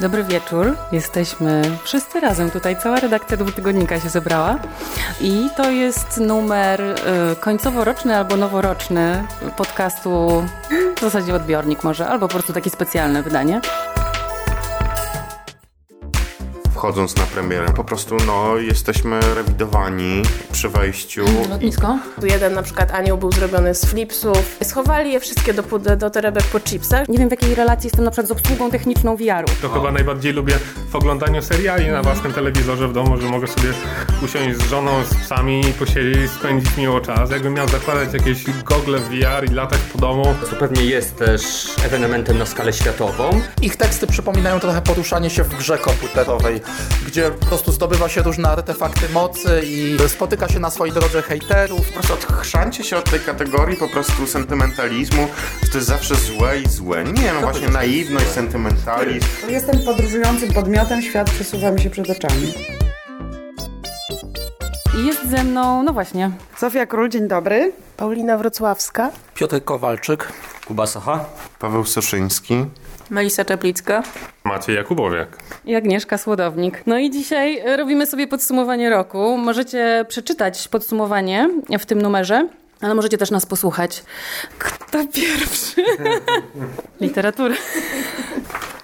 Dobry 0.00 0.24
wieczór. 0.24 0.76
Jesteśmy 0.92 1.62
wszyscy 1.84 2.20
razem 2.20 2.50
tutaj. 2.50 2.76
Cała 2.82 3.00
redakcja 3.00 3.36
dwutygodnika 3.36 4.00
się 4.00 4.08
zebrała. 4.08 4.58
I 5.20 5.48
to 5.56 5.70
jest 5.70 6.20
numer 6.20 6.80
y, 6.80 6.96
końcowo-roczny 7.40 8.16
albo 8.16 8.36
noworoczny 8.36 9.24
podcastu, 9.56 10.44
w 10.96 11.00
zasadzie 11.00 11.34
odbiornik 11.34 11.84
może, 11.84 12.08
albo 12.08 12.28
po 12.28 12.34
prostu 12.34 12.52
takie 12.52 12.70
specjalne 12.70 13.22
wydanie 13.22 13.60
wchodząc 16.76 17.16
na 17.16 17.22
premierę. 17.22 17.66
Po 17.76 17.84
prostu 17.84 18.16
no, 18.26 18.56
jesteśmy 18.56 19.20
rewidowani 19.34 20.22
przy 20.52 20.68
wejściu. 20.68 21.24
Lotnisko? 21.50 21.98
Tu 22.20 22.26
jeden 22.26 22.54
na 22.54 22.62
przykład 22.62 22.90
anioł 22.90 23.18
był 23.18 23.32
zrobiony 23.32 23.74
z 23.74 23.84
flipsów. 23.84 24.56
Schowali 24.62 25.12
je 25.12 25.20
wszystkie 25.20 25.54
do, 25.54 25.62
do 25.96 26.10
torebek 26.10 26.44
po 26.44 26.60
chipsach. 26.60 27.08
Nie 27.08 27.18
wiem 27.18 27.28
w 27.28 27.30
jakiej 27.30 27.54
relacji 27.54 27.86
jestem 27.86 28.04
na 28.04 28.10
przykład 28.10 28.28
z 28.28 28.30
obsługą 28.30 28.70
techniczną 28.70 29.16
VR-u. 29.16 29.62
To 29.62 29.68
chyba 29.68 29.92
najbardziej 29.92 30.32
lubię 30.32 30.54
w 30.90 30.96
oglądaniu 30.96 31.42
seriali 31.42 31.88
na 31.88 32.02
własnym 32.02 32.32
telewizorze 32.32 32.88
w 32.88 32.92
domu, 32.92 33.20
że 33.20 33.28
mogę 33.28 33.46
sobie 33.46 33.68
usiąść 34.24 34.58
z 34.58 34.62
żoną, 34.62 35.04
z 35.04 35.14
psami, 35.14 35.64
posiedzieć, 35.78 36.30
spędzić 36.30 36.76
miło 36.76 37.00
czas. 37.00 37.30
Jakbym 37.30 37.54
miał 37.54 37.68
zakładać 37.68 38.14
jakieś 38.14 38.44
gogle 38.64 38.98
VR 38.98 39.50
i 39.50 39.54
latać 39.54 39.80
po 39.92 39.98
domu. 39.98 40.34
To 40.50 40.56
pewnie 40.56 40.84
jest 40.84 41.16
też 41.16 41.66
ewenementem 41.84 42.38
na 42.38 42.46
skalę 42.46 42.72
światową. 42.72 43.40
Ich 43.62 43.76
teksty 43.76 44.06
przypominają 44.06 44.60
trochę 44.60 44.82
poruszanie 44.82 45.30
się 45.30 45.42
w 45.42 45.56
grze 45.58 45.78
komputerowej 45.78 46.60
gdzie 47.06 47.30
po 47.30 47.46
prostu 47.46 47.72
zdobywa 47.72 48.08
się 48.08 48.22
różne 48.22 48.48
artefakty 48.48 49.08
mocy 49.08 49.62
i 49.64 49.96
spotyka 50.08 50.48
się 50.48 50.60
na 50.60 50.70
swojej 50.70 50.94
drodze 50.94 51.22
hejterów. 51.22 51.86
Po 51.86 51.92
prostu 51.92 52.12
odchrzancie 52.12 52.84
się 52.84 52.96
od 52.96 53.10
tej 53.10 53.20
kategorii 53.20 53.76
po 53.76 53.88
prostu 53.88 54.26
sentymentalizmu, 54.26 55.28
że 55.62 55.68
to 55.68 55.78
jest 55.78 55.88
zawsze 55.88 56.14
złe 56.14 56.60
i 56.60 56.68
złe. 56.68 57.04
Nie, 57.04 57.32
no 57.32 57.40
właśnie 57.40 57.68
naiwność, 57.68 58.26
sentymentalizm. 58.26 59.26
Jestem 59.48 59.78
podróżującym 59.84 60.52
podmiotem, 60.52 61.02
świat 61.02 61.30
przesuwa 61.30 61.70
mi 61.70 61.80
się 61.80 61.90
przed 61.90 62.10
oczami. 62.10 62.52
I 64.98 65.06
jest 65.06 65.30
ze 65.30 65.44
mną, 65.44 65.82
no 65.82 65.92
właśnie. 65.92 66.30
Sofia 66.58 66.86
Król, 66.86 67.08
dzień 67.08 67.28
dobry. 67.28 67.72
Paulina 67.96 68.38
Wrocławska. 68.38 69.10
Piotr 69.34 69.64
Kowalczyk. 69.64 70.32
Kuba 70.66 70.86
Socha. 70.86 71.24
Paweł 71.58 71.84
Soszyński. 71.84 72.64
Melisa 73.10 73.44
Czeplicka. 73.44 74.02
Maciej 74.44 74.76
Jakubowiak. 74.76 75.38
I 75.64 75.74
Agnieszka 75.74 76.18
Słodownik. 76.18 76.82
No 76.86 76.98
i 76.98 77.10
dzisiaj 77.10 77.62
robimy 77.76 78.06
sobie 78.06 78.26
podsumowanie 78.26 78.90
roku. 78.90 79.38
Możecie 79.38 80.04
przeczytać 80.08 80.68
podsumowanie 80.68 81.48
w 81.78 81.86
tym 81.86 82.02
numerze. 82.02 82.48
Ale 82.80 82.94
możecie 82.94 83.18
też 83.18 83.30
nas 83.30 83.46
posłuchać. 83.46 84.04
Kto 84.58 84.98
pierwszy? 85.14 85.84
Literatura. 87.00 87.54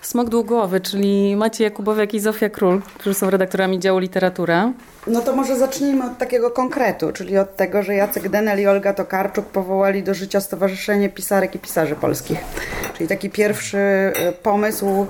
Smok 0.03 0.29
Długowy, 0.29 0.81
czyli 0.81 1.37
Maciej 1.37 1.65
Jakubowiak 1.65 2.15
i 2.15 2.21
Zofia 2.21 2.49
Król, 2.49 2.83
którzy 2.95 3.15
są 3.15 3.31
redaktorami 3.31 3.79
działu 3.79 3.99
literatura. 3.99 4.73
No 5.07 5.21
to 5.21 5.37
może 5.37 5.57
zacznijmy 5.57 6.05
od 6.05 6.19
takiego 6.19 6.51
konkretu, 6.51 7.13
czyli 7.13 7.39
od 7.39 7.57
tego, 7.57 7.83
że 7.83 7.95
Jacek 7.95 8.29
Denel 8.29 8.61
i 8.61 8.67
Olga 8.67 8.95
Tokarczuk 8.95 9.47
powołali 9.47 10.03
do 10.03 10.15
życia 10.15 10.41
Stowarzyszenie 10.41 11.09
Pisarek 11.09 11.55
i 11.55 11.59
Pisarzy 11.59 11.97
Polskich. 11.97 12.39
Czyli 12.97 13.09
taki 13.09 13.31
pierwszy 13.31 13.79
e, 13.79 14.13
pomysł, 14.43 15.07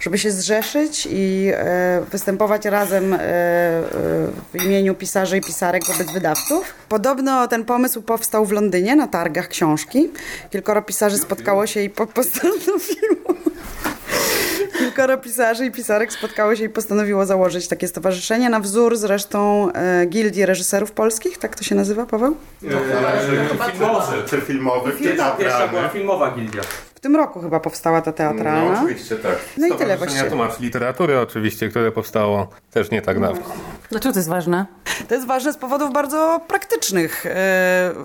żeby 0.00 0.18
się 0.18 0.30
zrzeszyć 0.30 1.08
i 1.10 1.50
e, 1.54 2.02
występować 2.10 2.64
razem 2.64 3.14
e, 3.14 3.18
w 3.18 4.64
imieniu 4.64 4.94
pisarzy 4.94 5.36
i 5.36 5.40
pisarek 5.40 5.84
wobec 5.84 6.12
wydawców. 6.12 6.74
Podobno 6.88 7.48
ten 7.48 7.64
pomysł 7.64 8.02
powstał 8.02 8.46
w 8.46 8.52
Londynie 8.52 8.96
na 8.96 9.08
targach 9.08 9.48
książki. 9.48 10.10
Kilkoro 10.50 10.82
pisarzy 10.82 11.18
spotkało 11.18 11.66
się 11.66 11.80
i 11.80 11.90
postanowiło 11.90 13.49
kilkoro 15.00 15.22
pisarzy 15.22 15.66
i 15.66 15.70
pisarek 15.70 16.12
spotkało 16.12 16.56
się 16.56 16.64
i 16.64 16.68
postanowiło 16.68 17.26
założyć 17.26 17.68
takie 17.68 17.88
stowarzyszenie 17.88 18.50
na 18.50 18.60
wzór 18.60 18.96
zresztą 18.96 19.72
e, 19.72 20.06
Gildii 20.06 20.46
Reżyserów 20.46 20.92
Polskich, 20.92 21.38
tak 21.38 21.56
to 21.56 21.64
się 21.64 21.74
nazywa, 21.74 22.06
Paweł? 22.06 22.36
E, 22.64 23.72
filmowy. 23.72 24.16
Czy 24.30 24.40
filmowy, 24.40 24.92
czy 24.92 24.98
Pierwsza 25.38 25.68
była 25.68 25.88
filmowa 25.88 26.30
gildia. 26.30 26.62
W 27.00 27.02
tym 27.02 27.16
roku 27.16 27.40
chyba 27.40 27.60
powstała 27.60 28.02
ta 28.02 28.12
teatralna. 28.12 28.72
No, 28.72 28.78
oczywiście, 28.78 29.16
tak. 29.16 29.36
No 29.58 29.66
i 29.66 29.78
tyle 29.78 29.96
właściwie. 29.96 30.24
tłumacz 30.24 30.60
literatury 30.60 31.20
oczywiście, 31.20 31.68
które 31.68 31.92
powstało 31.92 32.48
też 32.70 32.90
nie 32.90 33.02
tak 33.02 33.20
dawno. 33.20 33.42
Dlaczego 33.90 34.12
to 34.12 34.18
jest 34.18 34.28
ważne? 34.28 34.66
To 35.08 35.14
jest 35.14 35.26
ważne 35.26 35.52
z 35.52 35.56
powodów 35.56 35.92
bardzo 35.92 36.40
praktycznych. 36.48 37.26
E, 37.26 37.30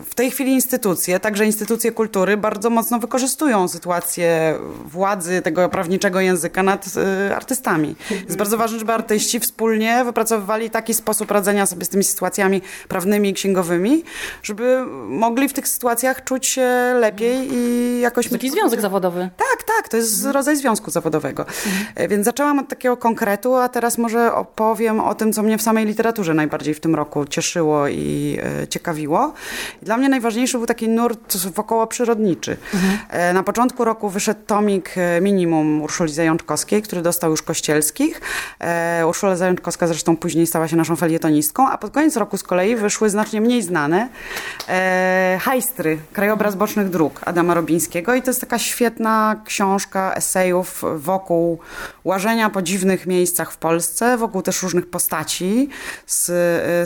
w 0.05 0.15
tej 0.15 0.31
chwili 0.31 0.51
instytucje, 0.51 1.19
także 1.19 1.45
instytucje 1.45 1.91
kultury, 1.91 2.37
bardzo 2.37 2.69
mocno 2.69 2.99
wykorzystują 2.99 3.67
sytuację 3.67 4.59
władzy 4.85 5.41
tego 5.41 5.69
prawniczego 5.69 6.19
języka 6.19 6.63
nad 6.63 6.85
e, 6.97 7.35
artystami. 7.35 7.95
Jest 8.11 8.37
bardzo 8.37 8.57
ważne, 8.57 8.79
żeby 8.79 8.93
artyści 8.93 9.39
wspólnie 9.39 10.03
wypracowywali 10.05 10.69
taki 10.69 10.93
sposób 10.93 11.31
radzenia 11.31 11.65
sobie 11.65 11.85
z 11.85 11.89
tymi 11.89 12.03
sytuacjami 12.03 12.61
prawnymi 12.87 13.29
i 13.29 13.33
księgowymi, 13.33 14.03
żeby 14.43 14.85
mogli 15.07 15.49
w 15.49 15.53
tych 15.53 15.67
sytuacjach 15.67 16.23
czuć 16.23 16.47
się 16.47 16.95
lepiej 16.99 17.53
i 17.53 17.99
jakoś... 17.99 18.29
Taki 18.29 18.49
związek 18.49 18.81
zawodowy. 18.85 19.29
Tak, 19.37 19.63
tak, 19.63 19.89
to 19.89 19.97
jest 19.97 20.25
rodzaj 20.25 20.55
związku 20.55 20.91
zawodowego. 20.91 21.45
Mhm. 21.45 22.09
Więc 22.09 22.25
zaczęłam 22.25 22.59
od 22.59 22.67
takiego 22.67 22.97
konkretu, 22.97 23.55
a 23.55 23.69
teraz 23.69 23.97
może 23.97 24.33
opowiem 24.33 24.99
o 24.99 25.15
tym, 25.15 25.33
co 25.33 25.43
mnie 25.43 25.57
w 25.57 25.61
samej 25.61 25.85
literaturze 25.85 26.33
najbardziej 26.33 26.73
w 26.73 26.79
tym 26.79 26.95
roku 26.95 27.25
cieszyło 27.25 27.87
i 27.87 28.39
e, 28.63 28.67
ciekawiło. 28.67 29.33
Dla 29.81 29.97
mnie 29.97 30.09
najważniejszy 30.09 30.57
był 30.57 30.67
taki 30.67 30.89
nurt 30.89 31.37
wokoło 31.37 31.87
przyrodniczy. 31.87 32.57
Mhm. 32.73 32.97
E, 33.09 33.33
na 33.33 33.43
początku 33.43 33.85
roku 33.85 34.09
wyszedł 34.09 34.39
tomik 34.47 34.95
minimum 35.21 35.81
Urszuli 35.81 36.13
Zajączkowskiej, 36.13 36.81
który 36.81 37.01
dostał 37.01 37.31
już 37.31 37.41
Kościelskich. 37.41 38.21
Urszula 39.07 39.35
Zajączkowska 39.35 39.87
zresztą 39.87 40.17
później 40.17 40.47
stała 40.47 40.67
się 40.67 40.75
naszą 40.75 40.95
felietonistką, 40.95 41.69
a 41.69 41.77
pod 41.77 41.91
koniec 41.91 42.17
roku 42.17 42.37
z 42.37 42.43
kolei 42.43 42.75
wyszły 42.75 43.09
znacznie 43.09 43.41
mniej 43.41 43.61
znane 43.61 44.09
Hajstry, 45.39 45.97
Krajobraz 46.13 46.55
Bocznych 46.55 46.89
Dróg 46.89 47.21
Adama 47.25 47.53
Robińskiego 47.53 48.13
i 48.15 48.21
to 48.21 48.29
jest 48.29 48.41
taka 48.41 48.59
świetna 48.75 49.41
książka 49.45 50.13
esejów 50.15 50.83
wokół 50.95 51.59
łażenia 52.03 52.49
po 52.49 52.61
dziwnych 52.61 53.07
miejscach 53.07 53.51
w 53.51 53.57
Polsce, 53.57 54.17
wokół 54.17 54.41
też 54.41 54.63
różnych 54.63 54.89
postaci 54.89 55.69
z, 56.07 56.25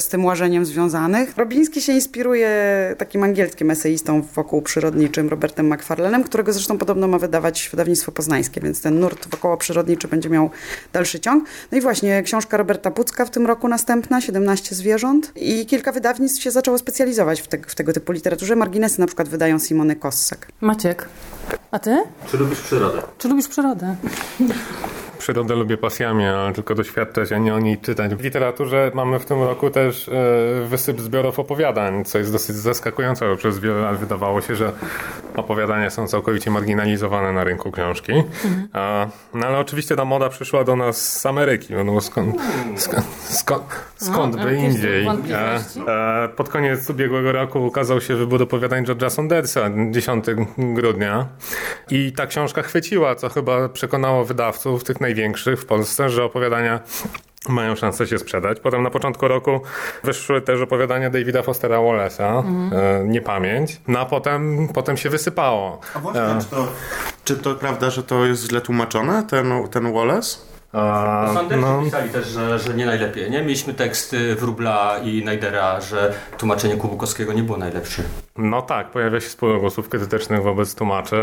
z 0.04 0.08
tym 0.08 0.26
łażeniem 0.26 0.66
związanych. 0.66 1.38
Robiński 1.38 1.82
się 1.82 1.94
inspiruje 1.94 2.50
takim 2.98 3.24
angielskim 3.24 3.72
eseistą 3.72 4.22
wokół 4.22 4.62
przyrodniczym 4.62 5.30
Robertem 5.30 5.70
McFarlane'em, 5.70 6.24
którego 6.24 6.54
zresztą 6.54 6.78
podobno 6.78 7.08
ma 7.08 7.20
wydawać 7.20 7.70
wydawnictwo 7.72 8.12
poznańskie, 8.12 8.62
więc 8.62 8.82
ten 8.82 9.00
nurt 9.00 9.28
wokoło 9.30 9.58
przyrodniczy 9.58 10.08
będzie 10.08 10.30
miał 10.30 10.50
dalszy 10.94 11.20
ciąg. 11.20 11.46
No 11.72 11.78
i 11.78 11.82
właśnie 11.82 12.24
książka 12.24 12.58
Roberta 12.58 12.92
Pucka 12.92 13.26
w 13.26 13.30
tym 13.30 13.48
roku 13.48 13.68
następna, 13.68 14.22
17 14.22 14.76
zwierząt 14.76 15.32
i 15.36 15.66
kilka 15.66 15.92
wydawnictw 15.92 16.42
się 16.42 16.52
zaczęło 16.52 16.78
specjalizować 16.78 17.42
w, 17.42 17.48
te, 17.48 17.58
w 17.68 17.76
tego 17.76 17.94
typu 17.94 18.12
literaturze. 18.12 18.56
Marginesy 18.56 19.00
na 19.00 19.08
przykład 19.08 19.30
wydają 19.30 19.60
Simony 19.60 19.96
Kossek. 19.96 20.48
Maciek. 20.62 21.08
A 21.72 21.79
ty? 21.80 22.04
Czy 22.28 22.38
lubisz 22.38 22.62
przyrodę? 22.62 23.02
Czy 23.18 23.28
lubisz 23.28 23.48
przyrodę? 23.48 23.96
Przyrodę 25.20 25.56
lubię 25.56 25.78
pasjami, 25.78 26.26
ale 26.26 26.54
tylko 26.54 26.76
doświadczać, 26.76 27.32
a 27.32 27.38
nie 27.38 27.56
o 27.56 27.60
niej 27.60 27.78
czytać. 27.78 28.16
W 28.16 28.24
literaturze 28.24 28.92
mamy 28.94 29.20
w 29.20 29.26
tym 29.26 29.44
roku 29.44 29.70
też 29.70 30.10
e, 30.10 30.12
wysyp 30.68 31.02
zbiorów 31.02 31.40
opowiadań, 31.40 32.06
co 32.06 32.18
jest 32.18 32.32
dosyć 32.32 32.56
zaskakujące, 32.56 33.28
bo 33.28 33.36
przez 33.36 33.60
wiele 33.60 33.82
lat 33.82 33.98
wydawało 33.98 34.42
się, 34.42 34.56
że 34.56 34.72
opowiadania 35.36 35.90
są 35.90 36.08
całkowicie 36.08 36.52
marginalizowane 36.52 37.34
na 37.34 37.44
rynku 37.44 37.72
książki. 37.72 38.14
A, 38.74 39.08
no 39.34 39.48
ale 39.48 39.58
oczywiście 39.58 39.96
ta 39.96 40.06
moda 40.06 40.30
przyszła 40.30 40.64
do 40.64 40.76
nas 40.76 41.20
z 41.20 41.26
Ameryki, 41.26 41.74
no 41.86 42.02
skąd, 42.02 42.36
skąd, 42.76 43.06
skąd, 43.30 43.64
skąd 43.96 44.36
no, 44.36 44.44
by 44.44 44.56
indziej. 44.56 45.08
Pod 46.36 46.50
koniec 46.50 46.90
ubiegłego 46.90 47.32
roku 47.32 47.66
ukazał 47.66 48.02
się 48.02 48.16
wybór 48.16 48.44
opowiadań 48.44 48.86
George'a 48.86 49.10
Saundersa, 49.10 49.70
10 49.92 50.26
grudnia. 50.58 51.28
I 51.92 52.14
ta 52.14 52.28
książka 52.28 52.62
chwyciła, 52.62 53.16
co 53.16 53.30
chyba 53.30 53.70
przekonało 53.70 54.26
wydawców, 54.26 54.84
tych 54.84 55.02
największych 55.10 55.62
w 55.62 55.66
Polsce, 55.66 56.10
że 56.10 56.24
opowiadania 56.24 56.80
mają 57.50 57.76
szansę 57.76 58.08
się 58.08 58.20
sprzedać. 58.20 58.60
Potem 58.60 58.84
na 58.84 58.90
początku 58.90 59.28
roku 59.28 59.62
wyszły 60.04 60.42
też 60.42 60.62
opowiadania 60.62 61.10
Davida 61.10 61.42
Fostera 61.42 61.78
Wallace'a, 61.78 62.38
mhm. 62.40 62.74
e, 62.74 63.08
Niepamięć, 63.08 63.82
no 63.88 64.00
a 64.00 64.06
potem, 64.06 64.68
potem 64.74 64.98
się 64.98 65.10
wysypało. 65.10 65.80
A 65.94 66.00
właśnie, 66.00 66.22
e... 66.22 66.40
czy, 66.42 66.48
to, 66.50 66.68
czy 67.24 67.38
to 67.38 67.56
prawda, 67.56 67.90
że 67.90 68.04
to 68.04 68.26
jest 68.26 68.50
źle 68.50 68.62
tłumaczone, 68.62 69.24
ten, 69.30 69.68
ten 69.72 69.94
Wallace? 69.94 70.38
A, 70.74 71.32
Sandersi 71.34 71.66
no, 71.66 71.82
pisali 71.84 72.10
też, 72.10 72.28
że, 72.28 72.60
że 72.60 72.74
nie 72.74 72.86
najlepiej, 72.86 73.32
nie? 73.32 73.42
Mieliśmy 73.42 73.74
teksty 73.74 74.36
Wróbla 74.36 74.98
i 75.04 75.24
Najdera, 75.26 75.82
że 75.82 76.14
tłumaczenie 76.38 76.76
Kubukowskiego 76.76 77.34
nie 77.34 77.44
było 77.44 77.58
najlepsze. 77.58 78.04
no 78.38 78.62
tak, 78.62 78.92
pojawia 78.92 79.20
się 79.20 79.30
sporo 79.30 79.60
głosów 79.60 79.90
krytycznych 79.90 80.44
wobec 80.44 80.76
tłumaczy. 80.76 81.16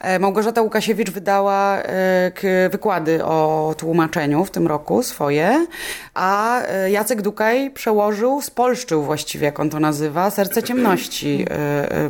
E, 0.00 0.18
Małgorzata 0.18 0.62
Łukasiewicz 0.62 1.10
wydała 1.10 1.82
e, 1.82 2.68
wykłady 2.70 3.24
o 3.24 3.74
tłumaczeniu 3.78 4.44
w 4.44 4.50
tym 4.50 4.66
roku 4.66 5.02
swoje, 5.02 5.66
a 6.14 6.62
e, 6.62 6.90
Jacek 6.90 7.22
Dukaj 7.22 7.70
przełożył, 7.70 8.42
spolszczył 8.42 9.02
właściwie, 9.02 9.46
jak 9.46 9.60
on 9.60 9.70
to 9.70 9.80
nazywa, 9.80 10.30
Serce 10.30 10.62
Ciemności. 10.62 11.46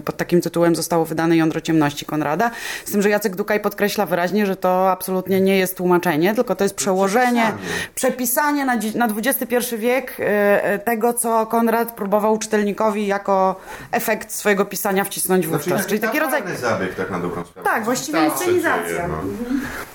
Pod 0.04 0.16
takim 0.16 0.40
tytułem 0.40 0.76
zostało 0.76 1.04
wydane 1.04 1.36
Jądro 1.36 1.60
Ciemności 1.60 2.06
Konrada. 2.06 2.50
Z 2.84 2.92
tym, 2.92 3.02
że 3.02 3.10
Jacek 3.10 3.36
Dukaj 3.36 3.60
podkreśla 3.60 4.06
wyraźnie, 4.06 4.46
że 4.46 4.56
to 4.56 4.90
absolutnie 4.90 5.40
nie 5.40 5.58
jest 5.58 5.76
tłumaczenie, 5.76 6.34
tylko 6.34 6.54
to 6.54 6.64
jest 6.64 6.73
przełożenie, 6.76 7.52
przepisanie 7.94 8.64
na, 8.64 8.74
na 8.94 9.08
XXI 9.16 9.76
wiek 9.76 10.16
e, 10.20 10.64
e, 10.64 10.78
tego, 10.78 11.14
co 11.14 11.46
Konrad 11.46 11.92
próbował 11.92 12.38
czytelnikowi 12.38 13.06
jako 13.06 13.60
efekt 13.92 14.32
swojego 14.32 14.64
pisania 14.64 15.04
wcisnąć 15.04 15.46
wówczas. 15.46 15.86
Czyli 15.86 16.00
taki 16.00 16.18
rodzaj 16.18 16.42
zabieg 16.60 16.94
tak 16.94 17.10
na 17.10 17.18
dobrą 17.18 17.44
sprawę. 17.44 17.68
Tak, 17.70 17.84
właściwie 17.84 18.20
W 18.20 18.24
inscenizacja. 18.32 18.86
dzieje, 18.88 19.08
no. 19.08 19.14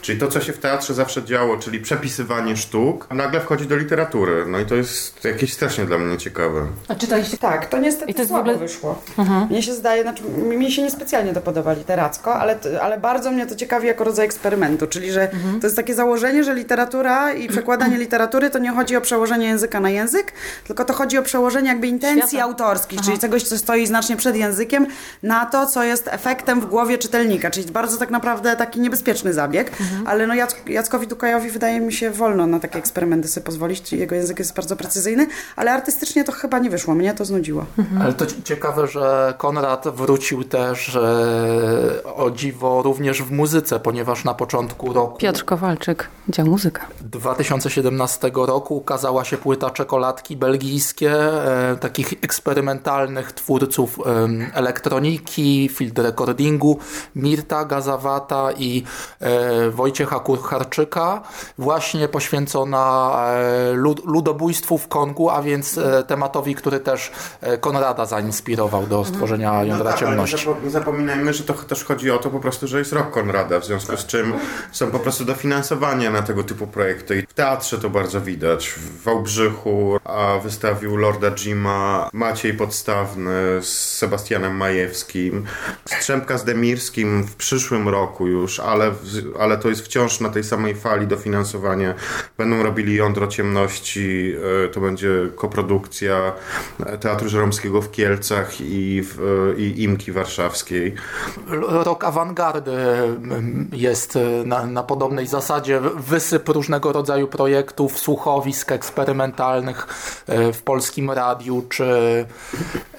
Czyli 0.02 0.20
to, 0.20 0.28
co 0.28 0.42
się 0.42 0.54
w 0.54 0.58
teatrze 0.58 0.94
zawsze 0.94 1.24
działo, 1.24 1.58
czyli 1.58 1.80
przepisywanie 1.80 2.58
sztuk, 2.58 3.08
nagle 3.14 3.42
wchodzi 3.42 3.66
do 3.68 3.76
literatury. 3.76 4.46
No 4.48 4.60
i 4.60 4.66
to 4.66 4.76
jest 4.76 5.26
jakieś 5.26 5.54
strasznie 5.54 5.86
dla 5.86 5.98
mnie 5.98 6.18
ciekawe. 6.18 6.66
A 6.88 6.96
czytaliście 6.96 7.38
Tak, 7.38 7.66
to 7.66 7.78
niestety 7.78 8.12
I 8.12 8.14
to 8.14 8.22
jest 8.22 8.32
w 8.32 8.34
słabo 8.34 8.52
ogóle- 8.52 8.68
wyszło. 8.68 9.02
Mnie 9.50 9.64
się 9.64 9.74
zdaje, 9.74 10.02
znaczy 10.04 10.24
mi 10.30 10.72
się 10.72 10.82
niespecjalnie 10.84 11.34
to 11.34 11.42
podoba 11.42 11.74
literacko, 11.74 12.36
ale, 12.36 12.58
ale 12.82 12.98
bardzo 13.00 13.32
mnie 13.32 13.48
to 13.48 13.56
ciekawi 13.56 13.88
jako 13.88 14.04
rodzaj 14.04 14.26
eksperymentu, 14.26 14.88
czyli 14.88 15.12
że 15.12 15.28
to 15.62 15.68
jest 15.68 15.76
takie 15.76 15.94
założenie, 15.96 16.44
że 16.44 16.54
literatura 16.74 17.34
i 17.34 17.48
przekładanie 17.48 17.98
literatury 17.98 18.50
to 18.50 18.60
nie 18.60 18.72
chodzi 18.72 18.96
o 18.96 19.02
przełożenie 19.02 19.48
języka 19.48 19.80
na 19.80 19.90
język, 19.90 20.34
tylko 20.68 20.86
to 20.86 20.94
chodzi 20.94 21.18
o 21.18 21.22
przełożenie 21.24 21.68
jakby 21.70 21.88
intencji 21.88 22.30
Świata. 22.30 22.44
autorskich, 22.44 23.02
czyli 23.02 23.20
czegoś, 23.20 23.44
co 23.44 23.58
stoi 23.58 23.88
znacznie 23.88 24.18
przed 24.18 24.36
językiem, 24.36 24.88
na 25.24 25.46
to, 25.46 25.66
co 25.66 25.84
jest 25.84 26.08
efektem 26.08 26.62
w 26.62 26.66
głowie 26.66 26.98
czytelnika, 26.98 27.52
czyli 27.52 27.72
bardzo 27.72 27.98
tak 27.98 28.10
naprawdę 28.10 28.56
taki 28.56 28.80
niebezpieczny 28.80 29.34
zabieg, 29.34 29.72
ale 30.06 30.28
no 30.28 30.36
Jack, 30.36 30.70
Jackowi 30.70 31.08
Dukajowi 31.08 31.50
wydaje 31.50 31.80
mi 31.80 31.94
się 31.94 32.12
wolno 32.12 32.48
na 32.48 32.60
takie 32.60 32.80
eksperymenty 32.80 33.28
sobie 33.28 33.46
pozwolić, 33.46 33.94
jego 33.94 34.16
język 34.16 34.40
jest 34.40 34.54
bardzo 34.56 34.76
precyzyjny, 34.76 35.28
ale 35.56 35.72
artystycznie 35.72 36.24
to 36.24 36.32
chyba 36.32 36.60
nie 36.60 36.70
wyszło, 36.70 36.96
mnie 36.96 37.14
to 37.14 37.26
znudziło. 37.26 37.66
Ale 38.02 38.14
to 38.14 38.26
ci- 38.26 38.44
ciekawe, 38.44 38.88
że 38.88 39.34
Konrad 39.38 39.88
wrócił 39.88 40.44
też 40.44 40.96
e, 40.96 42.04
o 42.16 42.32
dziwo 42.32 42.82
również 42.82 43.24
w 43.24 43.32
muzyce, 43.32 43.80
ponieważ 43.80 44.24
na 44.26 44.34
początku 44.34 44.94
roku 44.94 45.18
Piotr 45.18 45.46
Kowalczyk, 45.46 46.08
dział 46.30 46.46
muzyka. 46.60 46.88
2017 47.02 48.32
roku 48.36 48.78
ukazała 48.78 49.26
się 49.26 49.38
płyta 49.38 49.70
Czekoladki 49.70 50.38
belgijskie, 50.38 51.12
e, 51.12 51.76
takich 51.80 52.14
eksperymentalnych 52.22 53.32
twórców 53.32 54.00
em, 54.06 54.52
elektroniki, 54.54 55.70
field 55.74 56.00
recordingu, 56.00 56.80
Mirta 57.16 57.66
Gazawata 57.66 58.52
i 58.58 58.84
e, 59.20 59.70
Wojciecha 59.70 60.20
Kurcharczyka, 60.20 61.22
właśnie 61.58 62.08
poświęcona 62.08 63.14
e, 63.28 63.74
lud, 63.74 64.06
ludobójstwu 64.06 64.78
w 64.78 64.88
Kongu, 64.88 65.30
a 65.30 65.42
więc 65.42 65.78
e, 65.78 66.04
tematowi, 66.04 66.56
który 66.56 66.80
też 66.80 67.12
e, 67.42 67.58
Konrada 67.58 68.06
zainspirował 68.06 68.88
do 68.88 69.06
stworzenia 69.06 69.64
Jądra 69.64 69.92
tak, 69.92 70.02
ale 70.04 70.12
nie, 70.12 70.16
Ciemności. 70.18 70.48
zapo- 70.48 70.64
nie 70.64 70.70
zapominajmy, 70.70 71.34
że 71.34 71.44
to 71.44 71.54
też 71.54 71.84
chodzi 71.84 72.12
o 72.12 72.18
to 72.18 72.30
po 72.30 72.40
prostu, 72.40 72.68
że 72.68 72.80
jest 72.80 72.94
rok 72.94 73.12
Konrada, 73.12 73.60
w 73.60 73.66
związku 73.66 73.98
z 73.98 74.06
czym 74.06 74.34
są 74.72 74.92
po 74.92 75.00
prostu 75.00 75.26
dofinansowania 75.26 76.12
na 76.12 76.22
tego 76.22 76.44
typu 76.50 76.68
projekty. 76.68 77.20
I 77.20 77.22
w 77.22 77.34
teatrze 77.34 77.78
to 77.78 77.90
bardzo 77.90 78.22
widać. 78.22 78.70
W 78.70 79.04
Wałbrzychu 79.04 80.00
a 80.04 80.40
wystawił 80.44 80.98
Lorda 80.98 81.32
Jima 81.32 82.10
Maciej 82.14 82.54
Podstawny 82.54 83.32
z 83.62 83.98
Sebastianem 83.98 84.56
Majewskim, 84.56 85.46
Strzępka 85.86 86.38
z 86.38 86.44
Demirskim 86.44 87.24
w 87.24 87.36
przyszłym 87.36 87.90
roku 87.90 88.28
już, 88.28 88.60
ale, 88.60 88.92
ale 89.40 89.58
to 89.58 89.70
jest 89.70 89.82
wciąż 89.82 90.20
na 90.20 90.30
tej 90.30 90.44
samej 90.44 90.76
fali 90.76 91.08
dofinansowania. 91.08 91.94
Będą 92.38 92.64
robili 92.64 92.96
Jądro 92.96 93.28
Ciemności, 93.28 94.34
e, 94.66 94.70
to 94.70 94.82
będzie 94.82 95.10
koprodukcja 95.36 96.34
e, 96.86 96.98
Teatru 96.98 97.30
Żeromskiego 97.30 97.82
w 97.82 97.92
Kielcach 97.92 98.62
i, 98.62 99.02
w, 99.04 99.20
i 99.58 99.84
Imki 99.84 100.12
Warszawskiej. 100.12 100.96
Rok 101.62 102.04
awangardy 102.04 102.72
mm, 102.72 103.70
jest 103.74 104.16
e, 104.16 104.20
na, 104.46 104.66
na 104.66 104.84
podobnej 104.84 105.28
zasadzie. 105.28 105.82
Wysyp 105.96 106.39
różnego 106.48 106.92
rodzaju 106.92 107.28
projektów, 107.28 108.00
słuchowisk 108.00 108.72
eksperymentalnych 108.72 109.88
e, 110.28 110.54
w 110.54 110.62
polskim 110.62 111.12
radiu, 111.12 111.66
czy... 111.70 111.86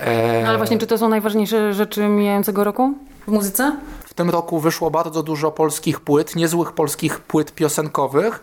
e, 0.01 0.45
Ale 0.49 0.59
właśnie, 0.59 0.79
czy 0.79 0.87
to 0.87 0.99
są 0.99 1.09
najważniejsze 1.09 1.75
rzeczy 1.75 2.09
mijającego 2.09 2.65
roku 2.65 2.95
w 3.27 3.33
muzyce? 3.33 3.77
Tym 4.21 4.31
roku 4.31 4.61
wyszło 4.61 4.91
bardzo 4.91 5.23
dużo 5.23 5.51
polskich 5.51 6.01
płyt, 6.01 6.37
niezłych 6.37 6.73
polskich 6.73 7.21
płyt 7.21 7.55
piosenkowych 7.55 8.43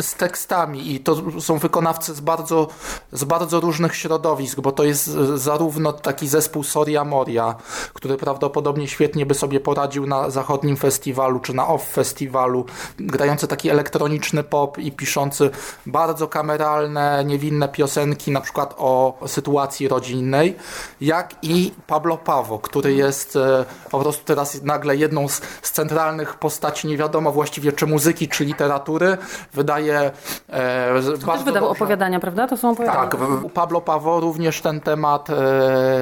z 0.00 0.14
tekstami 0.14 0.94
i 0.94 1.00
to 1.00 1.40
są 1.40 1.58
wykonawcy 1.58 2.14
z 2.14 2.20
bardzo, 2.20 2.68
z 3.12 3.24
bardzo 3.24 3.60
różnych 3.60 3.96
środowisk, 3.96 4.60
bo 4.60 4.72
to 4.72 4.84
jest 4.84 5.06
zarówno 5.34 5.92
taki 5.92 6.28
zespół 6.28 6.62
Soria 6.62 7.04
Moria, 7.04 7.54
który 7.94 8.16
prawdopodobnie 8.16 8.88
świetnie 8.88 9.26
by 9.26 9.34
sobie 9.34 9.60
poradził 9.60 10.06
na 10.06 10.30
zachodnim 10.30 10.76
festiwalu 10.76 11.40
czy 11.40 11.54
na 11.54 11.68
off 11.68 11.88
festiwalu, 11.88 12.66
grający 12.98 13.48
taki 13.48 13.70
elektroniczny 13.70 14.44
pop 14.44 14.78
i 14.78 14.92
piszący 14.92 15.50
bardzo 15.86 16.28
kameralne, 16.28 17.24
niewinne 17.24 17.68
piosenki, 17.68 18.30
na 18.30 18.40
przykład 18.40 18.74
o 18.78 19.18
sytuacji 19.26 19.88
rodzinnej, 19.88 20.56
jak 21.00 21.34
i 21.42 21.72
Pablo 21.86 22.16
Pawo, 22.18 22.58
który 22.58 22.94
jest 22.94 23.36
e, 23.36 23.64
po 23.90 23.98
prostu 24.00 24.24
teraz 24.24 24.62
nagle 24.62 24.96
jedną 25.12 25.28
z, 25.28 25.40
z 25.62 25.72
centralnych 25.72 26.34
postaci, 26.34 26.88
nie 26.88 26.96
wiadomo 26.96 27.32
właściwie 27.32 27.72
czy 27.72 27.86
muzyki, 27.86 28.28
czy 28.28 28.44
literatury, 28.44 29.16
wydaje 29.52 30.10
e, 30.48 31.02
Też 31.02 31.24
bardzo 31.24 31.44
wydał 31.44 31.62
dobrze. 31.62 31.66
opowiadania, 31.82 32.20
prawda? 32.20 32.48
To 32.48 32.56
są 32.56 32.70
opowiadania. 32.70 33.00
Tak, 33.08 33.16
u 33.42 33.48
Pablo 33.50 33.80
Pawo 33.80 34.20
również 34.20 34.60
ten 34.60 34.80
temat 34.80 35.30
e, 35.30 35.34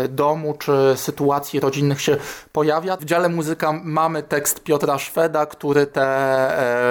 domu 0.08 0.54
czy 0.58 0.92
sytuacji 0.96 1.60
rodzinnych 1.60 2.00
się 2.00 2.16
pojawia. 2.52 2.96
W 2.96 3.04
dziale 3.04 3.28
muzyka 3.28 3.72
mamy 3.84 4.22
tekst 4.22 4.62
Piotra 4.62 4.98
Szweda, 4.98 5.46
który 5.46 5.86
te 5.86 6.02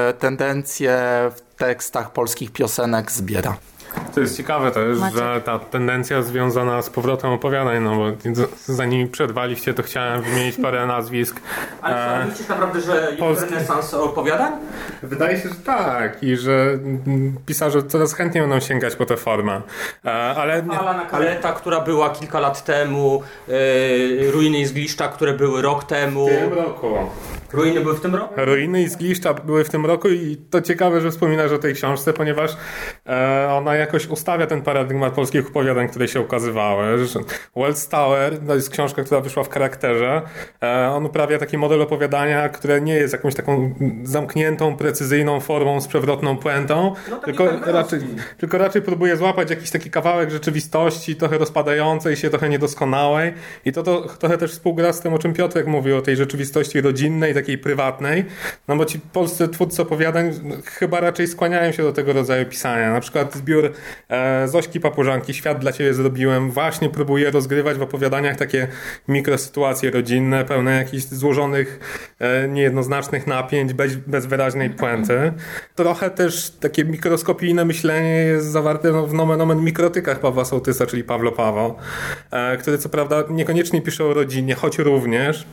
e, 0.10 0.14
tendencje 0.14 0.92
w 1.36 1.42
tekstach 1.58 2.12
polskich 2.12 2.52
piosenek 2.52 3.12
zbiera. 3.12 3.56
To 4.16 4.22
jest 4.22 4.38
ciekawe 4.38 4.72
też, 4.72 5.00
Maciek. 5.00 5.18
że 5.20 5.42
ta 5.46 5.60
tendencja 5.60 6.22
związana 6.22 6.82
z 6.82 6.90
powrotem 6.90 7.30
opowiadań, 7.32 7.84
no 7.84 7.96
bo 7.96 8.06
zanim 8.66 9.10
przerwaliście, 9.10 9.74
to 9.74 9.84
chciałem 9.84 10.22
wymienić 10.22 10.56
parę 10.62 10.86
nazwisk. 10.86 11.40
Ale 11.82 12.22
E, 12.22 12.26
myślisz 12.26 12.48
naprawdę, 12.48 12.82
że 12.82 13.08
jest 13.10 13.20
Polski- 13.20 13.54
renesans 13.54 13.94
opowiadań? 13.94 14.52
Wydaje 15.04 15.38
się, 15.40 15.50
że 15.50 15.56
tak 15.56 16.24
i 16.24 16.38
że 16.38 16.54
mm, 16.74 17.36
pisarze 17.46 17.84
coraz 17.84 18.14
chętniej 18.14 18.44
będą 18.44 18.60
sięgać 18.60 18.96
po 18.96 19.06
tę 19.06 19.18
formę. 19.18 19.62
E, 20.06 20.12
ale 20.12 20.64
Alana 20.80 21.06
Kaleta, 21.06 21.52
która 21.54 21.80
była 21.82 22.10
kilka 22.10 22.40
lat 22.40 22.64
temu, 22.66 23.22
e, 23.48 24.32
Ruiny 24.32 24.68
z 24.68 24.72
Gliszcza, 24.74 25.08
które 25.08 25.34
były 25.34 25.62
rok 25.62 25.84
temu. 25.84 26.28
w 26.28 26.30
tym 26.30 26.54
roku. 26.54 26.88
Ruiny 27.54 27.82
były 27.82 27.96
w 27.96 28.02
tym 28.02 28.16
roku? 28.16 28.34
Ruiny 28.38 28.82
i 28.82 28.88
zgliszcza 28.90 29.34
były 29.34 29.64
w 29.64 29.70
tym 29.70 29.86
roku 29.86 30.10
i 30.10 30.38
to 30.50 30.62
ciekawe, 30.62 31.02
że 31.02 31.12
wspominasz 31.12 31.52
o 31.52 31.58
tej 31.58 31.74
książce, 31.74 32.14
ponieważ 32.14 32.58
e, 33.08 33.48
ona 33.52 33.76
jakoś 33.80 34.08
ustawia 34.08 34.48
ten 34.48 34.62
paradygmat 34.62 35.14
polskich 35.14 35.48
opowiadań, 35.48 35.90
które 35.90 36.08
się 36.08 36.22
ukazywały. 36.22 36.98
Wells 37.56 37.88
Tower 37.88 38.40
to 38.48 38.56
jest 38.56 38.70
książka, 38.70 39.04
która 39.04 39.22
wyszła 39.22 39.44
w 39.44 39.50
charakterze. 39.50 40.22
E, 40.64 40.90
on 40.90 41.06
uprawia 41.06 41.38
taki 41.38 41.58
model 41.58 41.82
opowiadania, 41.82 42.50
które 42.50 42.82
nie 42.82 42.94
jest 42.94 43.14
jakąś 43.14 43.36
taką 43.36 43.76
zamkniętą, 44.04 44.78
precyzyjną 44.78 45.40
formą 45.40 45.82
z 45.82 45.88
przewrotną 45.88 46.38
puentą, 46.38 46.94
tylko, 47.26 47.48
raczej, 47.66 48.00
tylko 48.38 48.58
raczej 48.58 48.82
próbuje 48.82 49.18
złapać 49.18 49.50
jakiś 49.50 49.72
taki 49.72 49.92
kawałek 49.92 50.32
rzeczywistości, 50.32 51.16
trochę 51.16 51.38
rozpadającej 51.38 52.16
się, 52.16 52.30
trochę 52.30 52.50
niedoskonałej 52.50 53.34
i 53.66 53.72
to, 53.72 53.84
to 53.84 54.02
trochę 54.20 54.38
też 54.38 54.52
współgra 54.52 54.94
z 54.94 55.02
tym, 55.02 55.14
o 55.14 55.20
czym 55.20 55.34
Piotrek 55.34 55.68
mówił, 55.68 55.98
o 55.98 56.02
tej 56.02 56.16
rzeczywistości 56.16 56.82
rodzinnej, 56.82 57.34
takiej 57.34 57.58
prywatnej, 57.58 58.26
no 58.68 58.76
bo 58.76 58.86
ci 58.86 59.00
polscy 59.00 59.48
twórcy 59.48 59.82
opowiadań 59.82 60.32
chyba 60.66 61.00
raczej 61.00 61.28
skłaniają 61.28 61.72
się 61.72 61.84
do 61.84 61.94
tego 61.94 62.14
rodzaju 62.14 62.46
pisania. 62.46 62.94
Na 62.94 63.00
przykład 63.00 63.36
zbiór 63.36 63.69
e, 64.10 64.48
Zośki 64.48 64.80
Papużanki, 64.80 65.34
Świat 65.34 65.60
dla 65.60 65.72
Ciebie 65.72 65.94
zrobiłem, 65.94 66.52
właśnie 66.52 66.90
próbuje 66.90 67.32
rozgrywać 67.32 67.78
w 67.78 67.82
opowiadaniach 67.82 68.38
takie 68.38 68.68
mikrosytuacje 69.08 69.92
rodzinne, 69.92 70.46
pełne 70.46 70.72
jakichś 70.72 71.04
złożonych, 71.04 71.80
e, 72.20 72.48
niejednoznacznych 72.48 73.28
napięć, 73.28 73.74
bez, 73.74 73.96
bez 73.96 74.26
wyraźnej 74.26 74.70
puenty. 74.70 75.34
Trochę 75.76 76.10
też 76.10 76.52
takie 76.60 76.86
mikroskopijne 76.86 77.66
myślenie 77.66 78.10
jest 78.10 78.48
zawarte 78.48 78.92
no, 78.92 79.08
w 79.08 79.14
nomen 79.14 79.42
omen 79.42 79.64
mikrotykach 79.64 80.20
Pawła 80.20 80.46
Sołtysa, 80.46 80.86
czyli 80.86 81.04
Pawlo 81.04 81.32
Paweł, 81.32 81.76
e, 82.32 82.58
który 82.58 82.78
co 82.78 82.90
prawda 82.90 83.24
niekoniecznie 83.30 83.82
pisze 83.82 84.06
o 84.06 84.14
rodzinie, 84.14 84.56
choć 84.56 84.78
również, 84.78 85.46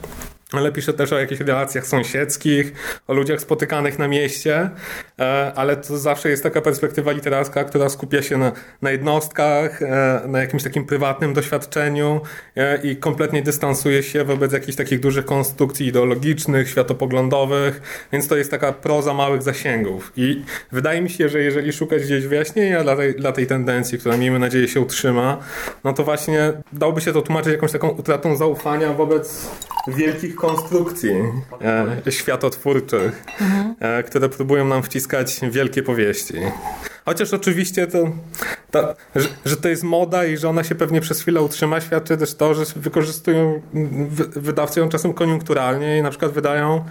ale 0.52 0.72
pisze 0.72 0.92
też 0.92 1.12
o 1.12 1.18
jakichś 1.18 1.40
relacjach 1.40 1.86
sąsiedzkich, 1.86 2.72
o 3.06 3.14
ludziach 3.14 3.40
spotykanych 3.40 3.98
na 3.98 4.08
mieście, 4.08 4.70
e, 5.18 5.52
ale 5.56 5.76
to 5.76 5.98
zawsze 5.98 6.28
jest 6.30 6.42
taka 6.42 6.60
perspektywa 6.60 7.12
literacka, 7.12 7.64
która 7.64 7.88
skupia 7.88 8.22
się 8.22 8.38
na, 8.38 8.52
na 8.82 8.90
jednostkach, 8.90 9.82
e, 9.82 10.22
na 10.26 10.40
jakimś 10.40 10.62
takim 10.62 10.84
prywatnym 10.84 11.34
doświadczeniu 11.34 12.20
e, 12.56 12.82
i 12.82 12.96
kompletnie 12.96 13.42
dystansuje 13.42 14.02
się 14.02 14.24
wobec 14.24 14.52
jakichś 14.52 14.76
takich 14.76 15.00
dużych 15.00 15.24
konstrukcji 15.24 15.86
ideologicznych, 15.86 16.70
światopoglądowych, 16.70 18.06
więc 18.12 18.28
to 18.28 18.36
jest 18.36 18.50
taka 18.50 18.72
proza 18.72 19.14
małych 19.14 19.42
zasięgów. 19.42 20.12
I 20.16 20.44
wydaje 20.72 21.00
mi 21.00 21.10
się, 21.10 21.28
że 21.28 21.40
jeżeli 21.40 21.72
szukać 21.72 22.02
gdzieś 22.02 22.26
wyjaśnienia 22.26 22.82
dla 22.82 22.96
tej, 22.96 23.14
dla 23.14 23.32
tej 23.32 23.46
tendencji, 23.46 23.98
która 23.98 24.16
miejmy 24.16 24.38
nadzieję 24.38 24.68
się 24.68 24.80
utrzyma, 24.80 25.38
no 25.84 25.92
to 25.92 26.04
właśnie 26.04 26.52
dałoby 26.72 27.00
się 27.00 27.12
to 27.12 27.22
tłumaczyć 27.22 27.52
jakąś 27.52 27.72
taką 27.72 27.88
utratą 27.88 28.36
zaufania 28.36 28.92
wobec 28.92 29.48
wielkich 29.88 30.35
konstrukcji 30.36 31.14
e, 32.06 32.12
światotwórczych, 32.12 33.24
e, 33.80 34.02
które 34.02 34.28
próbują 34.28 34.64
nam 34.68 34.82
wciskać 34.82 35.40
wielkie 35.50 35.82
powieści. 35.82 36.34
Chociaż 37.06 37.34
oczywiście 37.34 37.86
to, 37.86 37.98
to 38.70 38.94
że, 39.16 39.28
że, 39.44 39.56
to 39.56 39.68
jest 39.68 39.82
moda 39.82 40.24
i 40.24 40.36
że 40.36 40.48
ona 40.48 40.64
się 40.64 40.74
pewnie 40.74 41.00
przez 41.00 41.20
chwilę 41.20 41.42
utrzyma, 41.42 41.80
świadczy 41.80 42.16
też 42.16 42.34
to, 42.34 42.54
że 42.54 42.64
wykorzystują, 42.76 43.62
wydawcy 44.36 44.80
ją 44.80 44.88
czasem 44.88 45.14
koniunkturalnie 45.14 45.98
i 45.98 46.02
na 46.02 46.10
przykład 46.10 46.32
wydają 46.32 46.84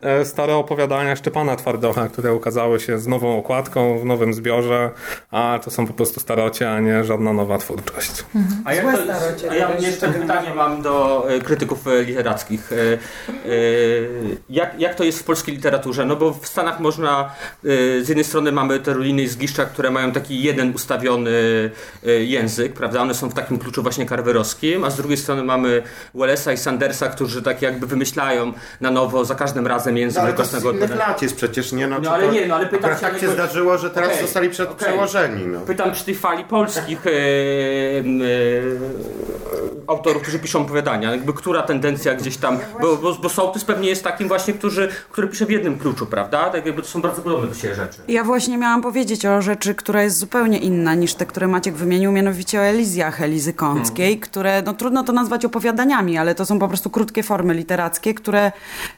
e, 0.00 0.24
stare 0.24 0.54
opowiadania 0.54 1.16
Szczepana 1.16 1.56
Twardocha, 1.56 2.08
które 2.08 2.34
ukazały 2.34 2.80
się 2.80 2.98
z 2.98 3.06
nową 3.06 3.38
okładką, 3.38 3.98
w 3.98 4.04
nowym 4.04 4.34
zbiorze, 4.34 4.90
a 5.30 5.60
to 5.64 5.70
są 5.70 5.86
po 5.86 5.92
prostu 5.92 6.20
starocie, 6.20 6.70
a 6.70 6.80
nie 6.80 7.04
żadna 7.04 7.32
nowa 7.32 7.58
twórczość. 7.58 8.24
Mhm. 8.34 8.62
A, 8.64 8.74
jak 8.74 8.84
to, 8.84 9.02
a 9.50 9.54
ja 9.54 9.76
jeszcze 9.78 10.08
pytanie 10.08 10.54
mam 10.54 10.82
do 10.82 11.26
e, 11.30 11.40
krytyków 11.40 11.86
e, 11.86 12.02
literackich. 12.02 12.70
Jak, 14.50 14.80
jak 14.80 14.94
to 14.94 15.04
jest 15.04 15.18
w 15.18 15.24
polskiej 15.24 15.54
literaturze? 15.54 16.04
No 16.04 16.16
bo 16.16 16.32
w 16.32 16.46
Stanach 16.46 16.80
można, 16.80 17.30
z 18.02 18.08
jednej 18.08 18.24
strony 18.24 18.52
mamy 18.52 18.80
te 18.80 18.92
Ruliny 18.92 19.28
z 19.28 19.36
Które 19.66 19.90
mają 19.90 20.12
taki 20.12 20.42
jeden 20.42 20.74
ustawiony 20.74 21.30
e, 22.06 22.10
język, 22.10 22.72
prawda? 22.72 23.02
One 23.02 23.14
są 23.14 23.28
w 23.28 23.34
takim 23.34 23.58
kluczu 23.58 23.82
właśnie 23.82 24.06
karwerowskim, 24.06 24.84
a 24.84 24.90
z 24.90 24.96
drugiej 24.96 25.16
strony 25.16 25.44
mamy 25.44 25.82
Wellesa 26.14 26.52
i 26.52 26.56
Sandersa, 26.56 27.08
którzy 27.08 27.42
tak 27.42 27.62
jakby 27.62 27.86
wymyślają 27.86 28.52
na 28.80 28.90
nowo 28.90 29.24
za 29.24 29.34
każdym 29.34 29.66
razem 29.66 29.96
język 29.96 30.22
no, 30.24 30.32
to 30.32 30.44
z 30.44 30.64
innych 30.64 30.96
lat 30.96 31.22
jest 31.22 31.36
przecież, 31.36 31.72
nie? 31.72 31.86
No, 31.86 31.98
no 32.02 32.10
ale 32.10 32.28
nie, 32.28 32.46
no 32.46 32.54
ale 32.54 32.66
pytam 32.66 32.94
się... 32.94 33.00
Tak 33.00 33.18
się 33.18 33.28
zdarzyło, 33.28 33.78
że 33.78 33.90
teraz 33.90 34.10
okay, 34.10 34.22
zostali 34.22 34.50
przed, 34.50 34.70
okay. 34.70 34.88
przełożeni, 34.88 35.46
no. 35.46 35.60
Pytam 35.60 35.92
przy 35.92 36.04
tej 36.04 36.14
fali 36.14 36.44
polskich 36.44 37.06
e, 37.06 37.10
e, 37.10 37.12
autorów, 39.86 40.22
którzy 40.22 40.38
piszą 40.38 40.60
opowiadania, 40.60 41.10
jakby 41.10 41.32
która 41.32 41.62
tendencja 41.62 42.14
gdzieś 42.14 42.36
tam, 42.36 42.58
bo, 42.80 42.96
bo, 42.96 43.14
bo 43.14 43.28
sołtys 43.28 43.64
pewnie 43.64 43.88
jest 43.88 44.04
takim 44.04 44.28
właśnie, 44.28 44.54
który, 44.54 44.88
który 45.10 45.28
pisze 45.28 45.46
w 45.46 45.50
jednym 45.50 45.78
kluczu, 45.78 46.06
prawda? 46.06 46.50
Tak 46.50 46.66
jakby 46.66 46.82
to 46.82 46.88
są 46.88 47.02
bardzo 47.02 47.22
podobne 47.22 47.48
do 47.48 47.54
siebie 47.54 47.74
rzeczy. 47.74 47.98
Ja 48.08 48.24
właśnie 48.24 48.58
miałam 48.58 48.82
powiedzieć 48.82 49.26
o 49.26 49.42
rzeczy, 49.52 49.74
która 49.74 50.02
jest 50.02 50.18
zupełnie 50.18 50.58
inna 50.58 50.94
niż 50.94 51.14
te, 51.14 51.26
które 51.26 51.48
Maciek 51.48 51.74
wymienił, 51.74 52.12
mianowicie 52.12 52.60
o 52.60 52.62
Elizjach 52.62 53.22
Elizy 53.22 53.52
Kąckiej, 53.52 54.06
hmm. 54.06 54.20
które, 54.20 54.62
no 54.62 54.72
trudno 54.72 55.04
to 55.04 55.12
nazwać 55.12 55.44
opowiadaniami, 55.44 56.18
ale 56.18 56.34
to 56.34 56.46
są 56.46 56.58
po 56.58 56.68
prostu 56.68 56.90
krótkie 56.90 57.22
formy 57.22 57.54
literackie, 57.54 58.14
które 58.14 58.52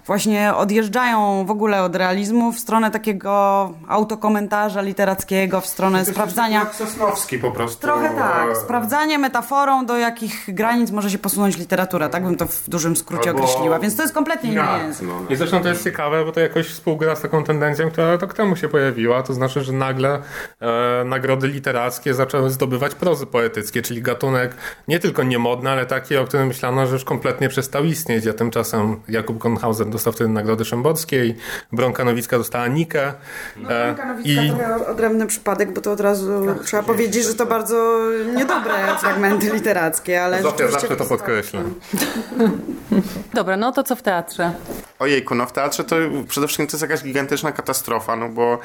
właśnie 0.07 0.55
odjeżdżają 0.55 1.45
w 1.47 1.51
ogóle 1.51 1.83
od 1.83 1.97
realizmu 1.97 2.53
w 2.53 2.59
stronę 2.59 2.91
takiego 2.91 3.73
autokomentarza 3.89 4.83
literackiego, 4.83 5.61
w 5.61 5.67
stronę 5.67 6.05
sprawdzania... 6.05 6.67
Sosnowski 6.73 7.39
po 7.39 7.51
prostu. 7.51 7.83
Trochę 7.83 8.11
tak. 8.11 8.57
Sprawdzanie 8.57 9.19
metaforą, 9.19 9.87
do 9.87 9.97
jakich 9.97 10.55
granic 10.55 10.91
może 10.91 11.11
się 11.11 11.19
posunąć 11.19 11.59
literatura, 11.59 12.09
tak 12.09 12.25
bym 12.25 12.37
to 12.37 12.47
w 12.47 12.69
dużym 12.69 12.97
skrócie 12.97 13.31
Albo... 13.31 13.43
określiła, 13.43 13.79
więc 13.79 13.97
to 13.97 14.03
jest 14.03 14.15
kompletnie 14.15 14.53
inny 14.53 14.63
język. 14.85 15.09
No. 15.09 15.15
I 15.31 15.37
zresztą 15.37 15.61
to 15.61 15.69
jest 15.69 15.85
ciekawe, 15.85 16.25
bo 16.25 16.33
to 16.33 16.41
jakoś 16.41 16.67
współgra 16.69 17.17
z 17.17 17.21
taką 17.21 17.45
tendencją, 17.45 17.91
która 17.91 18.17
rok 18.17 18.35
temu 18.35 18.57
się 18.57 18.69
pojawiła, 18.69 19.23
to 19.23 19.35
znaczy, 19.35 19.61
że 19.61 19.73
nagle 19.73 20.23
e, 20.61 21.05
nagrody 21.05 21.49
literackie 21.49 22.15
zaczęły 22.15 22.51
zdobywać 22.51 22.95
prozy 22.95 23.27
poetyckie, 23.27 23.83
czyli 23.83 24.03
gatunek 24.03 24.57
nie 24.89 24.99
tylko 24.99 25.23
niemodny, 25.23 25.71
ale 25.71 25.87
taki, 25.87 26.17
o 26.17 26.25
którym 26.25 26.47
myślano, 26.47 26.87
że 26.87 26.93
już 26.93 27.05
kompletnie 27.05 27.49
przestał 27.49 27.85
istnieć, 27.85 28.27
a 28.27 28.33
tymczasem 28.33 29.01
Jakub 29.09 29.39
Konhauser 29.39 29.87
dostał 29.87 30.13
wtedy 30.13 30.31
Nagrody 30.31 30.65
Szembockiej, 30.65 31.37
Bronka 31.73 32.05
Nowicka 32.05 32.39
dostała 32.39 32.67
Nikę. 32.67 33.13
No, 33.57 33.69
Bronka 33.69 34.03
e, 34.03 34.07
Nowicka 34.07 34.43
i... 34.43 34.51
to 34.51 34.87
odrębny 34.87 35.27
przypadek, 35.27 35.73
bo 35.73 35.81
to 35.81 35.93
od 35.93 36.01
razu 36.01 36.47
tak, 36.47 36.65
trzeba 36.65 36.83
powiedzieć, 36.83 37.25
że 37.25 37.35
to 37.35 37.47
bardzo 37.47 37.99
niedobre 38.37 38.75
fragmenty 39.01 39.51
literackie, 39.51 40.25
ale 40.25 40.43
Zofia 40.43 40.69
zawsze 40.69 40.97
to 40.97 41.05
podkreśla. 41.05 41.61
Dobra, 43.35 43.57
no 43.57 43.73
to 43.73 43.83
co 43.83 43.97
w 43.97 44.03
teatrze? 44.03 44.53
Ojejku, 44.99 45.35
no 45.35 45.47
w 45.47 45.53
teatrze 45.53 45.85
to 45.85 45.97
przede 46.29 46.47
wszystkim 46.47 46.67
to 46.67 46.73
jest 46.73 46.83
jakaś 46.83 47.03
gigantyczna 47.03 47.53
katastrofa, 47.53 48.17
no 48.17 48.29
bo 48.29 48.59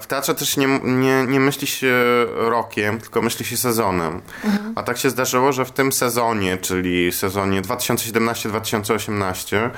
w 0.00 0.06
teatrze 0.06 0.34
też 0.34 0.56
nie, 0.56 0.67
nie, 0.84 1.26
nie 1.28 1.40
myśli 1.40 1.66
się 1.66 1.94
rokiem, 2.36 3.00
tylko 3.00 3.22
myśli 3.22 3.44
się 3.44 3.56
sezonem. 3.56 4.20
Mhm. 4.44 4.72
A 4.76 4.82
tak 4.82 4.98
się 4.98 5.10
zdarzyło, 5.10 5.52
że 5.52 5.64
w 5.64 5.70
tym 5.70 5.92
sezonie, 5.92 6.56
czyli 6.56 7.12
sezonie 7.12 7.62
2017-2018 7.62 9.70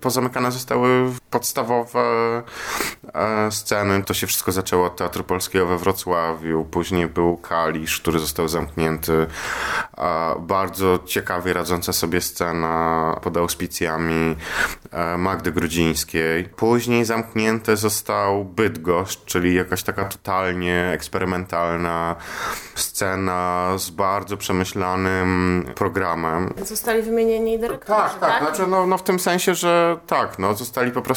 pozamykane 0.00 0.52
zostały 0.52 1.12
podstawowe 1.30 2.42
e, 3.14 3.50
sceny. 3.52 4.02
To 4.02 4.14
się 4.14 4.26
wszystko 4.26 4.52
zaczęło 4.52 4.86
od 4.86 4.96
Teatru 4.96 5.24
Polskiego 5.24 5.66
we 5.66 5.78
Wrocławiu, 5.78 6.64
później 6.70 7.06
był 7.06 7.36
Kalisz, 7.36 8.00
który 8.00 8.18
został 8.18 8.48
zamknięty. 8.48 9.26
Bardzo 10.40 10.98
ciekawie 11.06 11.52
radząca 11.52 11.92
sobie 11.92 12.20
scena 12.20 13.16
pod 13.22 13.36
auspicjami 13.36 14.36
e, 14.92 15.16
Magdy 15.16 15.52
Grudzińskiej. 15.52 16.44
Później 16.44 17.04
zamknięty 17.04 17.76
został 17.76 18.44
Bydgoszcz, 18.44 19.24
czyli 19.24 19.54
jakaś 19.54 19.82
taka 19.82 20.04
totalnie 20.04 20.90
eksperymentalna 20.92 22.16
scena 22.74 23.72
z 23.78 23.90
bardzo 23.90 24.36
przemyślanym 24.36 25.64
programem. 25.74 26.54
Zostali 26.64 27.02
wymienieni 27.02 27.58
dyrektorzy, 27.58 28.00
tak? 28.00 28.20
Tak, 28.20 28.30
tak. 28.30 28.42
Znaczy, 28.42 28.70
no, 28.70 28.86
no 28.86 28.98
w 28.98 29.02
tym 29.02 29.18
sensie, 29.18 29.54
że 29.54 29.98
tak, 30.06 30.38
no 30.38 30.54
zostali 30.54 30.92
po 30.92 31.02
prostu, 31.02 31.15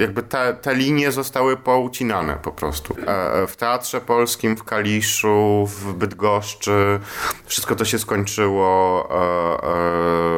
jakby 0.00 0.22
te, 0.22 0.54
te 0.54 0.74
linie 0.74 1.12
zostały 1.12 1.56
poucinane 1.56 2.36
po 2.42 2.52
prostu. 2.52 2.96
E, 3.06 3.46
w 3.46 3.56
Teatrze 3.56 4.00
Polskim, 4.00 4.56
w 4.56 4.64
Kaliszu, 4.64 5.66
w 5.66 5.92
Bydgoszczy, 5.92 7.00
wszystko 7.46 7.76
to 7.76 7.84
się 7.84 7.98
skończyło 7.98 9.08
e, 9.10 9.14
e, 9.14 10.28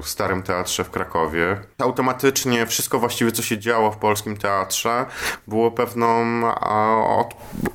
w 0.00 0.08
Starym 0.08 0.42
Teatrze 0.42 0.84
w 0.84 0.90
Krakowie. 0.90 1.60
Automatycznie 1.78 2.66
wszystko 2.66 2.98
właściwie, 2.98 3.32
co 3.32 3.42
się 3.42 3.58
działo 3.58 3.90
w 3.90 3.96
polskim 3.96 4.36
teatrze, 4.36 5.06
było 5.46 5.70
pewną 5.70 6.24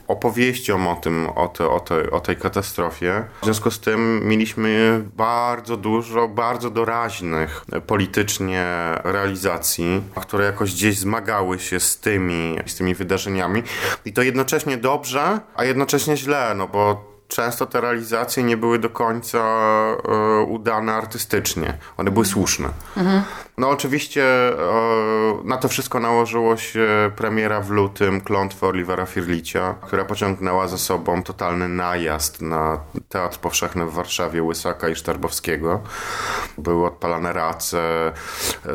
opowieścią 0.08 0.92
o 0.92 0.96
tym, 0.96 1.30
o, 1.36 1.48
te, 1.48 1.70
o, 1.70 1.80
te, 1.80 2.12
o 2.12 2.20
tej 2.20 2.36
katastrofie. 2.36 3.24
W 3.42 3.46
związku 3.46 3.72
z 3.72 3.80
tym 3.80 4.22
mieliśmy 4.28 5.04
bardzo 5.16 5.78
dużo, 5.78 6.28
bardzo 6.28 6.70
doraźnych 6.70 7.66
politycznie 7.88 8.66
realizacji, 9.04 10.04
które 10.22 10.39
jakoś 10.44 10.74
gdzieś 10.74 11.00
zmagały 11.00 11.60
się 11.60 11.80
z 11.80 11.98
tymi, 11.98 12.58
z 12.66 12.76
tymi 12.76 12.96
wydarzeniami. 12.96 13.64
I 14.06 14.14
to 14.14 14.22
jednocześnie 14.22 14.78
dobrze, 14.78 15.40
a 15.56 15.64
jednocześnie 15.64 16.18
źle, 16.18 16.54
no 16.56 16.68
bo 16.68 17.10
często 17.28 17.66
te 17.66 17.82
realizacje 17.82 18.44
nie 18.44 18.58
były 18.58 18.80
do 18.80 18.90
końca 18.90 19.40
e, 19.40 20.42
udane 20.42 20.94
artystycznie. 20.94 21.78
One 21.98 22.12
były 22.12 22.26
słuszne. 22.26 22.70
Mhm. 22.98 23.24
No 23.60 23.70
oczywiście 23.70 24.26
na 25.44 25.58
to 25.58 25.68
wszystko 25.68 26.00
nałożyło 26.00 26.58
się 26.58 27.12
premiera 27.16 27.62
w 27.62 27.70
lutym 27.70 28.22
klątwy 28.22 28.66
Olivera 28.66 29.06
Firlicia, 29.06 29.76
która 29.82 30.06
pociągnęła 30.06 30.68
za 30.68 30.78
sobą 30.78 31.24
totalny 31.24 31.70
najazd 31.70 32.42
na 32.42 32.80
Teatr 33.10 33.38
Powszechny 33.38 33.86
w 33.86 33.94
Warszawie 33.94 34.44
Łysaka 34.44 34.90
i 34.90 34.96
Sztarbowskiego. 34.96 35.82
Były 36.58 36.86
odpalane 36.86 37.34
race, 37.34 38.12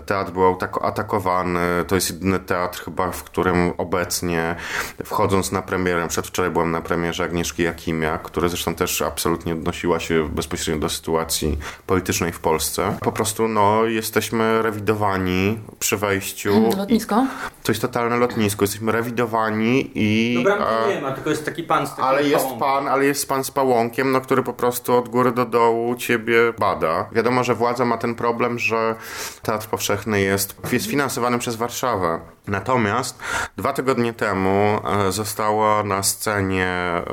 teatr 0.06 0.32
był 0.32 0.58
atakowany. 0.82 1.60
To 1.86 1.94
jest 1.94 2.10
jedyny 2.10 2.38
teatr 2.38 2.84
chyba, 2.84 3.10
w 3.10 3.24
którym 3.24 3.72
obecnie 3.78 4.56
wchodząc 5.04 5.52
na 5.52 5.62
premierę, 5.62 6.08
przedwczoraj 6.08 6.50
byłem 6.50 6.70
na 6.70 6.80
premierze 6.80 7.24
Agnieszki 7.24 7.62
Jakimia, 7.62 8.18
która 8.18 8.48
zresztą 8.48 8.74
też 8.74 9.02
absolutnie 9.02 9.52
odnosiła 9.52 10.00
się 10.00 10.28
bezpośrednio 10.28 10.80
do 10.80 10.88
sytuacji 10.88 11.58
politycznej 11.86 12.32
w 12.32 12.40
Polsce. 12.40 12.96
Po 13.00 13.12
prostu 13.12 13.48
no, 13.48 13.84
jesteśmy 13.84 14.62
rewidowani 14.75 15.59
przy 15.78 15.97
wejściu. 15.97 16.57
Mm, 16.57 16.78
lotnisko? 16.78 17.26
To 17.62 17.73
jest 17.73 17.83
totalne 17.83 18.16
lotnisko. 18.16 18.64
Jesteśmy 18.64 18.93
rewidowani 18.93 19.90
i... 19.95 20.45
No 20.45 20.88
nie 20.88 21.00
ma, 21.00 21.12
tylko 21.12 21.31
jest 21.31 21.45
taki 21.45 21.62
pan 21.62 21.87
z 21.87 21.90
takim 21.90 22.04
Ale 22.04 22.23
jest 22.23 22.47
pan, 22.61 22.88
ale 22.88 23.04
jest 23.04 23.28
pan 23.28 23.45
z 23.45 23.50
pałąkiem, 23.50 24.12
no, 24.12 24.21
który 24.21 24.43
po 24.43 24.52
prostu 24.52 24.97
od 24.97 25.09
góry 25.09 25.33
do 25.33 25.47
dołu 25.47 25.95
ciebie 25.95 26.52
bada. 26.59 27.09
Wiadomo, 27.12 27.45
że 27.45 27.54
władza 27.54 27.85
ma 27.85 27.99
ten 27.99 28.14
problem, 28.14 28.59
że 28.59 28.95
Teatr 29.43 29.69
Powszechny 29.69 30.21
jest, 30.21 30.57
jest 30.73 30.87
finansowany 30.87 31.38
przez 31.38 31.57
Warszawę. 31.57 32.21
Natomiast 32.48 33.18
dwa 33.56 33.72
tygodnie 33.72 34.12
temu 34.12 34.80
e, 35.08 35.12
została 35.12 35.82
na 35.82 36.02
scenie, 36.02 36.66
e, 36.66 37.04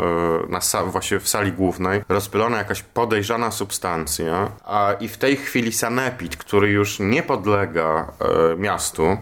na 0.49 0.59
właśnie 0.85 1.19
w 1.19 1.29
sali 1.29 1.51
głównej, 1.51 2.03
rozpylona 2.09 2.57
jakaś 2.57 2.83
podejrzana 2.83 3.51
substancja, 3.51 4.51
a 4.65 4.93
i 4.99 5.07
w 5.07 5.17
tej 5.17 5.37
chwili 5.37 5.71
sanepid, 5.71 6.37
który 6.37 6.69
już 6.69 6.99
nie 6.99 7.23
podlega 7.23 8.11
e, 8.53 8.57
miastu, 8.57 9.17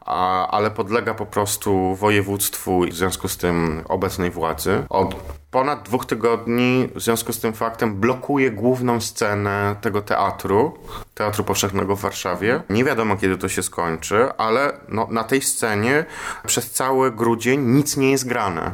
a, 0.00 0.48
ale 0.48 0.70
podlega 0.70 1.14
po 1.14 1.26
prostu 1.26 1.94
województwu 1.94 2.84
i 2.84 2.90
w 2.90 2.96
związku 2.96 3.28
z 3.28 3.36
tym 3.36 3.82
obecnej 3.88 4.30
władzy. 4.30 4.82
Od 4.88 5.14
ponad 5.50 5.82
dwóch 5.82 6.06
tygodni 6.06 6.88
w 6.94 7.00
związku 7.00 7.32
z 7.32 7.40
tym 7.40 7.52
faktem 7.52 7.94
blokuje 7.94 8.50
główną 8.50 9.00
scenę 9.00 9.76
tego 9.80 10.02
teatru, 10.02 10.78
Teatru 11.16 11.44
Powszechnego 11.44 11.96
w 11.96 12.00
Warszawie. 12.00 12.62
Nie 12.70 12.84
wiadomo 12.84 13.16
kiedy 13.16 13.38
to 13.38 13.48
się 13.48 13.62
skończy, 13.62 14.28
ale 14.36 14.72
no, 14.88 15.08
na 15.10 15.24
tej 15.24 15.42
scenie 15.42 16.04
przez 16.46 16.70
cały 16.70 17.12
grudzień 17.12 17.60
nic 17.60 17.96
nie 17.96 18.10
jest 18.10 18.28
grane. 18.28 18.72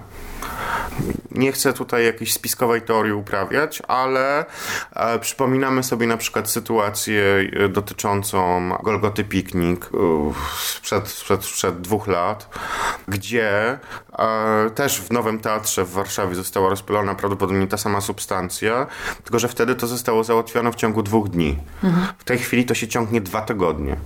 Nie 1.35 1.53
chcę 1.53 1.73
tutaj 1.73 2.05
jakiejś 2.05 2.33
spiskowej 2.33 2.83
teorii 2.83 3.13
uprawiać, 3.13 3.83
ale 3.89 4.45
e, 4.93 5.19
przypominamy 5.19 5.83
sobie 5.83 6.07
na 6.07 6.17
przykład 6.17 6.51
sytuację 6.51 7.23
e, 7.53 7.69
dotyczącą 7.69 8.69
Golgoty 8.83 9.25
Piknik 9.25 9.85
e, 9.85 9.89
sprzed, 10.59 11.09
sprzed, 11.09 11.45
sprzed 11.45 11.81
dwóch 11.81 12.07
lat, 12.07 12.59
gdzie 13.09 13.79
e, 14.19 14.71
też 14.75 15.01
w 15.01 15.13
Nowym 15.13 15.39
Teatrze 15.41 15.85
w 15.85 15.91
Warszawie 15.91 16.35
została 16.35 16.71
rozpylona 16.71 17.15
prawdopodobnie 17.15 17.67
ta 17.67 17.77
sama 17.77 18.01
substancja, 18.01 18.87
tylko 19.25 19.39
że 19.39 19.49
wtedy 19.49 19.75
to 19.75 19.87
zostało 19.87 20.25
załatwione 20.25 20.73
w 20.73 20.77
ciągu 20.77 21.03
dwóch 21.03 21.29
dni. 21.29 21.59
W 22.19 22.25
tej 22.25 22.39
chwili 22.39 22.65
to 22.65 22.75
się 22.75 22.89
ciągnie 22.89 23.21
dwa 23.21 23.41
tygodnie. 23.43 23.97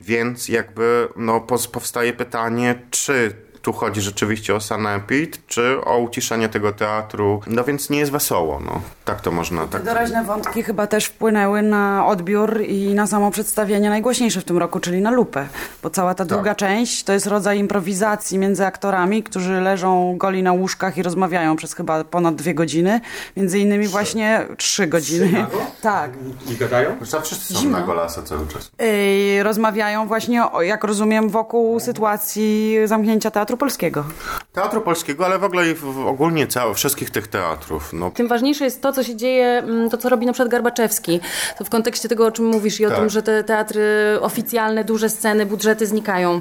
Więc 0.00 0.48
jakby 0.48 1.08
no, 1.16 1.40
powstaje 1.72 2.12
pytanie, 2.12 2.82
czy 2.90 3.45
tu 3.66 3.72
chodzi 3.72 4.00
rzeczywiście 4.00 4.54
o 4.54 4.60
sanepid, 4.60 5.46
czy 5.46 5.80
o 5.84 5.98
uciszenie 5.98 6.48
tego 6.48 6.72
teatru. 6.72 7.40
No 7.46 7.64
więc 7.64 7.90
nie 7.90 7.98
jest 7.98 8.12
wesoło, 8.12 8.60
no. 8.60 8.80
Tak 9.04 9.20
to 9.20 9.30
można, 9.30 9.66
tak. 9.66 9.82
Doraźne 9.82 10.24
wątki 10.24 10.62
chyba 10.62 10.86
też 10.86 11.04
wpłynęły 11.04 11.62
na 11.62 12.06
odbiór 12.06 12.60
i 12.60 12.94
na 12.94 13.06
samo 13.06 13.30
przedstawienie 13.30 13.90
najgłośniejsze 13.90 14.40
w 14.40 14.44
tym 14.44 14.58
roku, 14.58 14.80
czyli 14.80 15.00
na 15.00 15.10
lupę. 15.10 15.46
Bo 15.82 15.90
cała 15.90 16.14
ta 16.14 16.24
druga 16.24 16.54
część 16.54 17.04
to 17.04 17.12
jest 17.12 17.26
rodzaj 17.26 17.58
improwizacji 17.58 18.38
między 18.38 18.66
aktorami, 18.66 19.22
którzy 19.22 19.60
leżą 19.60 20.16
goli 20.16 20.42
na 20.42 20.52
łóżkach 20.52 20.98
i 20.98 21.02
rozmawiają 21.02 21.56
przez 21.56 21.74
chyba 21.74 22.04
ponad 22.04 22.34
dwie 22.34 22.54
godziny. 22.54 23.00
Między 23.36 23.58
innymi 23.58 23.88
właśnie 23.88 24.46
trzy 24.56 24.86
godziny. 24.86 25.46
tak. 25.82 26.10
I 26.50 26.56
gadają? 26.56 26.96
Za 27.02 27.20
wszyscy 27.20 27.54
są 27.54 27.68
na 27.68 27.80
golasa 27.80 28.22
cały 28.22 28.46
czas. 28.46 28.70
I 28.82 29.38
rozmawiają 29.42 30.06
właśnie, 30.06 30.50
o, 30.52 30.62
jak 30.62 30.84
rozumiem, 30.84 31.28
wokół 31.28 31.80
sytuacji 31.80 32.76
zamknięcia 32.84 33.30
Teatru 33.30 33.55
Polskiego. 33.56 34.04
Teatru 34.52 34.80
Polskiego, 34.80 35.26
ale 35.26 35.38
w 35.38 35.44
ogóle 35.44 35.70
i 35.70 35.74
w, 35.74 35.80
w 35.80 36.06
ogólnie 36.06 36.46
całe, 36.46 36.74
wszystkich 36.74 37.10
tych 37.10 37.28
teatrów. 37.28 37.92
No, 37.92 38.10
Tym 38.10 38.28
ważniejsze 38.28 38.64
jest 38.64 38.82
to, 38.82 38.92
co 38.92 39.02
się 39.02 39.16
dzieje, 39.16 39.46
mm, 39.46 39.90
to 39.90 39.96
co 39.98 40.08
robi 40.08 40.26
na 40.26 40.32
przykład 40.32 40.50
Garbaczewski. 40.50 41.20
To 41.58 41.64
w 41.64 41.70
kontekście 41.70 42.08
tego, 42.08 42.26
o 42.26 42.30
czym 42.32 42.44
mówisz 42.46 42.80
i 42.80 42.86
o 42.86 42.88
Tak. 42.88 42.98
tym, 42.98 43.10
że 43.10 43.22
te 43.22 43.44
teatry 43.44 43.82
oficjalne, 44.20 44.84
duże 44.84 45.08
sceny, 45.08 45.46
budżety 45.46 45.86
znikają 45.86 46.40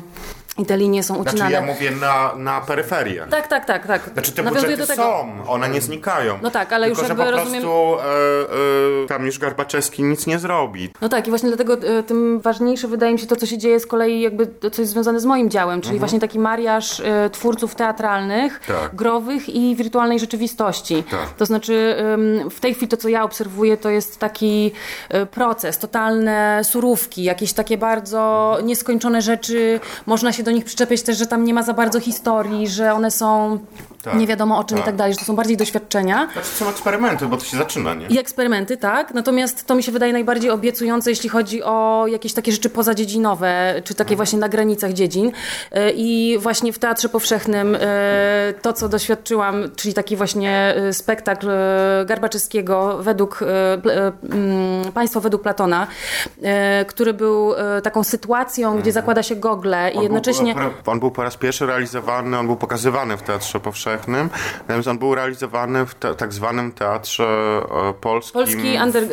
i 0.58 0.66
te 0.66 0.78
linie 0.78 1.04
są 1.04 1.14
ucinane. 1.16 1.38
znaczy 1.38 1.54
ja 1.54 1.62
mówię 1.62 1.92
na, 1.92 2.36
na 2.36 2.62
peryferię. 2.62 3.28
Tak, 3.30 3.48
tak, 3.48 3.66
tak, 3.66 3.88
tak. 3.88 4.10
Znaczy 4.14 4.32
te 4.32 4.44
Nawiązuję 4.44 4.78
budżety 4.78 4.96
są, 5.02 5.34
one 5.48 5.70
nie 5.70 5.82
znikają. 5.82 6.40
No 6.42 6.52
tak, 6.52 6.74
ale 6.74 6.88
Tylko, 6.88 7.02
już 7.02 7.08
że 7.08 7.14
jakby 7.16 7.32
po 7.32 7.38
rozumiem- 7.38 7.62
prostu 7.62 7.96
e, 8.00 9.04
e, 9.04 9.08
tam 9.08 9.26
już 9.26 9.40
Garbaczewski 9.40 10.04
nic 10.04 10.28
nie 10.28 10.40
zrobi. 10.40 10.90
No 11.02 11.10
tak, 11.10 11.28
i 11.28 11.30
właśnie 11.30 11.50
dlatego 11.50 11.74
e, 11.74 12.04
tym 12.04 12.40
ważniejsze 12.40 12.88
wydaje 12.88 13.14
mi 13.14 13.20
się 13.20 13.28
to, 13.28 13.36
co 13.36 13.46
się 13.46 13.58
dzieje 13.58 13.80
z 13.80 13.86
kolei 13.88 14.22
jakby 14.22 14.48
co 14.72 14.82
jest 14.82 14.92
związane 14.92 15.20
z 15.20 15.26
moim 15.26 15.50
działem, 15.50 15.82
czyli 15.82 16.00
właśnie 16.00 16.20
taki 16.20 16.40
mariaż 16.40 17.00
e, 17.00 17.30
twórców 17.30 17.76
teatralnych, 17.76 18.60
Mhm. 18.70 18.82
Tak. 18.82 18.96
growych 18.96 19.50
i 19.50 19.76
wirtualnej 19.76 20.20
rzeczywistości. 20.20 21.04
Tak. 21.12 21.30
To 21.38 21.46
znaczy 21.46 21.96
w 22.52 22.60
tej 22.60 22.74
chwili 22.74 22.88
to, 22.88 22.98
co 22.98 23.10
ja 23.10 23.24
obserwuję, 23.24 23.78
to 23.78 23.90
jest 23.90 24.20
taki 24.20 24.72
e, 25.10 25.26
proces, 25.26 25.78
totalne 25.78 26.62
surówki, 26.64 27.24
jakieś 27.24 27.54
takie 27.54 27.78
bardzo 27.78 28.58
nieskończone 28.64 29.22
rzeczy, 29.22 29.80
można 30.06 30.32
się 30.34 30.44
do 30.46 30.52
nich 30.52 30.66
przyczepić 30.66 31.02
też, 31.02 31.18
że 31.18 31.28
tam 31.28 31.44
nie 31.44 31.54
ma 31.54 31.64
za 31.64 31.74
bardzo 31.74 32.00
historii, 32.00 32.68
że 32.68 32.94
one 32.94 33.12
są 33.12 33.60
Tak. 34.06 34.20
nie 34.20 34.28
wiadomo 34.28 34.58
o 34.58 34.64
czym 34.64 34.78
i 34.78 34.80
Tak. 34.80 34.86
tak 34.86 34.96
dalej, 34.96 35.14
że 35.14 35.20
to 35.20 35.26
są 35.26 35.36
bardziej 35.36 35.58
doświadczenia. 35.58 36.30
Znaczy 36.34 36.48
są 36.48 36.70
eksperymenty, 36.70 37.26
bo 37.26 37.38
to 37.38 37.46
się 37.46 37.58
zaczyna, 37.58 37.94
nie? 37.94 38.08
I 38.08 38.20
eksperymenty, 38.20 38.78
tak. 38.78 39.14
Natomiast 39.14 39.66
to 39.66 39.76
mi 39.76 39.84
się 39.84 39.92
wydaje 39.92 40.14
najbardziej 40.14 40.52
obiecujące, 40.52 41.10
jeśli 41.10 41.30
chodzi 41.30 41.64
o 41.64 42.06
jakieś 42.08 42.34
takie 42.34 42.52
rzeczy 42.52 42.70
pozadziedzinowe, 42.70 43.82
czy 43.84 43.96
takie 43.96 44.16
właśnie 44.16 44.40
na 44.40 44.50
granicach 44.50 44.94
dziedzin. 44.94 45.32
E, 45.72 45.92
I 45.92 46.38
właśnie 46.40 46.74
w 46.74 46.80
Teatrze 46.80 47.10
Powszechnym 47.10 47.78
e, 47.80 48.54
to, 48.62 48.74
co 48.74 48.90
doświadczyłam, 48.90 49.56
czyli 49.76 49.94
taki 49.94 50.16
właśnie 50.16 50.76
e, 50.76 50.94
spektakl 50.94 51.48
Garbaczewskiego 52.06 52.98
według, 52.98 53.40
mm, 53.42 54.92
Państwo 54.94 55.22
według 55.22 55.42
Platona, 55.42 55.88
który 56.88 57.14
był 57.14 57.54
taką 57.84 58.04
sytuacją, 58.04 58.80
gdzie 58.80 58.92
zakłada 58.92 59.24
się 59.24 59.36
gogle 59.36 59.92
i 59.94 59.98
On 59.98 60.04
jednocześnie... 60.04 60.56
Był, 60.56 60.70
on 60.86 61.00
był 61.00 61.12
po 61.12 61.24
raz 61.24 61.38
pierwszy 61.38 61.66
realizowany, 61.66 62.40
on 62.40 62.46
był 62.46 62.56
pokazywany 62.56 63.18
w 63.18 63.22
Teatrze 63.22 63.60
Powszechnym, 63.60 63.95
natomiast 64.08 64.88
on 64.88 64.98
był 65.00 65.16
realizowany 65.16 65.86
w 65.86 65.96
te, 65.96 66.16
tak 66.16 66.34
zwanym 66.34 66.72
Teatrze 66.72 67.24
e, 67.90 67.94
Polskim 68.02 68.34
Polski 68.42 68.78
under... 68.84 69.04
e, 69.04 69.08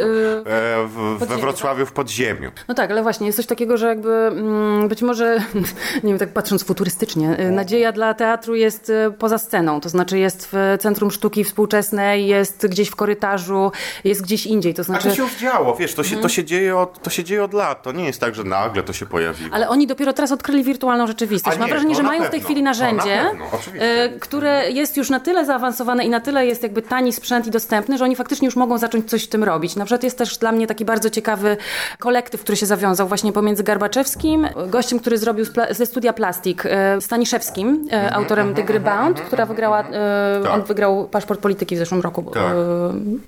w, 0.87 1.16
we 1.18 1.37
Wrocławiu 1.37 1.87
w 1.87 1.92
podziemiu. 1.92 2.51
No 2.68 2.75
tak, 2.75 2.90
ale 2.90 3.03
właśnie 3.03 3.27
jest 3.27 3.37
coś 3.37 3.47
takiego, 3.47 3.77
że 3.77 3.87
jakby 3.87 4.11
mm, 4.12 4.88
być 4.88 5.03
może, 5.03 5.38
nie 6.05 6.09
wiem, 6.11 6.18
tak 6.18 6.33
patrząc 6.33 6.64
futurystycznie, 6.64 7.40
y, 7.40 7.51
nadzieja 7.51 7.92
dla 7.92 8.14
teatru 8.14 8.55
jest 8.55 8.90
y, 8.90 9.12
poza 9.18 9.38
sceną, 9.38 9.81
to 9.81 9.88
znaczy 9.88 10.18
jest 10.18 10.49
w 10.53 10.77
Centrum 10.81 11.11
Sztuki 11.11 11.45
Współczesnej, 11.45 12.27
jest 12.27 12.66
gdzieś 12.66 12.88
w 12.88 12.97
korytarzu, 12.97 13.73
jest 14.05 14.23
gdzieś 14.23 14.47
indziej, 14.47 14.75
to 14.75 14.81
A 14.81 14.85
znaczy... 14.85 15.09
to 15.09 15.14
się 15.14 15.23
już 15.23 15.37
działo, 15.37 15.75
wiesz, 15.77 15.95
to 15.95 16.03
się, 16.03 16.09
Mhm. 16.12 16.23
to, 16.23 16.29
się 16.29 16.45
dzieje 16.45 16.77
od, 16.79 17.03
to 17.03 17.11
się 17.11 17.25
dzieje 17.25 17.45
od 17.45 17.55
lat, 17.55 17.83
to 17.83 17.92
nie 17.92 18.05
jest 18.05 18.21
tak, 18.21 18.35
że 18.35 18.45
nagle 18.45 18.83
to 18.83 18.92
się 18.92 19.07
pojawiło. 19.07 19.51
Ale 19.55 19.68
oni 19.68 19.87
dopiero 19.87 20.12
teraz 20.12 20.33
odkryli 20.33 20.64
wirtualną 20.64 21.07
rzeczywistość. 21.07 21.57
A 21.57 21.61
Mam 21.61 21.66
nie, 21.68 21.73
wrażenie, 21.73 21.95
to 21.95 21.97
że 21.97 22.03
na 22.03 22.09
mają 22.09 22.21
w 22.23 22.25
tej 22.25 22.31
pewno. 22.40 22.45
chwili 22.47 22.62
na 22.62 22.71
narzędzie, 22.71 23.25
pewno, 23.31 23.45
oczywiście. 23.53 24.05
y, 24.05 24.18
które 24.21 24.72
jest 24.73 24.97
już 24.97 25.11
na 25.11 25.21
tyle 25.21 25.45
zaawansowane 25.45 26.05
i 26.05 26.09
na 26.09 26.21
tyle 26.21 26.47
jest 26.47 26.63
jakby 26.63 26.83
tani 26.83 27.13
sprzęt 27.13 27.47
i 27.47 27.51
dostępny, 27.51 27.99
że 27.99 28.05
oni 28.05 28.17
faktycznie 28.17 28.47
już 28.47 28.57
mogą 28.57 28.79
zacząć 28.79 29.11
coś 29.11 29.25
w 29.25 29.29
tym 29.29 29.45
robić. 29.45 29.77
Na 29.77 29.85
przykład 29.85 30.05
jest 30.05 30.19
też 30.19 30.39
dla 30.39 30.53
mnie 30.53 30.67
taki 30.67 30.85
bardzo 30.85 31.11
ciekawy 31.11 31.57
kolektyw, 31.99 32.41
który 32.41 32.57
się 32.57 32.67
zawiązał 32.67 33.09
właśnie 33.09 33.33
pomiędzy 33.33 33.63
Garbaczewskim, 33.63 34.49
gościem, 34.67 34.99
który 34.99 35.19
zrobił 35.19 35.45
ze 35.71 35.87
studia 35.87 36.13
Plastik, 36.13 36.63
e, 36.67 37.01
Staniszewskim, 37.01 37.89
e, 37.93 38.15
autorem 38.15 38.55
The 38.55 38.81
Bound, 38.81 39.21
która 39.21 39.47
wygrała, 39.47 39.81
e, 39.81 39.85
Mhm, 40.33 40.43
Tak. 40.45 40.53
on 40.55 40.63
wygrał 40.63 41.09
paszport 41.09 41.41
polityki 41.41 41.77
w 41.77 41.79
zeszłym 41.79 42.01
roku 42.01 42.23
Tak. 42.35 42.53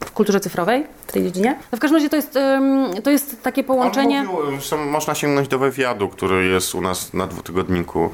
w 0.05 0.11
kulturze 0.15 0.41
cyfrowej, 0.41 0.87
w 1.07 1.13
tej 1.13 1.23
dziedzinie. 1.23 1.59
No 1.73 1.79
w 1.79 1.81
każdym 1.81 1.97
razie 1.97 2.11
to 2.11 2.17
jest, 2.17 2.39
to 3.05 3.11
jest 3.11 3.43
takie 3.43 3.65
połączenie... 3.65 4.23
Mówił, 4.23 4.59
można 4.87 5.15
sięgnąć 5.15 5.49
do 5.49 5.59
wywiadu, 5.59 6.09
który 6.09 6.47
jest 6.47 6.75
u 6.75 6.81
nas 6.81 7.15
na 7.15 7.27
dwutygodniku, 7.27 8.11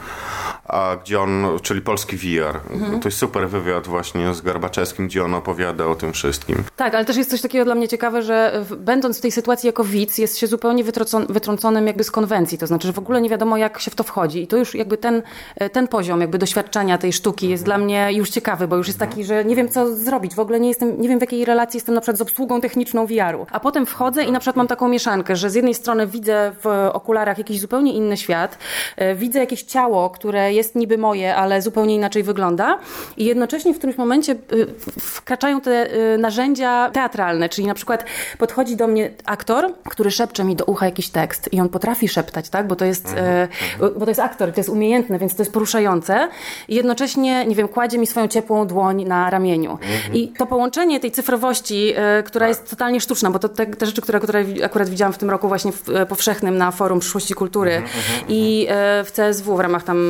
gdzie 1.02 1.20
on, 1.20 1.46
czyli 1.62 1.80
polski 1.80 2.16
VR. 2.16 2.60
Mhm. 2.70 3.00
To 3.00 3.08
jest 3.08 3.19
super 3.20 3.48
wywiad 3.48 3.86
właśnie 3.86 4.34
z 4.34 4.40
Garbaczewskim, 4.40 5.06
gdzie 5.06 5.24
on 5.24 5.34
opowiada 5.34 5.86
o 5.86 5.94
tym 5.94 6.12
wszystkim. 6.12 6.64
Tak, 6.76 6.94
ale 6.94 7.04
też 7.04 7.16
jest 7.16 7.30
coś 7.30 7.40
takiego 7.40 7.64
dla 7.64 7.74
mnie 7.74 7.88
ciekawe, 7.88 8.22
że 8.22 8.64
będąc 8.78 9.18
w 9.18 9.20
tej 9.20 9.32
sytuacji 9.32 9.66
jako 9.66 9.84
widz, 9.84 10.18
jest 10.18 10.38
się 10.38 10.46
zupełnie 10.46 10.84
wytrącon, 10.84 11.26
wytrąconym 11.28 11.86
jakby 11.86 12.04
z 12.04 12.10
konwencji, 12.10 12.58
to 12.58 12.66
znaczy, 12.66 12.86
że 12.86 12.92
w 12.92 12.98
ogóle 12.98 13.20
nie 13.20 13.30
wiadomo, 13.30 13.56
jak 13.56 13.80
się 13.80 13.90
w 13.90 13.94
to 13.94 14.04
wchodzi. 14.04 14.42
I 14.42 14.46
to 14.46 14.56
już 14.56 14.74
jakby 14.74 14.96
ten, 14.96 15.22
e, 15.56 15.70
ten 15.70 15.88
poziom 15.88 16.20
jakby 16.20 16.38
doświadczenia 16.38 16.98
tej 16.98 17.12
sztuki 17.12 17.48
jest 17.48 17.64
dla 17.64 17.78
mnie 17.78 18.08
już 18.12 18.30
ciekawy, 18.30 18.68
bo 18.68 18.76
już 18.76 18.86
jest 18.86 18.98
taki, 18.98 19.24
że 19.24 19.44
nie 19.44 19.56
wiem, 19.56 19.68
co 19.68 19.96
zrobić. 19.96 20.34
W 20.34 20.40
ogóle 20.40 20.60
nie 20.60 20.68
jestem, 20.68 21.00
nie 21.00 21.08
wiem, 21.08 21.18
w 21.18 21.22
jakiej 21.22 21.44
relacji 21.44 21.76
jestem 21.76 21.94
na 21.94 22.00
przykład 22.00 22.18
z 22.18 22.20
obsługą 22.20 22.60
techniczną 22.60 23.06
VR-u. 23.06 23.46
A 23.52 23.60
potem 23.60 23.86
wchodzę 23.86 24.24
i 24.24 24.32
na 24.32 24.40
przykład 24.40 24.56
mam 24.56 24.68
taką 24.68 24.88
mieszankę, 24.88 25.36
że 25.36 25.50
z 25.50 25.54
jednej 25.54 25.74
strony 25.74 26.06
widzę 26.06 26.52
w 26.62 26.66
okularach 26.92 27.38
jakiś 27.38 27.60
zupełnie 27.60 27.92
inny 27.92 28.16
świat, 28.16 28.58
e, 28.96 29.14
widzę 29.14 29.38
jakieś 29.38 29.62
ciało, 29.62 30.10
które 30.10 30.52
jest 30.52 30.74
niby 30.74 30.98
moje, 30.98 31.36
ale 31.36 31.62
zupełnie 31.62 31.94
inaczej 31.94 32.22
wygląda 32.22 32.78
i 33.16 33.24
jednocześnie 33.24 33.74
w 33.74 33.78
którymś 33.78 33.98
momencie 33.98 34.32
y, 34.32 34.66
wkraczają 35.00 35.60
te 35.60 35.94
y, 36.14 36.18
narzędzia 36.18 36.90
teatralne, 36.90 37.48
czyli 37.48 37.66
na 37.66 37.74
przykład 37.74 38.04
podchodzi 38.38 38.76
do 38.76 38.86
mnie 38.86 39.10
aktor, 39.24 39.74
który 39.84 40.10
szepcze 40.10 40.44
mi 40.44 40.56
do 40.56 40.64
ucha 40.64 40.86
jakiś 40.86 41.08
tekst 41.08 41.52
i 41.52 41.60
on 41.60 41.68
potrafi 41.68 42.08
szeptać, 42.08 42.48
tak, 42.48 42.66
bo 42.66 42.76
to 42.76 42.84
jest, 42.84 43.14
e, 43.16 43.48
bo 43.80 44.04
to 44.04 44.10
jest 44.10 44.20
aktor, 44.20 44.52
to 44.52 44.60
jest 44.60 44.70
umiejętne, 44.70 45.18
więc 45.18 45.36
to 45.36 45.42
jest 45.42 45.52
poruszające. 45.52 46.28
I 46.68 46.74
jednocześnie, 46.74 47.46
nie 47.46 47.54
wiem, 47.54 47.68
kładzie 47.68 47.98
mi 47.98 48.06
swoją 48.06 48.28
ciepłą 48.28 48.66
dłoń 48.66 49.04
na 49.04 49.30
ramieniu. 49.30 49.78
I 50.12 50.28
to 50.28 50.46
połączenie 50.46 51.00
tej 51.00 51.10
cyfrowości, 51.10 51.94
która 52.24 52.48
jest 52.48 52.70
totalnie 52.70 53.00
sztuczna, 53.00 53.30
bo 53.30 53.38
to 53.38 53.48
te, 53.48 53.66
te 53.66 53.86
rzeczy, 53.86 54.02
które, 54.02 54.20
które 54.20 54.44
akurat 54.64 54.88
widziałam 54.88 55.12
w 55.12 55.18
tym 55.18 55.30
roku 55.30 55.48
właśnie 55.48 55.72
w 55.72 56.06
powszechnym 56.08 56.58
na 56.58 56.70
Forum 56.70 57.00
Przyszłości 57.00 57.34
Kultury 57.34 57.82
i 58.28 58.68
w 59.04 59.10
CSW 59.12 59.56
w 59.56 59.60
ramach 59.60 59.82
tam 59.82 60.00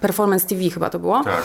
Performance 0.00 0.46
TV 0.46 0.70
chyba 0.70 0.90
to 0.90 0.98
było, 0.98 1.24
Tak. 1.24 1.42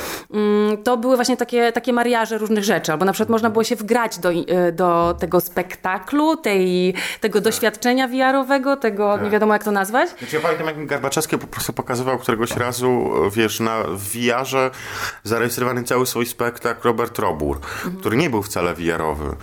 To 0.84 0.98
były 0.98 1.16
właśnie 1.16 1.38
takie, 1.38 1.72
takie 1.72 1.94
mariaże 1.94 2.38
różnych 2.38 2.64
rzeczy, 2.64 2.92
albo 2.92 3.06
na 3.06 3.14
przykład 3.14 3.30
można 3.30 3.50
było 3.50 3.64
się 3.64 3.76
wgrać 3.76 4.20
do, 4.20 4.30
e, 4.30 4.72
do 4.72 5.16
tego 5.20 5.40
spektaklu, 5.42 6.38
tej, 6.38 6.94
tego 7.22 7.42
doświadczenia 7.42 8.08
VR-owego, 8.08 8.78
tego, 8.78 9.18
nie 9.18 9.30
wiadomo 9.30 9.54
jak 9.54 9.64
to 9.64 9.72
nazwać. 9.72 10.10
Znaczy, 10.10 10.36
ja 10.36 10.42
pamiętam, 10.42 10.68
jak 10.68 10.78
mi 10.78 10.88
Garbaczewski 10.88 11.38
po 11.38 11.48
prostu 11.48 11.74
pokazywał 11.74 12.18
któregoś 12.18 12.52
razu, 12.58 13.12
wiesz, 13.32 13.60
na 13.60 13.84
VR-ze 13.84 14.72
zarejestrowany 15.24 15.84
cały 15.84 16.06
swój 16.06 16.26
spektakl 16.26 16.88
Robert 16.88 17.20
Robur, 17.20 17.60
który 18.00 18.18
nie 18.18 18.30
był 18.30 18.44
wcale 18.44 18.74
VR-owy, 18.74 19.36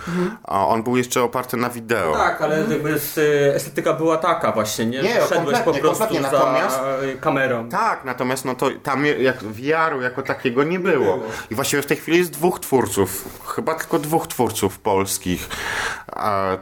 a 0.43 0.67
on 0.67 0.83
był 0.83 0.97
jeszcze 0.97 1.23
oparty 1.23 1.57
na 1.57 1.69
wideo. 1.69 2.13
Tak, 2.13 2.41
ale 2.41 2.59
jakby 2.69 2.99
z, 2.99 3.17
y, 3.17 3.53
estetyka 3.55 3.93
była 3.93 4.17
taka 4.17 4.51
właśnie, 4.51 4.85
nie? 4.85 5.01
Nie, 5.01 5.13
Że 5.21 5.27
Szedłeś 5.27 5.59
po 5.59 5.73
prostu 5.73 6.03
kompletnie, 6.05 6.21
natomiast- 6.21 6.79
kamerą. 7.19 7.69
Tak, 7.69 8.05
natomiast 8.05 8.45
no 8.45 8.55
to 8.55 8.69
tam 8.83 9.05
jak 9.05 9.43
VR-u 9.43 10.01
jako 10.01 10.21
takiego 10.21 10.63
nie 10.63 10.79
było. 10.79 11.19
I 11.51 11.55
właściwie 11.55 11.81
w 11.81 11.85
tej 11.85 11.97
chwili 11.97 12.17
jest 12.17 12.31
dwóch 12.31 12.59
twórców, 12.59 13.39
chyba 13.47 13.75
tylko 13.75 13.99
dwóch 13.99 14.27
twórców 14.27 14.79
polskich 14.79 15.49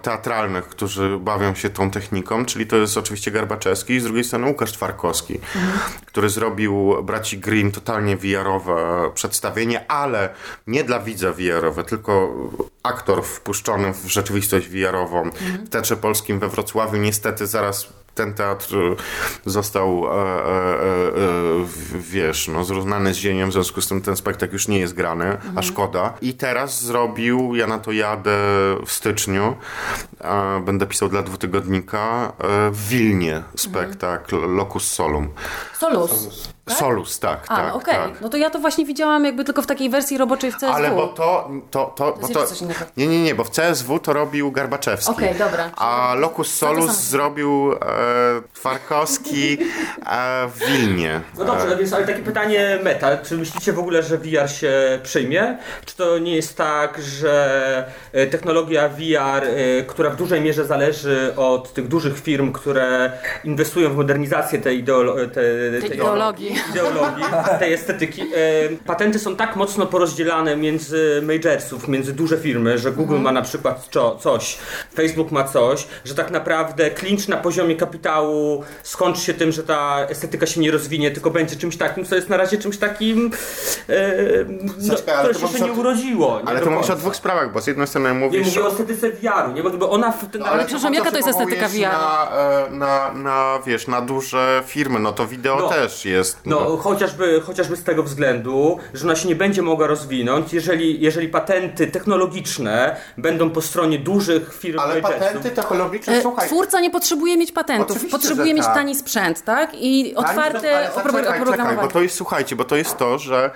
teatralnych, 0.02 0.68
którzy 0.68 1.18
bawią 1.20 1.56
się 1.56 1.70
tą 1.70 1.92
techniką, 1.92 2.46
czyli 2.46 2.68
to 2.68 2.76
jest 2.76 2.98
oczywiście 2.98 3.32
Garbaczewski 3.32 3.94
i 3.94 4.00
z 4.00 4.04
drugiej 4.04 4.24
strony 4.24 4.48
Łukasz 4.48 4.72
Twarkowski, 4.72 5.40
który 6.06 6.30
zrobił 6.30 7.04
Braci 7.04 7.38
Grimm 7.40 7.72
totalnie 7.72 8.18
VR-owe 8.18 9.12
przedstawienie, 9.14 9.92
ale 9.92 10.30
nie 10.68 10.84
dla 10.84 11.00
widza 11.00 11.32
VR-owe, 11.32 11.84
tylko 11.84 12.36
aktor 12.84 13.24
wpuszczony 13.24 13.94
w 13.94 14.08
rzeczywistość 14.08 14.68
VR-ową 14.68 15.30
w 15.66 15.70
Teatrze 15.70 15.98
Polskim 15.98 16.40
we 16.40 16.50
Wrocławiu. 16.50 16.98
Niestety 16.98 17.48
zaraz 17.48 17.94
ten 18.18 18.34
teatr 18.34 18.76
e, 18.76 18.96
został, 19.46 20.06
e, 20.06 20.10
e, 20.10 20.18
e, 20.18 21.12
wiesz, 22.00 22.48
no, 22.48 22.64
zrównany 22.64 23.14
z 23.14 23.18
ziemią, 23.18 23.50
w 23.50 23.54
związku 23.54 23.82
z 23.82 23.88
tym 23.88 24.02
ten 24.02 24.16
spektakl 24.16 24.54
już 24.54 24.68
nie 24.68 24.80
jest 24.80 24.94
grany, 24.94 25.38
a 25.56 25.62
szkoda. 25.62 26.14
I 26.22 26.34
teraz 26.34 26.84
zrobił, 26.84 27.56
ja 27.56 27.68
na 27.68 27.80
to 27.80 27.92
jadę 27.92 28.38
w 28.86 28.92
styczniu, 28.92 29.56
e, 30.22 30.62
będę 30.66 30.88
pisał 30.88 31.10
dla 31.10 31.22
dwutygodnika, 31.22 32.34
e, 32.40 32.72
w 32.72 32.88
Wilnie 32.88 33.44
spektakl 33.56 34.56
Locus 34.56 34.92
Solum. 34.92 35.30
Solus. 35.80 36.12
Solus, 36.12 36.57
tak, 37.20 37.40
A, 37.48 37.56
tak, 37.56 37.76
okej. 37.76 37.96
tak. 37.96 38.22
No 38.22 38.30
to 38.30 38.38
ja 38.38 38.50
to 38.50 38.60
właśnie 38.60 38.86
widziałam 38.86 39.26
jakby 39.26 39.44
tylko 39.44 39.62
w 39.62 39.68
takiej 39.68 39.90
wersji 39.90 40.18
roboczej 40.18 40.52
w 40.52 40.56
CSW. 40.56 40.74
Ale 40.74 40.92
bo 40.92 41.08
to, 41.08 41.50
to, 41.72 41.94
to, 41.96 42.18
bo 42.22 42.28
to 42.28 42.48
coś 42.48 42.62
innego. 42.62 42.80
nie, 42.98 43.08
nie, 43.08 43.24
nie, 43.24 43.36
bo 43.36 43.44
w 43.44 43.50
CSW 43.50 44.00
to 44.00 44.14
robił 44.14 44.52
Garbaczewski. 44.52 45.12
Okej, 45.12 45.36
dobra. 45.36 45.72
A 45.76 46.14
Locus 46.18 46.54
Solus 46.54 46.98
zrobił 46.98 47.74
e, 47.74 47.78
Twarkowski 48.54 49.58
e, 50.06 50.48
w 50.48 50.60
Wilnie. 50.68 51.22
No 51.38 51.46
dobrze, 51.46 51.78
więc 51.78 51.94
ale 51.94 52.08
takie 52.08 52.20
pytanie 52.22 52.80
meta. 52.84 53.18
Czy 53.18 53.38
myślicie 53.38 53.74
w 53.74 53.80
ogóle, 53.80 54.04
że 54.04 54.18
VR 54.18 54.50
się 54.50 55.00
przyjmie? 55.04 55.58
Czy 55.86 55.96
to 55.96 56.18
nie 56.20 56.36
jest 56.36 56.58
tak, 56.58 57.02
że 57.02 57.92
e, 58.12 58.28
technologia 58.28 58.90
VR, 58.90 59.44
e, 59.46 59.84
która 59.84 60.10
w 60.10 60.16
dużej 60.16 60.42
mierze 60.42 60.66
zależy 60.66 61.34
od 61.36 61.74
tych 61.74 61.88
dużych 61.88 62.20
firm, 62.20 62.52
które 62.52 63.12
inwestują 63.44 63.90
w 63.90 63.96
modernizację 63.96 64.60
tej, 64.60 64.84
ideolo- 64.86 65.30
te, 65.30 65.42
tej 65.82 65.94
ideologii. 65.94 66.56
Ideologii, 66.70 67.24
tej 67.60 67.74
estetyki. 67.74 68.22
E, 68.22 68.26
patenty 68.86 69.20
są 69.20 69.36
tak 69.36 69.56
mocno 69.56 69.86
porozdzielane 69.86 70.56
między 70.58 71.22
majorsów, 71.24 71.88
między 71.88 72.13
duże 72.13 72.38
firmy, 72.38 72.78
że 72.78 72.91
Google 72.91 73.20
ma 73.20 73.32
na 73.32 73.41
przykład 73.41 73.88
coś, 74.20 74.58
Facebook 74.96 75.32
ma 75.32 75.43
coś, 75.43 75.88
że 76.06 76.15
tak 76.15 76.32
naprawdę 76.32 76.91
klincz 76.91 77.28
na 77.28 77.38
poziomie 77.38 77.76
kapitału 77.76 78.63
skończy 78.84 79.22
się 79.22 79.34
tym, 79.34 79.52
że 79.52 79.63
ta 79.63 80.06
estetyka 80.10 80.46
się 80.46 80.62
nie 80.62 80.72
rozwinie, 80.72 81.12
tylko 81.12 81.32
będzie 81.32 81.56
czymś 81.56 81.78
takim, 81.78 82.06
co 82.06 82.15
jest 82.15 82.30
na 82.30 82.38
razie 82.38 82.58
czymś 82.58 82.78
takim, 82.78 83.32
e, 83.89 84.13
no, 84.62 84.74
Zaczekaj, 84.78 85.15
ale 85.15 85.24
które 85.24 85.34
to 85.34 85.39
się 85.39 85.46
mówisz 85.46 85.60
jeszcze 85.62 85.74
nie 85.76 85.80
urodziło. 85.82 86.39
Nie 86.43 86.48
Ale 86.50 86.60
do 86.60 86.65
to 86.65 86.72
mówisz 86.72 86.86
o 86.86 86.88
końca. 86.88 87.02
dwóch 87.02 87.15
sprawach, 87.15 87.54
bo 87.54 87.62
z 87.62 87.67
jednej 87.67 87.88
strony 87.88 88.10
Nie 88.10 88.15
mówisz... 88.15 88.48
mówię 88.48 88.63
o 88.63 88.72
estetyce 88.72 89.12
VR-u, 89.12 89.52
nie? 89.54 89.63
Bo 89.63 89.70
jakby 89.70 89.88
ona 89.89 90.12
w 90.12 90.32
ten, 90.32 90.43
ale 90.43 90.65
przepraszam, 90.65 90.93
jaka 90.93 91.12
to 91.12 91.17
jest 91.17 91.30
estetyka 91.30 91.67
VR? 91.67 91.82
Na, 91.82 92.28
e, 92.32 92.70
na, 92.72 93.13
na, 93.13 93.60
wiesz, 93.65 93.88
na 93.88 94.02
duże 94.02 94.63
firmy, 94.67 95.00
no 95.00 95.12
to 95.13 95.28
wideo 95.28 95.56
No. 95.60 95.70
też 95.70 96.06
jest. 96.06 96.39
No, 96.50 96.78
chociażby, 96.78 97.42
chociażby 97.42 97.76
z 97.76 97.84
tego 97.84 98.04
względu, 98.04 98.78
że 98.94 99.06
ona 99.06 99.16
się 99.16 99.28
nie 99.28 99.36
będzie 99.36 99.62
mogła 99.62 99.88
rozwinąć, 99.88 100.54
jeżeli, 100.54 101.02
jeżeli 101.02 101.30
patenty 101.30 101.88
technologiczne 101.88 102.96
będą 103.18 103.50
po 103.50 103.62
stronie 103.62 104.00
dużych 104.00 104.54
firm 104.54 104.80
Ale 104.80 105.02
patenty 105.02 105.50
technologiczne, 105.50 106.18
E, 106.18 106.22
słuchaj... 106.22 106.48
Twórca 106.48 106.80
nie 106.80 106.92
potrzebuje 106.92 107.38
mieć 107.38 107.52
patentów, 107.52 107.92
Oczywiście, 107.92 108.18
potrzebuje 108.18 108.54
mieć 108.54 108.66
tak. 108.66 108.74
tani 108.76 108.96
sprzęt, 108.96 109.44
tak? 109.44 109.70
I 109.74 110.16
otwarte 110.16 110.94
oprogramowanie. 110.96 111.78
bo 111.82 111.88
to 111.88 112.02
jest, 112.02 112.16
słuchajcie, 112.16 112.56
bo 112.56 112.64
to 112.64 112.76
jest 112.76 112.98
to, 112.98 113.20
że 113.20 113.52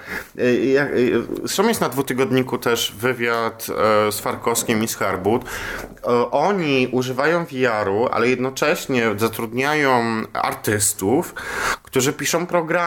jak, 0.73 0.91
y, 0.91 1.23
zresztą 1.43 1.67
jest 1.67 1.81
na 1.81 1.89
dwutygodniku 1.89 2.57
też 2.57 2.93
wywiad 2.97 3.67
e, 4.07 4.11
z 4.11 4.19
Farkowskim 4.19 4.83
i 4.83 4.87
z 4.87 4.95
Harbut. 4.95 5.41
E, 5.45 6.31
Oni 6.31 6.87
używają 6.91 7.45
VR-u, 7.45 8.07
ale 8.11 8.29
jednocześnie 8.29 9.09
zatrudniają 9.17 10.01
artystów, 10.33 11.33
którzy 11.83 12.13
piszą 12.13 12.45
programy 12.45 12.80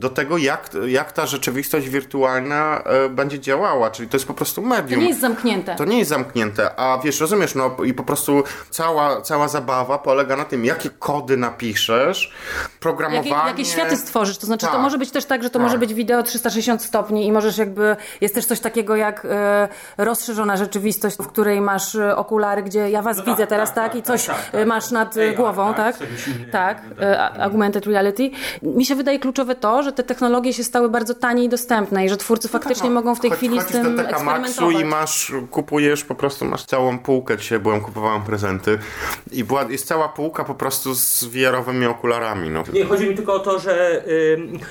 do 0.00 0.08
tego, 0.10 0.38
jak, 0.38 0.70
jak 0.86 1.12
ta 1.12 1.26
rzeczywistość 1.26 1.88
wirtualna 1.88 2.82
e, 2.84 3.08
będzie 3.08 3.40
działała, 3.40 3.90
czyli 3.90 4.08
to 4.08 4.16
jest 4.16 4.26
po 4.26 4.34
prostu 4.34 4.62
To 4.62 4.66
medium. 4.68 5.00
nie 5.00 5.08
jest 5.08 5.20
zamknięte. 5.20 5.74
To 5.76 5.84
nie 5.84 5.98
jest 5.98 6.10
zamknięte, 6.10 6.80
a 6.80 6.98
wiesz, 7.04 7.20
rozumiesz, 7.20 7.54
no 7.54 7.76
i 7.84 7.94
po 7.94 8.02
prostu 8.02 8.42
cała, 8.70 9.20
cała 9.20 9.48
zabawa 9.48 9.98
polega 9.98 10.36
na 10.36 10.44
tym, 10.44 10.64
jakie 10.64 10.90
kody 10.90 11.36
napiszesz, 11.36 12.32
programowanie... 12.80 13.30
Jakie, 13.30 13.48
jakie 13.48 13.64
światy 13.64 13.96
stworzysz? 13.96 14.38
To 14.38 14.46
znaczy, 14.46 14.66
to 14.66 14.72
Tak. 14.72 14.80
może 14.80 14.98
być 14.98 15.10
też 15.10 15.24
tak, 15.24 15.42
że 15.42 15.50
to 15.50 15.58
Tak. 15.58 15.62
może 15.62 15.78
być 15.78 15.94
wideo 15.94 16.22
360 16.22 16.82
stopni 16.82 17.26
i 17.26 17.32
możesz 17.32 17.58
jakby, 17.58 17.96
jest 18.20 18.34
też 18.34 18.46
coś 18.46 18.60
takiego 18.60 18.96
jak 18.96 19.24
e, 19.30 19.68
rozszerzona 19.98 20.56
rzeczywistość, 20.56 21.16
w 21.16 21.26
której 21.26 21.60
masz 21.60 21.94
e, 21.94 22.16
okulary, 22.16 22.62
gdzie 22.62 22.90
ja 22.90 23.02
was 23.02 23.24
widzę 23.24 23.46
teraz, 23.46 23.74
tak, 23.74 23.94
i 23.94 24.02
coś 24.02 24.26
e, 24.52 24.66
masz 24.66 24.90
nad 24.90 25.14
głową, 25.36 25.74
tak, 25.74 25.96
tak? 25.98 26.08
Tak, 26.52 26.82
a- 27.18 27.38
augmented 27.44 27.86
reality. 27.86 28.30
Mi 28.62 28.84
się 28.86 28.94
wydaje 28.94 29.18
kluczowe 29.28 29.54
to, 29.54 29.82
że 29.82 29.92
te 29.92 30.02
technologie 30.02 30.52
się 30.52 30.64
stały 30.64 30.88
bardzo 30.88 31.14
tanie 31.14 31.44
i 31.44 31.48
dostępne 31.48 32.04
i 32.04 32.08
że 32.08 32.16
twórcy 32.16 32.48
faktycznie 32.48 32.90
mogą 32.90 33.14
w 33.14 33.20
tej 33.20 33.30
chwili 33.30 33.60
z 33.60 33.64
do 33.64 33.70
tym 33.72 33.96
Maxu 33.96 34.08
eksperymentować. 34.08 34.82
i 34.82 34.84
masz, 34.84 35.32
kupujesz 35.50 36.04
po 36.04 36.14
prostu, 36.14 36.44
masz 36.44 36.64
całą 36.64 36.98
półkę, 36.98 37.36
dzisiaj 37.36 37.58
byłem, 37.58 37.80
kupowałem 37.80 38.22
prezenty 38.22 38.78
i 39.32 39.44
była, 39.44 39.62
jest 39.62 39.86
cała 39.86 40.08
półka 40.08 40.44
po 40.44 40.54
prostu 40.54 40.94
z 40.94 41.24
VR-owymi 41.24 41.86
okularami, 41.86 42.50
no. 42.50 42.62
Nie, 42.72 42.84
chodzi 42.84 43.08
mi 43.08 43.14
tylko 43.14 43.34
o 43.34 43.38
to, 43.38 43.58
że 43.58 44.04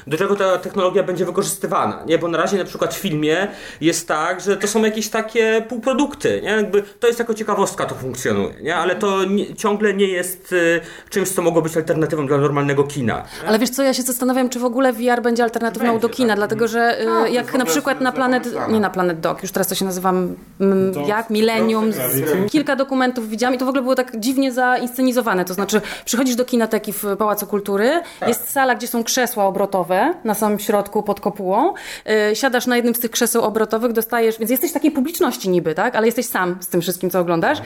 do 0.07 0.17
czego 0.17 0.35
ta 0.35 0.57
technologia 0.57 1.03
będzie 1.03 1.25
wykorzystywana, 1.25 2.03
nie? 2.05 2.17
Bo 2.17 2.27
na 2.27 2.37
razie 2.37 2.57
na 2.57 2.65
przykład 2.65 2.95
w 2.95 2.97
filmie 2.97 3.47
jest 3.81 4.07
tak, 4.07 4.41
że 4.41 4.57
to 4.57 4.67
są 4.67 4.83
jakieś 4.83 5.09
takie 5.09 5.65
półprodukty, 5.69 6.41
nie? 6.43 6.49
Jakby 6.49 6.83
to 6.99 7.07
jest 7.07 7.19
jako 7.19 7.33
ciekawostka 7.33 7.85
to 7.85 7.95
funkcjonuje, 7.95 8.61
nie? 8.61 8.75
Ale 8.75 8.95
to 8.95 9.25
nie, 9.25 9.55
ciągle 9.55 9.93
nie 9.93 10.07
jest 10.07 10.53
y, 10.53 10.81
czymś, 11.09 11.29
co 11.29 11.41
mogło 11.41 11.61
być 11.61 11.77
alternatywą 11.77 12.27
dla 12.27 12.37
normalnego 12.37 12.83
kina. 12.83 13.23
Ale 13.47 13.59
wiesz 13.59 13.69
co, 13.69 13.83
ja 13.83 13.93
się 13.93 14.01
zastanawiam, 14.01 14.46
czy 14.49 14.59
w 14.59 14.65
ogóle 14.65 14.93
VR 14.93 15.21
będzie 15.21 15.43
alternatywną 15.43 15.89
Będzie, 15.89 16.07
do 16.07 16.09
kina, 16.09 16.27
tak. 16.27 16.37
dlatego 16.37 16.67
że 16.67 17.01
y, 17.01 17.03
jest 17.03 17.33
jak 17.33 17.53
na 17.53 17.65
przykład 17.65 18.01
na 18.01 18.11
Planet, 18.11 18.49
nie 18.69 18.79
na 18.79 18.89
Planet 18.89 19.19
Doc, 19.19 19.41
już 19.41 19.51
teraz 19.51 19.67
to 19.67 19.75
się 19.75 19.85
nazywa 19.85 20.09
mm, 20.09 20.93
jak, 21.07 21.29
Millennium, 21.29 21.91
z, 21.91 22.51
kilka 22.51 22.75
dokumentów 22.75 23.29
widziałam 23.29 23.55
i 23.55 23.57
to 23.57 23.65
w 23.65 23.69
ogóle 23.69 23.81
było 23.81 23.95
tak 23.95 24.19
dziwnie 24.19 24.51
zainscenizowane, 24.51 25.45
to 25.45 25.53
znaczy 25.53 25.81
przychodzisz 26.05 26.35
do 26.35 26.45
kinoteki 26.45 26.93
w 26.93 27.03
Pałacu 27.17 27.47
Kultury, 27.47 28.01
jest 28.27 28.51
sala, 28.51 28.75
gdzie 28.75 28.87
są 28.87 29.03
krzesła 29.03 29.45
obrotowe 29.45 30.13
na 30.23 30.33
samym 30.33 30.59
środku 30.59 31.03
pod 31.03 31.19
kopułą, 31.19 31.73
y, 32.31 32.35
siadasz 32.35 32.67
na 32.67 32.75
jednym 32.75 32.95
z 32.95 32.99
tych 32.99 33.11
krzeseł 33.11 33.41
obrotowych, 33.41 33.91
dostajesz, 33.93 34.39
więc 34.39 34.51
jesteś 34.51 34.71
w 34.71 34.73
takiej 34.73 34.91
publiczności 34.91 35.49
niby, 35.49 35.75
tak, 35.75 35.95
ale 35.95 36.05
jesteś 36.05 36.25
sam 36.25 36.57
z 36.59 36.67
tym 36.67 36.81
wszystkim, 36.81 37.09
co 37.09 37.19
oglądasz. 37.19 37.57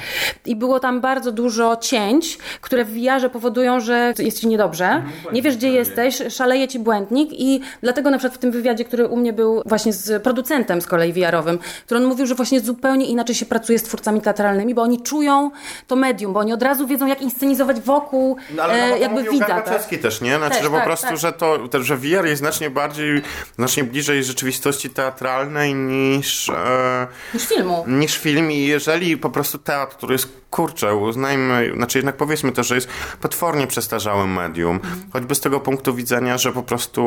I 0.46 0.56
było 0.56 0.80
tam 0.80 1.02
bardzo 1.02 1.32
dużo 1.32 1.76
cięć, 1.76 2.38
które 2.62 2.86
w 2.86 2.94
VR-ze 2.94 3.30
powodują, 3.30 3.80
że 3.80 4.14
jest 4.20 4.40
ci 4.40 4.48
niedobrze, 4.48 5.04
nie 5.34 5.42
wiesz 5.42 5.58
gdzie 5.58 5.72
jesteś, 5.72 6.22
szaleje 6.30 6.61
ci 6.68 6.80
błędnik 6.80 7.30
i 7.32 7.62
dlatego 7.82 8.10
na 8.10 8.18
przykład 8.18 8.38
w 8.38 8.42
tym 8.42 8.52
wywiadzie, 8.52 8.86
który 8.86 9.08
u 9.08 9.18
mnie 9.18 9.34
był 9.34 9.62
właśnie 9.66 9.94
z 9.94 10.24
producentem 10.24 10.82
z 10.82 10.86
kolei 10.88 11.14
VR-owym, 11.14 11.60
który 11.86 12.00
on 12.00 12.06
mówił, 12.08 12.26
że 12.26 12.36
właśnie 12.36 12.60
zupełnie 12.60 13.06
inaczej 13.06 13.36
się 13.36 13.46
pracuje 13.46 13.80
z 13.80 13.84
twórcami 13.84 14.22
teatralnymi, 14.22 14.74
bo 14.74 14.82
oni 14.82 15.02
czują 15.02 15.52
to 15.88 15.96
medium, 15.96 16.34
bo 16.34 16.40
oni 16.40 16.54
od 16.54 16.64
razu 16.64 16.88
wiedzą 16.88 17.08
jak 17.08 17.22
inscenizować 17.22 17.82
wokół 17.82 18.38
No, 18.56 18.64
ale 18.64 18.74
e, 18.74 18.90
no, 18.90 18.96
jakby 18.98 19.24
widza. 19.24 19.46
Tak? 19.46 19.56
Garbaczewski 19.56 20.00
też, 20.00 20.22
nie? 20.22 20.38
Znaczy, 20.38 20.54
Też, 20.56 20.64
że 20.64 20.70
po 20.70 20.76
tak, 20.76 20.86
prostu, 20.86 21.08
tak. 21.08 21.18
że 21.18 21.34
to, 21.34 21.58
że 21.82 21.98
VR 21.98 22.26
jest 22.26 22.40
znacznie 22.40 22.70
bardziej, 22.70 23.22
znacznie 23.56 23.84
bliżej 23.84 24.24
rzeczywistości 24.24 24.90
teatralnej 24.90 25.76
niż, 25.76 26.50
e, 26.50 27.08
Niż 27.34 27.48
filmu. 27.48 27.84
niż 27.88 28.18
film 28.18 28.52
i 28.52 28.66
jeżeli 28.66 29.18
po 29.18 29.30
prostu 29.30 29.58
teatr, 29.58 29.96
który 29.96 30.14
jest 30.14 30.28
kurczę, 30.50 30.96
uznajmy, 30.96 31.72
znaczy 31.76 31.98
jednak 31.98 32.18
powiedzmy 32.18 32.52
to, 32.52 32.64
że 32.64 32.76
jest 32.76 32.88
potwornie 33.22 33.68
przestarzałym 33.68 34.34
medium, 34.34 34.80
choćby 35.14 35.36
z 35.36 35.40
tego 35.40 35.60
punktu 35.60 35.94
widzenia, 35.94 36.38
że 36.38 36.51
po 36.52 36.64
prostu 36.64 37.02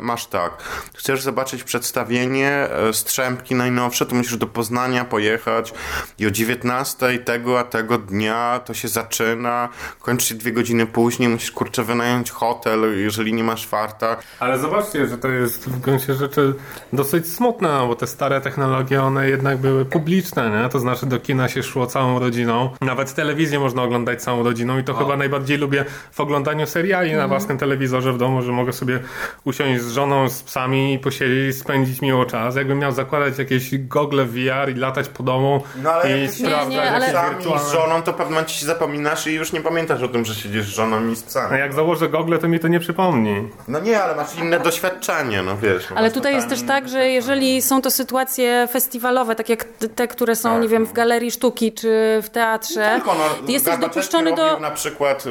masz 0.00 0.26
tak, 0.26 0.62
chcesz 0.94 1.22
zobaczyć 1.22 1.64
przedstawienie 1.64 2.50
e, 2.50 2.92
Strzępki 2.92 3.54
najnowsze, 3.54 4.06
to 4.06 4.14
musisz 4.14 4.36
do 4.36 4.46
Poznania 4.46 5.04
pojechać 5.04 5.74
i 6.18 6.26
o 6.26 6.30
19 6.30 7.18
tego 7.18 7.58
a 7.58 7.64
tego 7.64 7.98
dnia 7.98 8.60
to 8.64 8.74
się 8.74 8.88
zaczyna, 8.88 9.68
kończy 10.00 10.26
się 10.26 10.34
dwie 10.34 10.52
godziny 10.52 10.86
później, 10.86 11.28
musisz 11.28 11.50
kurczę 11.50 11.84
wynająć 11.84 12.30
hotel, 12.30 12.80
jeżeli 12.96 13.32
nie 13.32 13.44
masz 13.44 13.66
farta. 13.66 14.16
Ale 14.40 14.58
zobaczcie, 14.58 15.06
że 15.06 15.18
to 15.18 15.28
jest 15.28 15.70
w 15.70 15.80
gruncie 15.80 16.14
rzeczy 16.14 16.54
dosyć 16.92 17.32
smutne, 17.32 17.68
no 17.68 17.86
bo 17.86 17.96
te 17.96 18.06
stare 18.06 18.40
technologie, 18.40 19.02
one 19.02 19.28
jednak 19.28 19.58
były 19.58 19.84
publiczne, 19.84 20.62
nie? 20.62 20.68
To 20.68 20.78
znaczy 20.78 21.06
do 21.06 21.20
kina 21.20 21.48
się 21.48 21.62
szło 21.62 21.86
całą 21.86 22.18
rodziną. 22.18 22.70
Nawet 22.80 23.14
telewizję 23.14 23.58
można 23.58 23.82
oglądać 23.82 24.22
całą 24.22 24.42
rodziną 24.42 24.78
i 24.78 24.84
to 24.84 24.94
chyba 24.94 25.16
najbardziej 25.16 25.58
lubię 25.58 25.84
w 26.12 26.20
oglądaniu 26.20 26.66
seriali 26.66 27.12
na 27.12 27.28
własnym 27.28 27.58
telewizorze 27.58 28.12
w 28.12 28.18
domu, 28.18 28.42
że 28.42 28.52
mogę 28.60 28.72
sobie 28.72 29.00
usiąść 29.44 29.82
z 29.82 29.92
żoną, 29.92 30.28
z 30.28 30.42
psami 30.42 30.94
i 30.94 30.98
posiedzieć, 30.98 31.58
spędzić 31.58 32.00
miło 32.00 32.24
czas. 32.24 32.56
Jakbym 32.56 32.78
miał 32.78 32.92
zakładać 32.92 33.38
jakieś 33.38 33.78
gogle 33.78 34.24
VR 34.24 34.70
i 34.70 34.74
latać 34.74 35.08
po 35.08 35.22
domu 35.22 35.62
No 35.82 35.92
ale 35.92 36.24
i 36.24 36.28
sprawdzać 36.28 36.68
Nie, 36.68 36.74
nie, 36.76 36.90
ale- 36.90 37.06
wirtualne... 37.06 37.64
z 37.64 37.72
żoną, 37.72 38.02
to 38.02 38.12
pewnym 38.12 38.34
momencie 38.34 38.54
się 38.54 38.66
zapominasz 38.66 39.26
i 39.26 39.34
już 39.34 39.52
nie 39.52 39.60
pamiętasz 39.60 40.02
o 40.02 40.08
tym, 40.08 40.24
że 40.24 40.34
siedzisz 40.34 40.66
z 40.66 40.68
żoną 40.68 41.08
i 41.08 41.16
z 41.16 41.22
psami. 41.22 41.54
A 41.54 41.58
jak 41.58 41.74
założę 41.74 42.08
gogle, 42.08 42.38
to 42.38 42.48
mi 42.48 42.60
to 42.60 42.68
nie 42.68 42.80
przypomni. 42.80 43.48
No 43.68 43.80
nie, 43.80 44.02
ale 44.02 44.16
masz 44.16 44.34
inne 44.38 44.60
doświadczenie, 44.60 45.42
no 45.42 45.56
wiesz. 45.56 45.90
no 45.90 45.96
Ale 45.96 46.10
tutaj 46.10 46.34
jest 46.34 46.48
też 46.48 46.62
tak, 46.62 46.88
że 46.88 47.08
jeżeli 47.08 47.62
są 47.62 47.82
to 47.82 47.90
sytuacje 47.90 48.68
festiwalowe, 48.72 49.34
tak 49.34 49.48
jak 49.48 49.64
te, 49.94 50.08
które 50.08 50.36
są, 50.36 50.60
nie 50.60 50.68
wiem, 50.68 50.86
w 50.86 50.92
galerii 50.92 51.30
sztuki 51.30 51.72
czy 51.72 52.20
w 52.22 52.30
teatrze, 52.30 52.90
Tylko, 52.94 53.14
no, 53.14 53.52
jesteś 53.52 53.78
dopuszczony 53.78 54.34
do 54.34 54.58
na 54.60 54.70
przykład 54.70 55.24
e, 55.26 55.30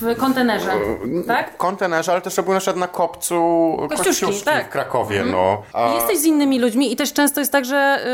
w 0.00 0.16
kontenerze, 0.18 0.72
tak? 1.26 1.54
w 1.54 1.56
kontenerze, 1.56 2.11
ale 2.12 2.20
też 2.20 2.36
robił 2.36 2.52
na 2.52 2.58
przykład 2.58 2.76
na 2.76 2.88
kopcu 2.88 3.76
Kościuszki, 3.88 4.26
Kościuszki 4.26 4.44
tak. 4.44 4.66
w 4.66 4.68
Krakowie, 4.68 5.24
no. 5.24 5.62
A, 5.72 5.94
Jesteś 5.94 6.18
z 6.18 6.24
innymi 6.24 6.58
ludźmi 6.58 6.92
i 6.92 6.96
też 6.96 7.12
często 7.12 7.40
jest 7.40 7.52
tak, 7.52 7.64
że 7.64 8.04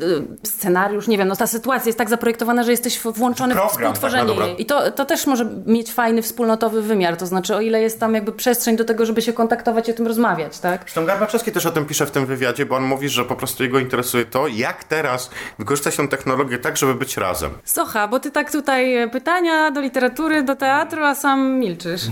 y, 0.00 0.04
y, 0.04 0.48
scenariusz, 0.48 1.08
nie 1.08 1.18
wiem, 1.18 1.28
no 1.28 1.36
ta 1.36 1.46
sytuacja 1.46 1.88
jest 1.88 1.98
tak 1.98 2.08
zaprojektowana, 2.10 2.62
że 2.62 2.70
jesteś 2.70 3.00
włączony 3.00 3.54
w 3.54 3.56
Program, 3.56 3.94
współtworzenie 3.94 4.26
tak 4.26 4.36
dobra- 4.36 4.46
jej. 4.46 4.62
I 4.62 4.66
to, 4.66 4.90
to 4.90 5.04
też 5.04 5.26
może 5.26 5.44
mieć 5.66 5.92
fajny 5.92 6.22
wspólnotowy 6.22 6.82
wymiar, 6.82 7.16
to 7.16 7.26
znaczy 7.26 7.56
o 7.56 7.60
ile 7.60 7.80
jest 7.82 8.00
tam 8.00 8.14
jakby 8.14 8.32
przestrzeń 8.32 8.76
do 8.76 8.84
tego, 8.84 9.06
żeby 9.06 9.22
się 9.22 9.32
kontaktować 9.32 9.88
i 9.88 9.90
o 9.90 9.94
tym 9.94 10.06
rozmawiać, 10.06 10.58
tak? 10.58 10.80
Zresztą 10.80 11.06
Garbaczewski 11.06 11.52
też 11.52 11.66
o 11.66 11.70
tym 11.70 11.86
pisze 11.86 12.06
w 12.06 12.10
tym 12.10 12.26
wywiadzie, 12.26 12.66
bo 12.66 12.76
on 12.76 12.82
mówi, 12.82 13.08
że 13.08 13.24
po 13.24 13.36
prostu 13.36 13.62
jego 13.62 13.78
interesuje 13.78 14.24
to, 14.24 14.48
jak 14.48 14.84
teraz 14.84 15.30
wykorzystać 15.58 15.96
tę 15.96 16.08
technologię 16.08 16.58
tak, 16.58 16.76
żeby 16.76 16.94
być 16.94 17.16
razem. 17.16 17.50
Socha, 17.64 18.08
bo 18.08 18.20
ty 18.20 18.30
tak 18.30 18.52
tutaj 18.52 19.10
pytania 19.10 19.70
do 19.70 19.80
literatury, 19.80 20.42
do 20.42 20.56
teatru, 20.56 21.04
a 21.04 21.14
sam 21.14 21.58
milczysz. 21.58 22.02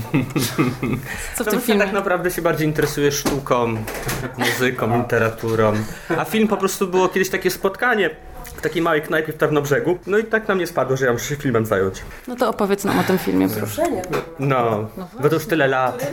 Co 1.37 1.43
w 1.43 1.45
To 1.45 1.51
tym 1.51 1.59
ja 1.59 1.65
filmie? 1.65 1.81
tak 1.81 1.93
naprawdę 1.93 2.31
się 2.31 2.41
bardziej 2.41 2.67
interesuje 2.67 3.11
sztuką, 3.11 3.75
muzyką, 4.37 4.97
literaturą. 5.01 5.73
A 6.17 6.25
film 6.25 6.47
po 6.47 6.57
prostu 6.57 6.87
było 6.87 7.09
kiedyś 7.09 7.29
takie 7.29 7.51
spotkanie 7.51 8.09
w 8.45 8.61
takiej 8.61 8.81
małej 8.81 9.01
knajpie 9.01 9.33
w 9.33 9.37
Tarnobrzegu. 9.37 9.99
No 10.07 10.17
i 10.17 10.23
tak 10.23 10.47
na 10.47 10.55
mnie 10.55 10.67
spadło, 10.67 10.97
że 10.97 11.05
ja 11.05 11.13
muszę 11.13 11.25
się 11.25 11.35
filmem 11.35 11.65
zająć. 11.65 12.01
No 12.27 12.35
to 12.35 12.49
opowiedz 12.49 12.83
nam 12.83 12.99
o 12.99 13.03
tym 13.03 13.17
filmie, 13.17 13.49
proszę. 13.49 13.83
No, 14.39 14.89
bo 15.19 15.29
to 15.29 15.35
już 15.35 15.45
tyle 15.45 15.67
lat. 15.67 16.11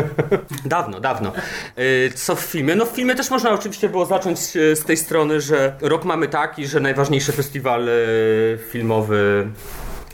Dawno, 0.64 1.00
dawno. 1.00 1.32
Y, 1.78 2.12
Co 2.14 2.36
w 2.36 2.40
filmie? 2.40 2.74
No 2.76 2.86
w 2.86 2.88
filmie 2.88 3.14
też 3.14 3.30
można 3.30 3.50
oczywiście 3.50 3.88
było 3.88 4.06
zacząć 4.06 4.56
y, 4.56 4.76
z 4.76 4.84
tej 4.84 4.96
strony, 4.96 5.40
że 5.40 5.74
rok 5.80 6.04
mamy 6.04 6.28
taki, 6.28 6.66
że 6.66 6.80
najważniejszy 6.80 7.32
festiwal 7.32 7.88
y, 7.88 8.58
filmowy 8.70 9.48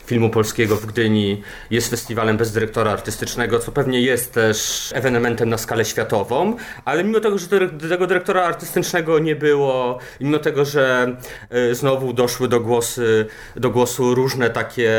filmu 0.07 0.29
polskiego 0.29 0.75
w 0.75 0.85
Gdyni. 0.85 1.43
Jest 1.71 1.89
festiwalem 1.89 2.37
bez 2.37 2.51
dyrektora 2.51 2.91
artystycznego, 2.91 3.59
co 3.59 3.71
pewnie 3.71 4.01
jest 4.01 4.33
też 4.33 4.89
ewenementem 4.95 5.49
na 5.49 5.57
skalę 5.57 5.85
światową, 5.85 6.55
ale 6.85 7.03
mimo 7.03 7.19
tego, 7.19 7.37
że 7.37 7.47
tego 7.89 8.07
dyrektora 8.07 8.43
artystycznego 8.43 9.19
nie 9.19 9.35
było, 9.35 9.99
mimo 10.21 10.39
tego, 10.39 10.65
że 10.65 11.15
y, 11.71 11.75
znowu 11.75 12.13
doszły 12.13 12.47
do, 12.47 12.59
głosy, 12.59 13.25
do 13.55 13.69
głosu 13.69 14.15
różne 14.15 14.49
takie 14.49 14.93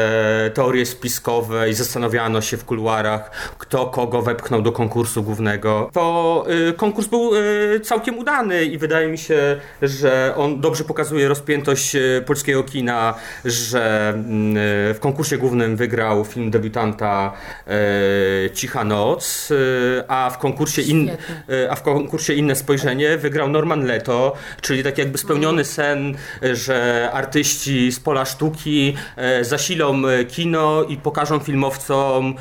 teorie 0.54 0.86
spiskowe 0.86 1.70
i 1.70 1.74
zastanawiano 1.74 2.40
się 2.40 2.56
w 2.56 2.64
kuluarach, 2.64 3.30
kto 3.58 3.86
kogo 3.86 4.22
wepchnął 4.22 4.62
do 4.62 4.72
konkursu 4.72 5.22
głównego, 5.22 5.90
to 5.92 6.46
y, 6.68 6.72
konkurs 6.72 7.06
był 7.06 7.30
y, 7.36 7.80
całkiem 7.80 8.18
udany 8.18 8.64
i 8.64 8.78
wydaje 8.78 9.08
mi 9.08 9.18
się, 9.18 9.60
że 9.82 10.34
on 10.36 10.60
dobrze 10.60 10.84
pokazuje 10.84 11.28
rozpiętość 11.28 11.96
polskiego 12.26 12.64
kina, 12.64 13.14
że 13.44 14.08
mm, 14.08 14.94
w 14.98 15.00
konkursie 15.00 15.38
głównym 15.38 15.76
wygrał 15.76 16.24
film 16.24 16.50
debiutanta 16.50 17.32
e, 17.66 18.50
Cicha 18.50 18.84
Noc, 18.84 19.48
e, 19.50 20.10
a 20.10 20.30
w 20.30 20.38
konkursie 20.38 20.82
in, 20.82 21.10
e, 21.10 21.70
a 21.70 21.74
w 21.74 21.82
konkursie 21.82 22.34
Inne 22.34 22.56
Spojrzenie 22.56 23.18
wygrał 23.18 23.48
Norman 23.48 23.84
Leto, 23.84 24.36
czyli 24.60 24.82
tak 24.82 24.98
jakby 24.98 25.18
spełniony 25.18 25.64
sen, 25.64 26.16
e, 26.42 26.56
że 26.56 27.10
artyści 27.12 27.92
z 27.92 28.00
pola 28.00 28.24
sztuki 28.24 28.96
zasilą 29.42 30.02
kino 30.28 30.82
i 30.82 30.96
pokażą 30.96 31.38
filmowcom, 31.38 32.34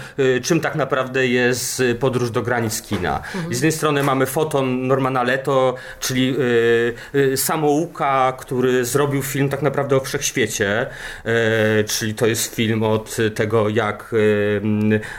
czym 0.43 0.62
tak 0.62 0.76
naprawdę 0.76 1.28
jest 1.28 1.84
podróż 2.00 2.32
do 2.32 2.41
granic 2.41 2.82
kina. 2.82 3.22
I 3.50 3.56
z 3.56 3.58
jednej 3.58 3.72
strony 3.72 4.04
mamy 4.04 4.26
foton 4.26 4.88
Normana 4.88 5.24
Leto, 5.24 5.76
czyli 6.00 6.36
samouka, 7.36 8.34
który 8.38 8.86
zrobił 8.86 9.24
film 9.24 9.50
tak 9.50 9.62
naprawdę 9.62 9.96
o 9.96 10.00
wszechświecie, 10.00 10.88
czyli 11.88 12.13
to 12.13 12.28
jest 12.28 12.46
film 12.55 12.83
od 12.83 13.17
tego, 13.36 13.69
jak 13.69 14.15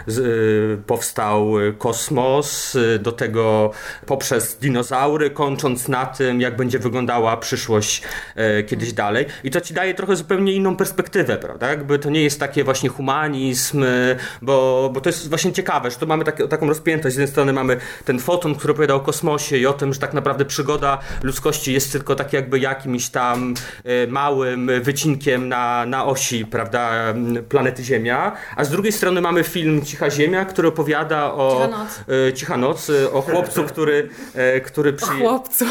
z, 0.06 0.18
e, 0.18 0.82
powstał 0.86 1.52
kosmos, 1.78 2.76
e, 2.76 2.98
do 2.98 3.12
tego 3.12 3.70
poprzez 4.06 4.58
dinozaury, 4.58 5.30
kończąc 5.30 5.88
na 5.88 6.06
tym, 6.06 6.40
jak 6.40 6.56
będzie 6.56 6.78
wyglądała 6.78 7.36
przyszłość 7.36 8.02
kiedyś 8.66 8.92
dalej. 8.92 9.26
I 9.44 9.50
to 9.50 9.60
ci 9.60 9.74
daje 9.74 9.94
trochę 9.94 10.16
zupełnie 10.16 10.52
inną 10.52 10.76
perspektywę, 10.76 11.36
prawda? 11.36 11.68
Jakby 11.68 11.98
to 11.98 12.10
nie 12.10 12.22
jest 12.22 12.40
takie 12.40 12.64
właśnie 12.64 12.88
humanizm, 12.88 13.84
bo, 14.42 14.90
bo 14.94 15.00
to 15.00 15.08
jest 15.08 15.28
właśnie 15.28 15.52
ciekawe, 15.52 15.90
że 15.90 15.96
tu 15.96 16.06
mamy 16.06 16.24
taką 16.24 16.68
rozpiętość. 16.68 17.14
Z 17.14 17.18
jednej 17.18 17.32
strony 17.32 17.52
mamy 17.52 17.76
ten 18.04 18.18
foton, 18.18 18.54
który 18.54 18.72
opowiada 18.72 18.94
o 18.94 19.00
kosmosie 19.00 19.56
i 19.56 19.66
o 19.66 19.72
tym, 19.72 19.94
że 19.94 20.00
tak 20.00 20.14
naprawdę 20.14 20.44
przygoda 20.44 20.98
ludzkości 21.22 21.72
jest 21.72 21.92
tylko 21.92 22.14
tak 22.14 22.32
jakby 22.32 22.58
jakimś 22.58 23.08
tam 23.08 23.54
małym 24.08 24.70
wycinkiem 24.82 25.48
na, 25.48 25.86
na 25.86 26.04
osi, 26.04 26.46
prawda, 26.46 27.14
planety 27.48 27.84
Ziemia, 27.84 28.32
a 28.56 28.64
z 28.64 28.70
drugiej 28.70 28.92
strony 28.92 29.20
mamy 29.20 29.44
film 29.44 29.84
Cicha 29.84 30.10
Ziemia, 30.10 30.44
który 30.44 30.68
opowiada 30.68 31.32
o 31.32 31.50
Cicha 31.66 31.78
noc. 31.78 32.00
e, 32.28 32.32
Cicha 32.32 32.56
noc, 32.56 32.90
e, 32.90 33.12
o 33.12 33.22
chłopcu, 33.22 33.64
który, 33.64 34.08
e, 34.34 34.60
który 34.60 34.92
przy, 34.92 35.06
Chłopcu. 35.06 35.64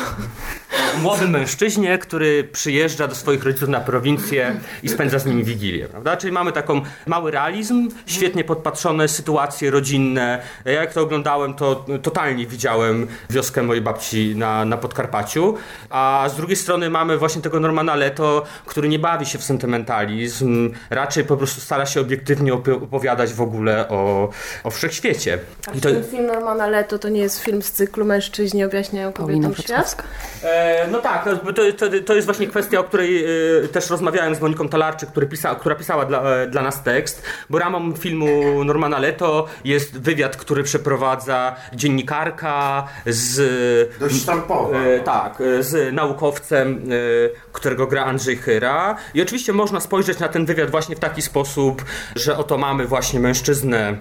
młodym 1.01 1.29
mężczyźnie, 1.29 1.97
który 1.97 2.43
przyjeżdża 2.43 3.07
do 3.07 3.15
swoich 3.15 3.43
rodziców 3.43 3.69
na 3.69 3.79
prowincję 3.79 4.55
i 4.83 4.89
spędza 4.89 5.19
z 5.19 5.25
nimi 5.25 5.43
wigilię, 5.43 5.87
prawda? 5.87 6.17
Czyli 6.17 6.33
mamy 6.33 6.51
taką 6.51 6.81
mały 7.05 7.31
realizm, 7.31 7.89
świetnie 8.05 8.43
podpatrzone 8.43 9.07
sytuacje 9.07 9.71
rodzinne. 9.71 10.41
Ja 10.65 10.71
jak 10.71 10.93
to 10.93 11.01
oglądałem, 11.01 11.53
to 11.53 11.85
totalnie 12.01 12.47
widziałem 12.47 13.07
wioskę 13.29 13.63
mojej 13.63 13.81
babci 13.83 14.33
na, 14.35 14.65
na 14.65 14.77
Podkarpaciu, 14.77 15.55
a 15.89 16.25
z 16.29 16.35
drugiej 16.35 16.55
strony 16.57 16.89
mamy 16.89 17.17
właśnie 17.17 17.41
tego 17.41 17.59
Normana 17.59 17.95
Leto, 17.95 18.43
który 18.65 18.89
nie 18.89 18.99
bawi 18.99 19.25
się 19.25 19.37
w 19.37 19.43
sentymentalizm, 19.43 20.71
raczej 20.89 21.23
po 21.23 21.36
prostu 21.37 21.61
stara 21.61 21.85
się 21.85 22.01
obiektywnie 22.01 22.53
opo- 22.53 22.83
opowiadać 22.83 23.33
w 23.33 23.41
ogóle 23.41 23.89
o, 23.89 24.29
o 24.63 24.69
wszechświecie. 24.69 25.39
I 25.73 25.81
to, 25.81 25.89
Ten 25.89 26.03
film 26.03 26.25
Normana 26.25 26.67
Leto 26.67 26.99
to 26.99 27.09
nie 27.09 27.21
jest 27.21 27.43
film 27.43 27.61
z 27.61 27.71
cyklu 27.71 28.05
Mężczyźni 28.05 28.63
objaśniają 28.63 29.13
kobietom 29.13 29.55
świat? 29.55 30.03
E, 30.43 30.87
no 30.91 30.99
tak, 30.99 31.25
to, 31.55 31.73
to, 31.73 31.85
to 32.05 32.15
jest 32.15 32.27
właśnie 32.27 32.47
kwestia, 32.47 32.79
o 32.79 32.83
której 32.83 33.25
e, 33.63 33.67
też 33.67 33.89
rozmawiałem 33.89 34.35
z 34.35 34.41
Moniką 34.41 34.69
Talarczyk, 34.69 35.09
który 35.09 35.27
pisa, 35.27 35.55
która 35.55 35.75
pisała 35.75 36.05
dla, 36.05 36.21
e, 36.21 36.47
dla 36.47 36.61
nas 36.61 36.83
tekst, 36.83 37.23
bo 37.49 37.59
ramą 37.59 37.93
filmu 37.93 38.63
Normana 38.63 38.99
Leto 38.99 39.45
jest 39.63 39.99
wywiad, 39.99 40.37
który 40.37 40.63
przeprowadza 40.63 41.55
dziennikarka 41.73 42.87
z... 43.05 43.99
Dość 43.99 44.21
sztampowa. 44.21 44.77
E, 44.77 44.99
tak, 44.99 45.37
z 45.59 45.93
naukowcem, 45.93 46.83
e, 46.91 47.46
którego 47.57 47.87
gra 47.87 48.05
Andrzej 48.05 48.37
Chyra. 48.37 48.95
I 49.13 49.21
oczywiście 49.21 49.53
można 49.53 49.79
spojrzeć 49.79 50.19
na 50.19 50.27
ten 50.27 50.45
wywiad 50.45 50.71
właśnie 50.71 50.95
w 50.95 50.99
taki 50.99 51.21
sposób, 51.21 51.85
że 52.15 52.37
oto 52.37 52.57
mamy 52.57 52.87
właśnie 52.87 53.19
mężczyznę 53.19 53.97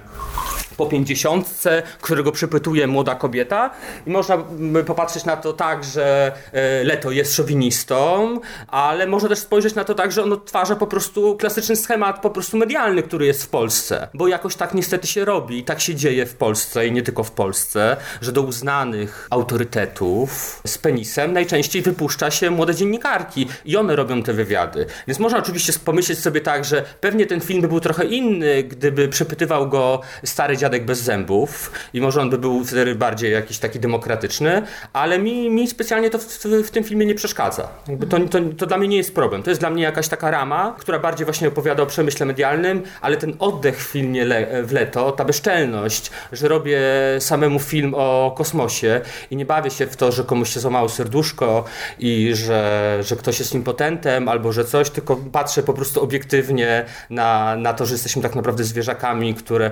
po 0.76 0.86
pięćdziesiątce, 0.86 1.82
którego 2.00 2.32
przepytuje 2.32 2.86
młoda 2.86 3.14
kobieta 3.14 3.70
i 4.06 4.10
można 4.10 4.38
popatrzeć 4.86 5.24
na 5.24 5.36
to 5.36 5.52
tak, 5.52 5.84
że 5.84 6.32
e, 6.52 6.84
Leto 6.84 7.10
jest 7.10 7.34
szowinistą, 7.34 8.40
ale 8.68 9.06
można 9.06 9.28
też 9.28 9.38
spojrzeć 9.38 9.74
na 9.74 9.84
to 9.84 9.94
tak, 9.94 10.12
że 10.12 10.22
on 10.22 10.32
odtwarza 10.32 10.76
po 10.76 10.86
prostu 10.86 11.36
klasyczny 11.36 11.76
schemat 11.76 12.20
po 12.20 12.30
prostu 12.30 12.56
medialny, 12.56 13.02
który 13.02 13.26
jest 13.26 13.44
w 13.44 13.48
Polsce, 13.48 14.08
bo 14.14 14.28
jakoś 14.28 14.56
tak 14.56 14.74
niestety 14.74 15.06
się 15.06 15.24
robi 15.24 15.58
i 15.58 15.64
tak 15.64 15.80
się 15.80 15.94
dzieje 15.94 16.26
w 16.26 16.34
Polsce 16.34 16.86
i 16.86 16.92
nie 16.92 17.02
tylko 17.02 17.24
w 17.24 17.30
Polsce, 17.30 17.96
że 18.20 18.32
do 18.32 18.42
uznanych 18.42 19.28
autorytetów 19.30 20.60
z 20.66 20.78
penisem 20.78 21.32
najczęściej 21.32 21.82
wypuszcza 21.82 22.30
się 22.30 22.50
młode 22.50 22.74
dziennikarki 22.74 23.48
i 23.64 23.76
one 23.76 23.96
robią 23.96 24.22
te 24.22 24.32
wywiady. 24.32 24.86
Więc 25.06 25.18
można 25.18 25.38
oczywiście 25.38 25.72
pomyśleć 25.84 26.18
sobie 26.18 26.40
tak, 26.40 26.64
że 26.64 26.84
pewnie 27.00 27.26
ten 27.26 27.40
film 27.40 27.60
by 27.62 27.68
był 27.68 27.80
trochę 27.80 28.04
inny, 28.04 28.62
gdyby 28.62 29.08
przepytywał 29.08 29.68
go 29.68 30.00
stary 30.24 30.56
dziadek 30.56 30.65
Dziadek 30.66 30.84
bez 30.84 31.02
zębów 31.02 31.70
i 31.94 32.00
może 32.00 32.20
on 32.20 32.30
by 32.30 32.38
był 32.38 32.64
wtedy 32.64 32.94
bardziej 32.94 33.32
jakiś 33.32 33.58
taki 33.58 33.80
demokratyczny, 33.80 34.62
ale 34.92 35.18
mi, 35.18 35.50
mi 35.50 35.68
specjalnie 35.68 36.10
to 36.10 36.18
w, 36.18 36.24
w, 36.24 36.66
w 36.66 36.70
tym 36.70 36.84
filmie 36.84 37.06
nie 37.06 37.14
przeszkadza. 37.14 37.68
Jakby 37.88 38.06
to, 38.06 38.20
to, 38.20 38.38
to 38.58 38.66
dla 38.66 38.78
mnie 38.78 38.88
nie 38.88 38.96
jest 38.96 39.14
problem. 39.14 39.42
To 39.42 39.50
jest 39.50 39.60
dla 39.60 39.70
mnie 39.70 39.82
jakaś 39.82 40.08
taka 40.08 40.30
rama, 40.30 40.76
która 40.78 40.98
bardziej 40.98 41.24
właśnie 41.24 41.48
opowiada 41.48 41.82
o 41.82 41.86
przemyśle 41.86 42.26
medialnym, 42.26 42.82
ale 43.00 43.16
ten 43.16 43.34
oddech 43.38 43.84
w 43.84 43.88
filmie 43.88 44.24
le, 44.24 44.62
w 44.62 44.72
Leto, 44.72 45.12
ta 45.12 45.24
bezczelność, 45.24 46.10
że 46.32 46.48
robię 46.48 46.80
samemu 47.18 47.58
film 47.58 47.94
o 47.96 48.34
kosmosie 48.36 49.00
i 49.30 49.36
nie 49.36 49.46
bawię 49.46 49.70
się 49.70 49.86
w 49.86 49.96
to, 49.96 50.12
że 50.12 50.24
komuś 50.24 50.54
się 50.54 50.60
złamało 50.60 50.88
serduszko 50.88 51.64
i 51.98 52.30
że, 52.34 52.98
że 53.02 53.16
ktoś 53.16 53.38
jest 53.38 53.54
impotentem 53.54 54.28
albo 54.28 54.52
że 54.52 54.64
coś, 54.64 54.90
tylko 54.90 55.16
patrzę 55.32 55.62
po 55.62 55.72
prostu 55.72 56.02
obiektywnie 56.02 56.84
na, 57.10 57.56
na 57.56 57.74
to, 57.74 57.86
że 57.86 57.94
jesteśmy 57.94 58.22
tak 58.22 58.34
naprawdę 58.34 58.64
zwierzakami, 58.64 59.34
które 59.34 59.70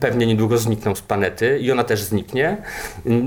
pewnie 0.00 0.15
niedługo 0.24 0.58
znikną 0.58 0.94
z 0.94 1.02
planety 1.02 1.58
i 1.58 1.72
ona 1.72 1.84
też 1.84 2.02
zniknie. 2.02 2.56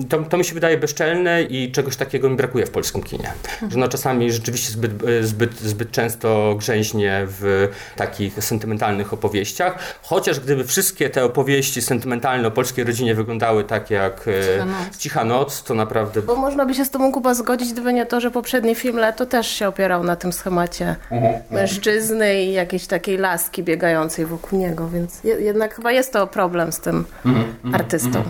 To, 0.10 0.20
to 0.20 0.38
mi 0.38 0.46
się 0.46 0.54
wydaje 0.54 0.78
bezczelne 0.78 1.44
i 1.44 1.72
czegoś 1.72 1.96
takiego 1.96 2.30
mi 2.30 2.36
brakuje 2.36 2.66
w 2.66 2.72
polskim 2.72 3.04
kinie. 3.04 3.32
Że 3.70 3.80
no 3.80 3.88
czasami 3.88 4.32
rzeczywiście 4.32 4.72
zbyt, 4.72 4.92
zbyt, 5.22 5.60
zbyt 5.60 5.92
często 5.92 6.56
grzęźnie 6.58 7.22
w 7.28 7.70
takich 7.96 8.44
sentymentalnych 8.44 9.14
opowieściach, 9.14 9.80
chociaż 10.02 10.40
gdyby 10.40 10.64
wszystkie 10.64 11.10
te 11.10 11.26
opowieści 11.26 11.82
sentymentalne 11.82 12.48
o 12.48 12.52
polskiej 12.52 12.86
rodzinie 12.86 13.16
wyglądały 13.16 13.64
tak 13.64 13.90
jak 13.90 14.26
Cicha 14.26 14.66
Noc, 14.66 14.98
Cicha 14.98 15.24
Noc 15.24 15.64
to 15.64 15.74
naprawdę... 15.74 16.22
Bo 16.22 16.36
można 16.36 16.66
by 16.66 16.74
się 16.74 16.86
z 16.86 16.92
tobą 16.92 17.12
Kuba 17.12 17.34
zgodzić, 17.34 17.74
gdyby 17.74 17.94
nie 17.94 18.06
to, 18.06 18.22
że 18.22 18.32
poprzedni 18.32 18.76
film 18.76 18.98
Leto 18.98 19.26
też 19.26 19.48
się 19.48 19.68
opierał 19.68 20.04
na 20.04 20.16
tym 20.16 20.34
schemacie 20.34 20.96
mhm. 21.12 21.44
mężczyzny 21.52 22.44
i 22.44 22.54
jakiejś 22.54 22.88
takiej 22.88 23.18
laski 23.18 23.64
biegającej 23.64 24.26
wokół 24.26 24.60
niego, 24.60 24.90
więc 24.90 25.24
jednak 25.24 25.76
chyba 25.76 25.92
jest 25.92 26.14
to 26.14 26.28
problem 26.28 26.72
z 26.72 26.79
tym 26.80 27.06
mhm, 27.26 27.46
mhm, 27.64 27.76
artystą 27.76 28.24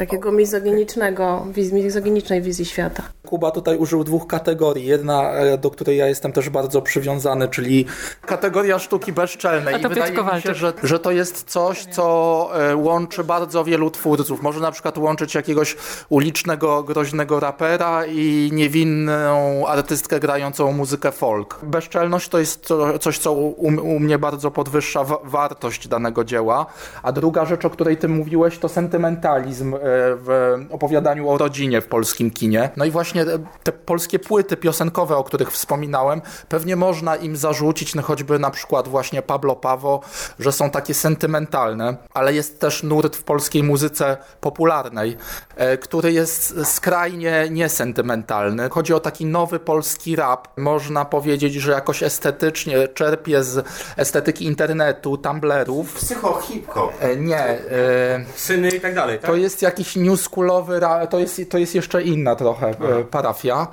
takiego 0.00 0.32
mizoginicznego, 0.32 1.46
mizoginicznej 1.72 2.42
wizji 2.42 2.64
świata. 2.64 3.02
Kuba 3.26 3.50
tutaj 3.50 3.76
użył 3.76 4.04
dwóch 4.04 4.26
kategorii. 4.26 4.86
Jedna, 4.86 5.32
e, 5.32 5.58
do 5.58 5.70
której 5.70 5.96
ja 5.98 6.06
jestem 6.06 6.32
też 6.32 6.48
bardzo 6.48 6.82
przywiązany, 6.82 7.48
czyli 7.48 7.86
kategoria 8.26 8.78
sztuki 8.78 9.12
bezczelnej. 9.12 9.80
I 9.80 9.88
wydaje 9.88 10.12
mi 10.12 10.42
się, 10.42 10.54
że, 10.54 10.72
że 10.82 10.98
to 10.98 11.10
jest 11.10 11.50
coś, 11.50 11.84
co 11.84 12.48
e, 12.54 12.76
łączy 12.76 13.24
bardzo 13.24 13.64
wielu 13.64 13.90
twórców. 13.90 14.42
Może 14.42 14.60
na 14.60 14.72
przykład 14.72 14.98
łączyć 14.98 15.34
jakiegoś 15.34 15.76
ulicznego, 16.08 16.82
groźnego 16.82 17.40
rapera 17.40 18.06
i 18.06 18.50
niewinną 18.52 19.66
artystkę 19.66 20.20
grającą 20.20 20.72
muzykę 20.72 21.12
folk. 21.12 21.58
Bezczelność 21.62 22.28
to 22.28 22.38
jest 22.38 22.68
coś, 23.00 23.18
co 23.18 23.32
u, 23.32 23.66
u 23.66 24.00
mnie 24.00 24.18
bardzo 24.18 24.50
podwyższa 24.50 25.04
wartość 25.24 25.88
danego 25.88 26.24
dzieła. 26.24 26.66
A 27.02 27.12
druga 27.12 27.44
rzecz, 27.44 27.64
o 27.64 27.70
której 27.70 27.96
ty 27.96 28.08
mówiłeś, 28.08 28.58
to 28.58 28.68
sentymentalizm 28.68 29.74
e, 29.74 29.78
w 30.16 30.56
opowiadaniu 30.70 31.30
o 31.30 31.38
rodzinie 31.38 31.80
w 31.80 31.86
polskim 31.86 32.30
kinie. 32.30 32.70
No 32.76 32.84
i 32.84 32.90
właśnie 32.90 33.24
te 33.62 33.72
polskie 33.72 34.18
płyty 34.18 34.56
piosenkowe, 34.56 35.16
o 35.16 35.24
których 35.24 35.52
wspominałem, 35.52 36.22
pewnie 36.48 36.76
można 36.76 37.16
im 37.16 37.36
zarzucić, 37.36 37.94
no 37.94 38.02
choćby 38.02 38.38
na 38.38 38.50
przykład 38.50 38.88
właśnie 38.88 39.22
Pablo 39.22 39.56
Pawo, 39.56 40.00
że 40.38 40.52
są 40.52 40.70
takie 40.70 40.94
sentymentalne, 40.94 41.96
ale 42.14 42.34
jest 42.34 42.60
też 42.60 42.82
nurt 42.82 43.16
w 43.16 43.22
polskiej 43.22 43.62
muzyce 43.62 44.16
popularnej, 44.40 45.16
e, 45.56 45.78
który 45.78 46.12
jest 46.12 46.66
skrajnie 46.66 47.48
niesentymentalny. 47.50 48.68
Chodzi 48.68 48.94
o 48.94 49.00
taki 49.00 49.26
nowy 49.26 49.58
polski 49.58 50.16
rap. 50.16 50.48
Można 50.56 51.04
powiedzieć, 51.04 51.54
że 51.54 51.72
jakoś 51.72 52.02
estetycznie 52.02 52.88
czerpie 52.88 53.44
z 53.44 53.66
estetyki 53.96 54.44
internetu, 54.44 55.16
tumblerów. 55.16 55.94
Psycho-hip-hop. 55.94 56.92
E, 57.00 57.16
nie. 57.16 57.38
E, 57.38 58.24
Syny 58.36 58.68
i 58.68 58.80
tak 58.80 58.94
dalej, 58.94 59.18
tak? 59.18 59.30
To 59.30 59.36
jest 59.36 59.62
jakiś 59.62 59.79
newschoolowy 59.96 60.80
rap, 60.80 61.10
to 61.10 61.18
jest, 61.18 61.40
to 61.50 61.58
jest 61.58 61.74
jeszcze 61.74 62.02
inna 62.02 62.36
trochę 62.36 62.74
Aha. 62.80 62.92
parafia. 63.10 63.66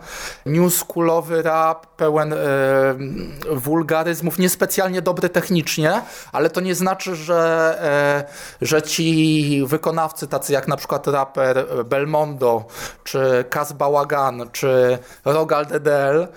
Newschoolowy 0.45 1.41
rap, 1.41 1.87
pełen 1.87 2.33
e, 2.33 2.37
wulgaryzmów, 3.51 4.39
niespecjalnie 4.39 5.01
dobry 5.01 5.29
technicznie, 5.29 6.01
ale 6.31 6.49
to 6.49 6.61
nie 6.61 6.75
znaczy, 6.75 7.15
że, 7.15 7.75
e, 8.61 8.65
że 8.65 8.81
ci 8.81 9.63
wykonawcy, 9.65 10.27
tacy 10.27 10.53
jak 10.53 10.67
na 10.67 10.77
przykład 10.77 11.07
raper 11.07 11.65
Belmondo, 11.85 12.65
czy 13.03 13.45
Kaz 13.49 13.73
Bałagan, 13.73 14.49
czy 14.51 14.97
Rogal 15.25 15.65
DDL, 15.65 16.27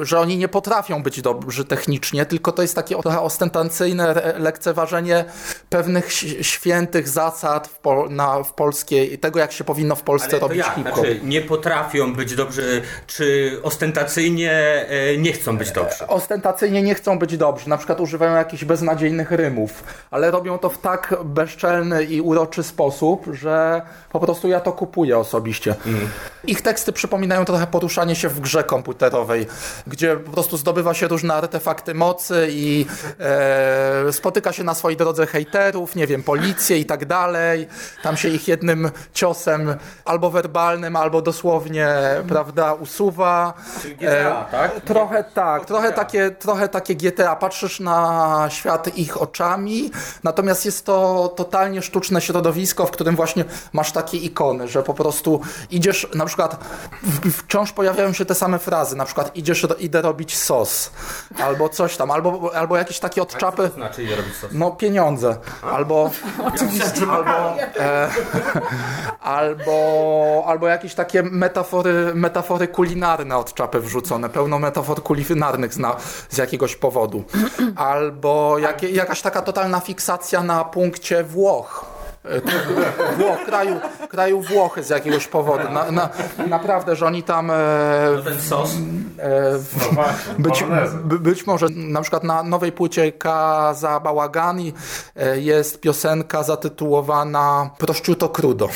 że 0.00 0.20
oni 0.20 0.36
nie 0.36 0.48
potrafią 0.48 1.02
być 1.02 1.22
dobrzy 1.22 1.64
technicznie, 1.64 2.26
tylko 2.26 2.52
to 2.52 2.62
jest 2.62 2.74
takie 2.74 2.96
trochę 2.96 3.20
ostentacyjne 3.20 4.34
lekceważenie 4.38 5.24
pewnych 5.68 6.12
świętych 6.42 7.08
zasad 7.08 7.68
w, 7.68 7.78
po, 7.78 8.08
na, 8.08 8.42
w 8.42 8.52
polskiej, 8.68 9.18
tego 9.18 9.38
jak 9.38 9.52
się 9.52 9.64
powinno 9.64 9.96
w 9.96 10.02
Polsce 10.02 10.30
Ale 10.30 10.40
robić 10.40 10.64
hip-hop. 10.64 10.94
Znaczy, 10.94 11.20
nie 11.22 11.40
potrafią 11.40 12.14
być 12.14 12.34
dobrzy, 12.34 12.82
czy 13.06 13.58
ostentacyjnie 13.62 14.52
e, 14.52 15.16
nie 15.16 15.32
chcą 15.32 15.56
być 15.56 15.72
dobrzy? 15.72 16.06
Ostentacyjnie 16.06 16.82
nie 16.82 16.94
chcą 16.94 17.18
być 17.18 17.36
dobrzy, 17.36 17.68
na 17.68 17.76
przykład 17.76 18.00
używają 18.00 18.36
jakichś 18.36 18.64
beznadziejnych 18.64 19.30
rymów, 19.30 19.84
ale 20.10 20.30
robią 20.30 20.58
to 20.58 20.70
w 20.70 20.78
tak 20.78 21.14
bezczelny 21.24 22.04
i 22.04 22.20
uroczy 22.20 22.62
sposób, 22.62 23.26
że 23.32 23.82
po 24.12 24.20
prostu 24.20 24.48
ja 24.48 24.60
to 24.60 24.72
kupuję 24.72 25.18
osobiście. 25.18 25.74
Mm. 25.86 26.08
Ich 26.46 26.62
teksty 26.62 26.92
przypominają 26.92 27.44
trochę 27.44 27.66
poruszanie 27.66 28.16
się 28.16 28.28
w 28.28 28.40
grze 28.40 28.64
komputerowej, 28.64 29.46
gdzie 29.86 30.16
po 30.16 30.30
prostu 30.30 30.56
zdobywa 30.56 30.94
się 30.94 31.08
różne 31.08 31.34
artefakty 31.34 31.94
mocy 31.94 32.48
i 32.50 32.86
e, 33.20 34.12
spotyka 34.12 34.52
się 34.52 34.64
na 34.64 34.74
swojej 34.74 34.96
drodze 34.96 35.26
hejterów, 35.26 35.96
nie 35.96 36.06
wiem, 36.06 36.22
policję 36.22 36.78
i 36.78 36.84
tak 36.84 37.06
dalej. 37.06 37.68
Tam 38.02 38.16
się 38.16 38.28
ich 38.28 38.48
jednym 38.58 38.90
ciosem 39.12 39.76
albo 40.04 40.30
werbalnym, 40.30 40.96
albo 40.96 41.22
dosłownie, 41.22 41.88
prawda, 42.28 42.74
usuwa. 42.74 43.54
Czyli 43.82 43.96
GTA, 43.96 44.46
e, 44.48 44.50
tak? 44.50 44.80
Trochę 44.80 45.24
tak, 45.24 45.64
trochę 45.64 45.92
takie, 45.92 46.30
trochę 46.30 46.68
takie 46.68 46.94
GTA. 46.94 47.36
Patrzysz 47.36 47.80
na 47.80 48.46
świat 48.48 48.98
ich 48.98 49.22
oczami, 49.22 49.90
natomiast 50.24 50.64
jest 50.64 50.86
to 50.86 51.28
totalnie 51.36 51.82
sztuczne 51.82 52.20
środowisko, 52.20 52.86
w 52.86 52.90
którym 52.90 53.16
właśnie 53.16 53.44
masz 53.72 53.92
takie 53.92 54.16
ikony, 54.16 54.68
że 54.68 54.82
po 54.82 54.94
prostu 54.94 55.40
idziesz, 55.70 56.06
na 56.14 56.26
przykład 56.26 56.64
wciąż 57.32 57.72
pojawiają 57.72 58.12
się 58.12 58.24
te 58.24 58.34
same 58.34 58.58
frazy, 58.58 58.96
na 58.96 59.04
przykład 59.04 59.36
idziesz, 59.36 59.66
idę 59.78 60.02
robić 60.02 60.36
sos, 60.36 60.90
albo 61.42 61.68
coś 61.68 61.96
tam, 61.96 62.10
albo, 62.10 62.50
albo 62.54 62.76
jakieś 62.76 62.98
takie 62.98 63.22
odczapy. 63.22 63.62
Co 63.62 63.68
to 63.68 63.74
znaczy 63.74 64.02
idę 64.02 64.16
robić 64.16 64.36
sos? 64.36 64.50
No 64.52 64.70
pieniądze, 64.70 65.36
albo... 65.72 66.10
Oczywiście. 66.54 67.06
Albo, 67.10 67.56
e, 67.78 68.08
albo, 69.20 70.44
albo 70.46 70.68
jakieś 70.68 70.94
takie 70.94 71.22
metafory, 71.22 72.12
metafory 72.14 72.68
kulinarne 72.68 73.36
od 73.36 73.54
czapy 73.54 73.80
wrzucone, 73.80 74.28
pełno 74.28 74.58
metafor 74.58 75.02
kulinarnych 75.02 75.74
z, 75.74 75.80
z 76.28 76.36
jakiegoś 76.38 76.76
powodu. 76.76 77.24
Albo 77.76 78.58
jak, 78.58 78.82
jakaś 78.82 79.22
taka 79.22 79.42
totalna 79.42 79.80
fiksacja 79.80 80.42
na 80.42 80.64
punkcie 80.64 81.24
Włoch 81.24 81.97
Włoch, 83.16 83.44
kraju, 83.46 83.80
kraju 84.08 84.40
Włochy 84.40 84.82
z 84.82 84.90
jakiegoś 84.90 85.26
powodu. 85.26 85.68
Na, 85.72 85.90
na, 85.90 86.08
naprawdę, 86.48 86.96
że 86.96 87.06
oni 87.06 87.22
tam... 87.22 87.50
E, 87.50 87.54
no 88.16 88.22
ten 88.22 88.40
sos? 88.40 88.70
E, 89.18 89.58
no 89.96 90.04
być, 90.38 90.64
być 91.20 91.46
może 91.46 91.66
na 91.68 92.00
przykład 92.00 92.24
na 92.24 92.42
nowej 92.42 92.72
płycie 92.72 93.12
Kaza 93.12 94.00
Bałagani 94.00 94.72
e, 95.16 95.40
jest 95.40 95.80
piosenka 95.80 96.42
zatytułowana 96.42 97.70
Prosciutto 97.78 98.28
Crudo. 98.28 98.68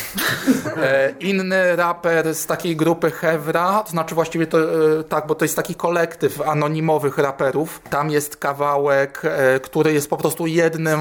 E, 0.77 1.11
inny 1.21 1.77
raper 1.77 2.35
z 2.35 2.47
takiej 2.47 2.77
grupy 2.77 3.11
Hevra, 3.11 3.83
to 3.85 3.91
znaczy 3.91 4.15
właściwie 4.15 4.47
to 4.47 4.59
e, 4.59 5.05
tak, 5.05 5.27
bo 5.27 5.35
to 5.35 5.45
jest 5.45 5.57
taki 5.57 5.75
kolektyw 5.75 6.41
anonimowych 6.41 7.19
raperów. 7.19 7.81
Tam 7.91 8.11
jest 8.11 8.37
kawałek, 8.37 9.23
e, 9.25 9.61
który 9.61 9.93
jest 9.93 10.11
po 10.11 10.17
prostu 10.17 10.47
jednym 10.47 11.01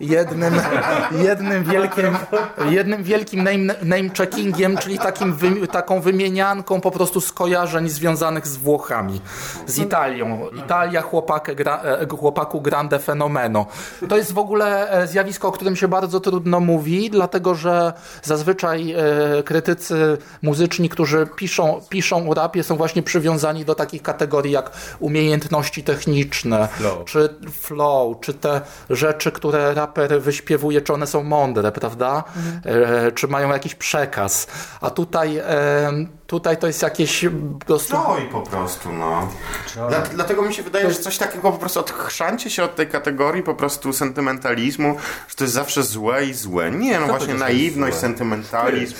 jednym, 0.00 0.54
jednym 1.12 1.64
wielkim, 1.70 2.16
jednym 2.70 3.02
wielkim 3.02 3.44
name, 3.44 3.74
name 3.82 4.10
checkingiem, 4.18 4.76
czyli 4.76 4.98
takim 4.98 5.34
wy, 5.34 5.66
taką 5.66 6.00
wymienianką 6.00 6.80
po 6.80 6.90
prostu 6.90 7.20
skojarzeń 7.20 7.88
związanych 7.88 8.46
z 8.46 8.56
Włochami, 8.56 9.20
z 9.66 9.78
Italią. 9.78 10.46
Italia 10.64 11.02
chłopak, 11.02 11.54
gra, 11.54 11.82
e, 11.82 12.06
chłopaku 12.16 12.60
grande 12.60 12.98
fenomeno. 12.98 13.66
To 14.08 14.16
jest 14.16 14.32
w 14.32 14.38
ogóle 14.38 14.90
e, 14.90 15.06
zjawisko, 15.06 15.48
o 15.48 15.52
którym 15.52 15.76
się 15.76 15.88
bardzo 15.88 16.20
trudno 16.20 16.60
mówi, 16.60 17.10
dlatego 17.10 17.54
że 17.54 17.92
zazwyczaj 18.22 18.92
e, 18.92 19.42
krytycy 19.42 20.18
muzyczni, 20.42 20.88
którzy 20.88 21.26
piszą, 21.36 21.80
piszą 21.88 22.30
o 22.30 22.34
rapie 22.34 22.62
są 22.62 22.76
właśnie 22.76 23.02
przywiązani 23.02 23.64
do 23.64 23.74
takich 23.74 24.02
kategorii 24.02 24.52
jak 24.52 24.70
umiejętności 24.98 25.82
techniczne, 25.82 26.68
flow. 26.68 27.04
czy 27.04 27.28
flow, 27.52 28.20
czy 28.20 28.34
te 28.34 28.60
rzeczy, 28.90 29.32
które 29.32 29.74
raper 29.74 30.22
wyśpiewuje, 30.22 30.80
czy 30.80 30.92
one 30.92 31.06
są 31.06 31.22
mądre 31.22 31.59
mądre, 31.62 31.80
prawda? 31.80 32.24
E, 32.64 33.12
czy 33.12 33.28
mają 33.28 33.48
jakiś 33.48 33.74
przekaz. 33.74 34.46
A 34.80 34.90
tutaj, 34.90 35.38
e, 35.38 35.92
tutaj 36.26 36.56
to 36.56 36.66
jest 36.66 36.82
jakieś 36.82 37.26
prostu... 37.66 37.96
Troj 37.96 38.28
po 38.32 38.40
prostu, 38.40 38.92
no. 38.92 39.28
Dla, 39.88 40.00
dlatego 40.00 40.42
mi 40.42 40.54
się 40.54 40.62
wydaje, 40.62 40.90
że 40.90 40.96
coś 40.96 41.18
takiego 41.18 41.52
po 41.52 41.58
prostu 41.58 41.80
odchrzancie 41.80 42.50
się 42.50 42.64
od 42.64 42.76
tej 42.76 42.88
kategorii 42.88 43.42
po 43.42 43.54
prostu 43.54 43.92
sentymentalizmu, 43.92 44.96
że 45.28 45.34
to 45.36 45.44
jest 45.44 45.54
zawsze 45.54 45.82
złe 45.82 46.24
i 46.26 46.34
złe. 46.34 46.70
Nie, 46.70 47.00
no 47.00 47.06
właśnie 47.06 47.34
naiwność, 47.34 47.96
sentymentalizm. 47.96 48.94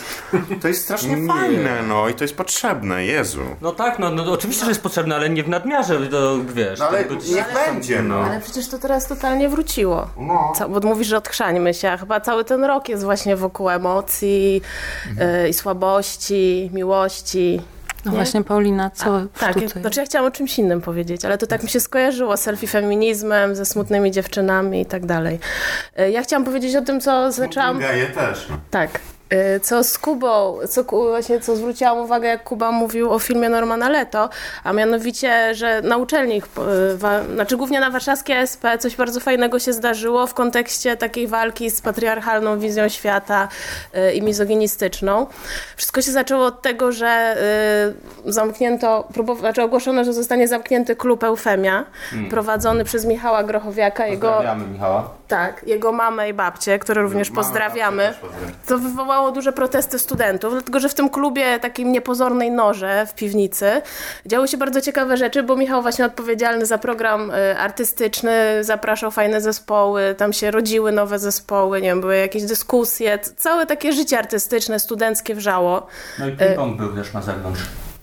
To 0.62 0.68
jest 0.68 0.83
strasznie 0.85 1.27
fajne, 1.27 1.83
no 1.88 2.09
i 2.09 2.14
to 2.14 2.25
jest 2.25 2.37
potrzebne, 2.37 3.05
Jezu. 3.05 3.42
No 3.61 3.73
tak, 3.73 3.99
no, 3.99 4.11
no 4.11 4.33
oczywiście, 4.33 4.64
że 4.64 4.70
jest 4.70 4.83
potrzebne, 4.83 5.16
ale 5.16 5.31
nie 5.31 5.44
w 5.44 5.49
nadmiarze, 5.49 6.07
to 6.07 6.38
wiesz. 6.55 6.79
No 6.79 6.88
ale 6.88 7.05
to 7.05 7.14
niech 7.14 7.55
będzie, 7.55 8.03
no. 8.03 8.20
Ale 8.20 8.40
przecież 8.40 8.68
to 8.68 8.79
teraz 8.79 9.07
totalnie 9.07 9.49
wróciło. 9.49 10.09
No. 10.16 10.53
Ca- 10.57 10.68
bo 10.68 10.81
mówisz, 10.88 11.07
że 11.07 11.16
odchrzańmy 11.16 11.75
się, 11.75 11.90
a 11.90 11.96
chyba 11.96 12.20
cały 12.20 12.39
ten 12.44 12.64
rok 12.64 12.88
jest 12.88 13.05
właśnie 13.05 13.37
wokół 13.37 13.70
emocji 13.70 14.62
y, 15.44 15.48
i 15.48 15.55
słabości, 15.55 16.70
miłości. 16.72 17.61
No 18.05 18.12
właśnie, 18.12 18.44
Paulina, 18.44 18.90
co 18.90 19.20
w 19.35 19.38
Tak, 19.40 19.62
jest? 19.62 19.74
znaczy 19.74 20.00
ja 20.00 20.07
chciałam 20.07 20.29
o 20.29 20.31
czymś 20.31 20.59
innym 20.59 20.81
powiedzieć, 20.81 21.25
ale 21.25 21.38
to 21.38 21.46
tak 21.46 21.62
mi 21.62 21.69
się 21.69 21.81
skojarzyło 21.81 22.37
z 22.37 22.46
selfie-feminizmem, 22.46 23.54
ze 23.54 23.65
smutnymi 23.67 24.10
dziewczynami 24.10 24.81
i 24.81 24.87
tak 24.87 25.06
dalej. 25.06 25.38
Y, 26.00 26.10
Ja 26.10 26.23
chciałam 26.23 26.44
powiedzieć 26.44 26.77
o 26.77 26.83
tym, 26.83 27.00
co 27.00 27.33
zaczęłam... 27.33 27.79
Geje 27.79 28.06
też, 28.06 28.46
no. 28.50 28.56
Tak. 28.71 28.90
Y, 29.56 29.60
Co 29.60 29.85
z 29.85 29.98
Kubą, 29.98 30.58
co, 30.68 30.83
właśnie, 30.85 31.40
co 31.40 31.56
zwróciłam 31.56 31.98
uwagę, 31.98 32.28
jak 32.28 32.44
Kuba 32.44 32.72
mówił 32.72 33.12
o 33.12 33.18
filmie 33.18 33.48
Normana 33.48 33.88
Leto, 33.88 34.28
a 34.64 34.72
mianowicie, 34.72 35.54
że 35.54 35.83
na 35.83 35.96
uczelni, 35.96 36.42
y, 36.92 36.96
wa, 36.96 37.22
znaczy 37.35 37.56
głównie 37.56 37.81
na 37.81 37.90
warszawskiej 37.90 38.37
ASP, 38.38 38.64
coś 38.78 38.96
bardzo 38.96 39.20
fajnego 39.20 39.58
się 39.58 39.72
zdarzyło 39.72 40.26
w 40.26 40.35
kontekście 40.35 40.96
takiej 40.96 41.26
walki 41.26 41.70
z 41.70 41.81
patriarchalną 41.81 42.58
wizją 42.58 42.88
świata 42.88 43.48
y, 43.94 44.12
i 44.12 44.22
mizoginistyczną. 44.22 45.26
Wszystko 45.76 46.02
się 46.02 46.10
zaczęło 46.12 46.44
od 46.46 46.62
tego, 46.62 46.92
że 46.92 47.37
zamknięto, 48.26 49.08
próbow- 49.14 49.38
znaczy 49.38 49.62
ogłoszono, 49.62 50.04
że 50.04 50.12
zostanie 50.12 50.48
zamknięty 50.48 50.96
klub 50.96 51.24
Eufemia, 51.24 51.85
prowadzony 52.31 52.85
przez 52.85 53.04
Michała 53.04 53.42
Grochowiaka, 53.44 54.06
jego, 54.06 54.28
Pozdrawiamy 54.33 54.66
Michała. 54.66 55.10
tak, 55.28 55.62
jego 55.66 55.92
mamę 55.92 56.28
i 56.28 56.33
babcię, 56.35 56.78
które 56.78 57.02
również 57.02 57.31
pozdrawiamy. 57.31 58.14
To 58.66 58.78
wywołało 58.78 59.19
duże 59.33 59.52
protesty 59.52 59.98
studentów, 59.98 60.52
dlatego 60.52 60.81
że 60.81 60.88
w 60.88 60.94
tym 60.94 61.10
klubie 61.10 61.58
takim 61.58 61.92
niepozornej 61.92 62.50
noże 62.50 63.06
w 63.06 63.14
piwnicy 63.14 63.83
działy 64.27 64.48
się 64.48 64.56
bardzo 64.56 64.81
ciekawe 64.81 65.16
rzeczy, 65.16 65.42
bo 65.42 65.56
Michał 65.56 65.83
właśnie 65.83 66.04
odpowiedzialny 66.04 66.66
za 66.66 66.79
program 66.79 67.31
y, 67.31 67.58
artystyczny, 67.58 68.64
zapraszał 68.64 69.10
fajne 69.10 69.40
zespoły, 69.40 70.14
tam 70.18 70.33
się 70.33 70.50
rodziły 70.50 70.92
nowe 70.92 71.18
zespoły, 71.18 71.81
nie 71.81 71.88
wiem, 71.88 72.00
były 72.00 72.16
jakieś 72.16 72.42
dyskusje, 72.42 73.18
całe 73.18 73.66
takie 73.66 73.92
życie 73.92 74.18
artystyczne, 74.18 74.81
studenckie 74.81 75.35
wrzało. 75.35 75.87
No 76.18 76.29
i 76.29 76.33
ping-pong 76.33 76.77
był 76.77 76.94
też 76.94 77.12
na 77.12 77.23
zewnątrz. 77.23 77.60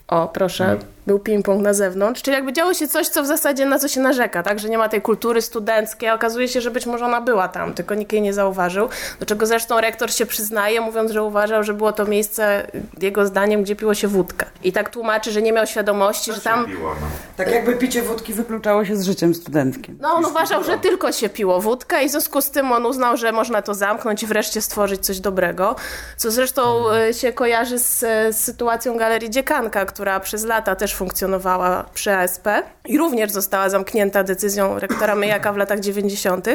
O, 0.08 0.28
proszę, 0.28 0.76
był 1.08 1.18
ping-pong 1.18 1.62
na 1.62 1.74
zewnątrz. 1.74 2.22
Czyli 2.22 2.34
jakby 2.34 2.52
działo 2.52 2.74
się 2.74 2.88
coś, 2.88 3.08
co 3.08 3.22
w 3.22 3.26
zasadzie 3.26 3.66
na 3.66 3.78
co 3.78 3.88
się 3.88 4.00
narzeka, 4.00 4.42
tak? 4.42 4.58
Że 4.58 4.68
nie 4.68 4.78
ma 4.78 4.88
tej 4.88 5.02
kultury 5.02 5.42
studenckiej. 5.42 6.08
a 6.08 6.14
Okazuje 6.14 6.48
się, 6.48 6.60
że 6.60 6.70
być 6.70 6.86
może 6.86 7.04
ona 7.04 7.20
była 7.20 7.48
tam, 7.48 7.74
tylko 7.74 7.94
nikt 7.94 8.12
jej 8.12 8.22
nie 8.22 8.32
zauważył. 8.32 8.88
Do 9.20 9.26
czego 9.26 9.46
zresztą 9.46 9.80
rektor 9.80 10.12
się 10.12 10.26
przyznaje, 10.26 10.80
mówiąc, 10.80 11.10
że 11.10 11.22
uważał, 11.22 11.62
że 11.62 11.74
było 11.74 11.92
to 11.92 12.04
miejsce, 12.04 12.66
jego 13.00 13.26
zdaniem, 13.26 13.62
gdzie 13.62 13.76
piło 13.76 13.94
się 13.94 14.08
wódkę. 14.08 14.46
I 14.64 14.72
tak 14.72 14.90
tłumaczy, 14.90 15.32
że 15.32 15.42
nie 15.42 15.52
miał 15.52 15.66
świadomości, 15.66 16.32
że 16.32 16.40
tam... 16.40 16.66
Piło, 16.66 16.94
no. 17.00 17.06
Tak 17.36 17.52
jakby 17.52 17.76
picie 17.76 18.02
wódki 18.02 18.32
wykluczało 18.32 18.84
się 18.84 18.96
z 18.96 19.04
życiem 19.04 19.34
studenckim. 19.34 19.98
No, 20.00 20.12
on 20.12 20.24
uważał, 20.24 20.64
że 20.64 20.78
tylko 20.78 21.12
się 21.12 21.28
piło 21.28 21.60
wódkę 21.60 22.04
i 22.04 22.08
w 22.08 22.10
związku 22.10 22.40
z 22.40 22.50
tym 22.50 22.72
on 22.72 22.86
uznał, 22.86 23.16
że 23.16 23.32
można 23.32 23.62
to 23.62 23.74
zamknąć 23.74 24.22
i 24.22 24.26
wreszcie 24.26 24.60
stworzyć 24.60 25.06
coś 25.06 25.20
dobrego. 25.20 25.76
Co 26.16 26.30
zresztą 26.30 26.92
e, 26.92 27.14
się 27.14 27.32
kojarzy 27.32 27.78
z, 27.78 28.02
e, 28.02 28.32
z 28.32 28.36
sytuacją 28.40 28.98
Galerii 28.98 29.30
Dziekanka, 29.30 29.86
która 29.86 30.20
przez 30.20 30.44
lata 30.44 30.76
też 30.76 30.94
funkcjonowała 30.98 31.84
przy 31.94 32.12
ASP 32.14 32.46
i 32.86 32.98
również 32.98 33.30
została 33.30 33.68
zamknięta 33.70 34.24
decyzją 34.24 34.78
rektora 34.78 35.14
Myjaka 35.14 35.52
w 35.52 35.56
latach 35.56 35.80
90. 35.80 36.46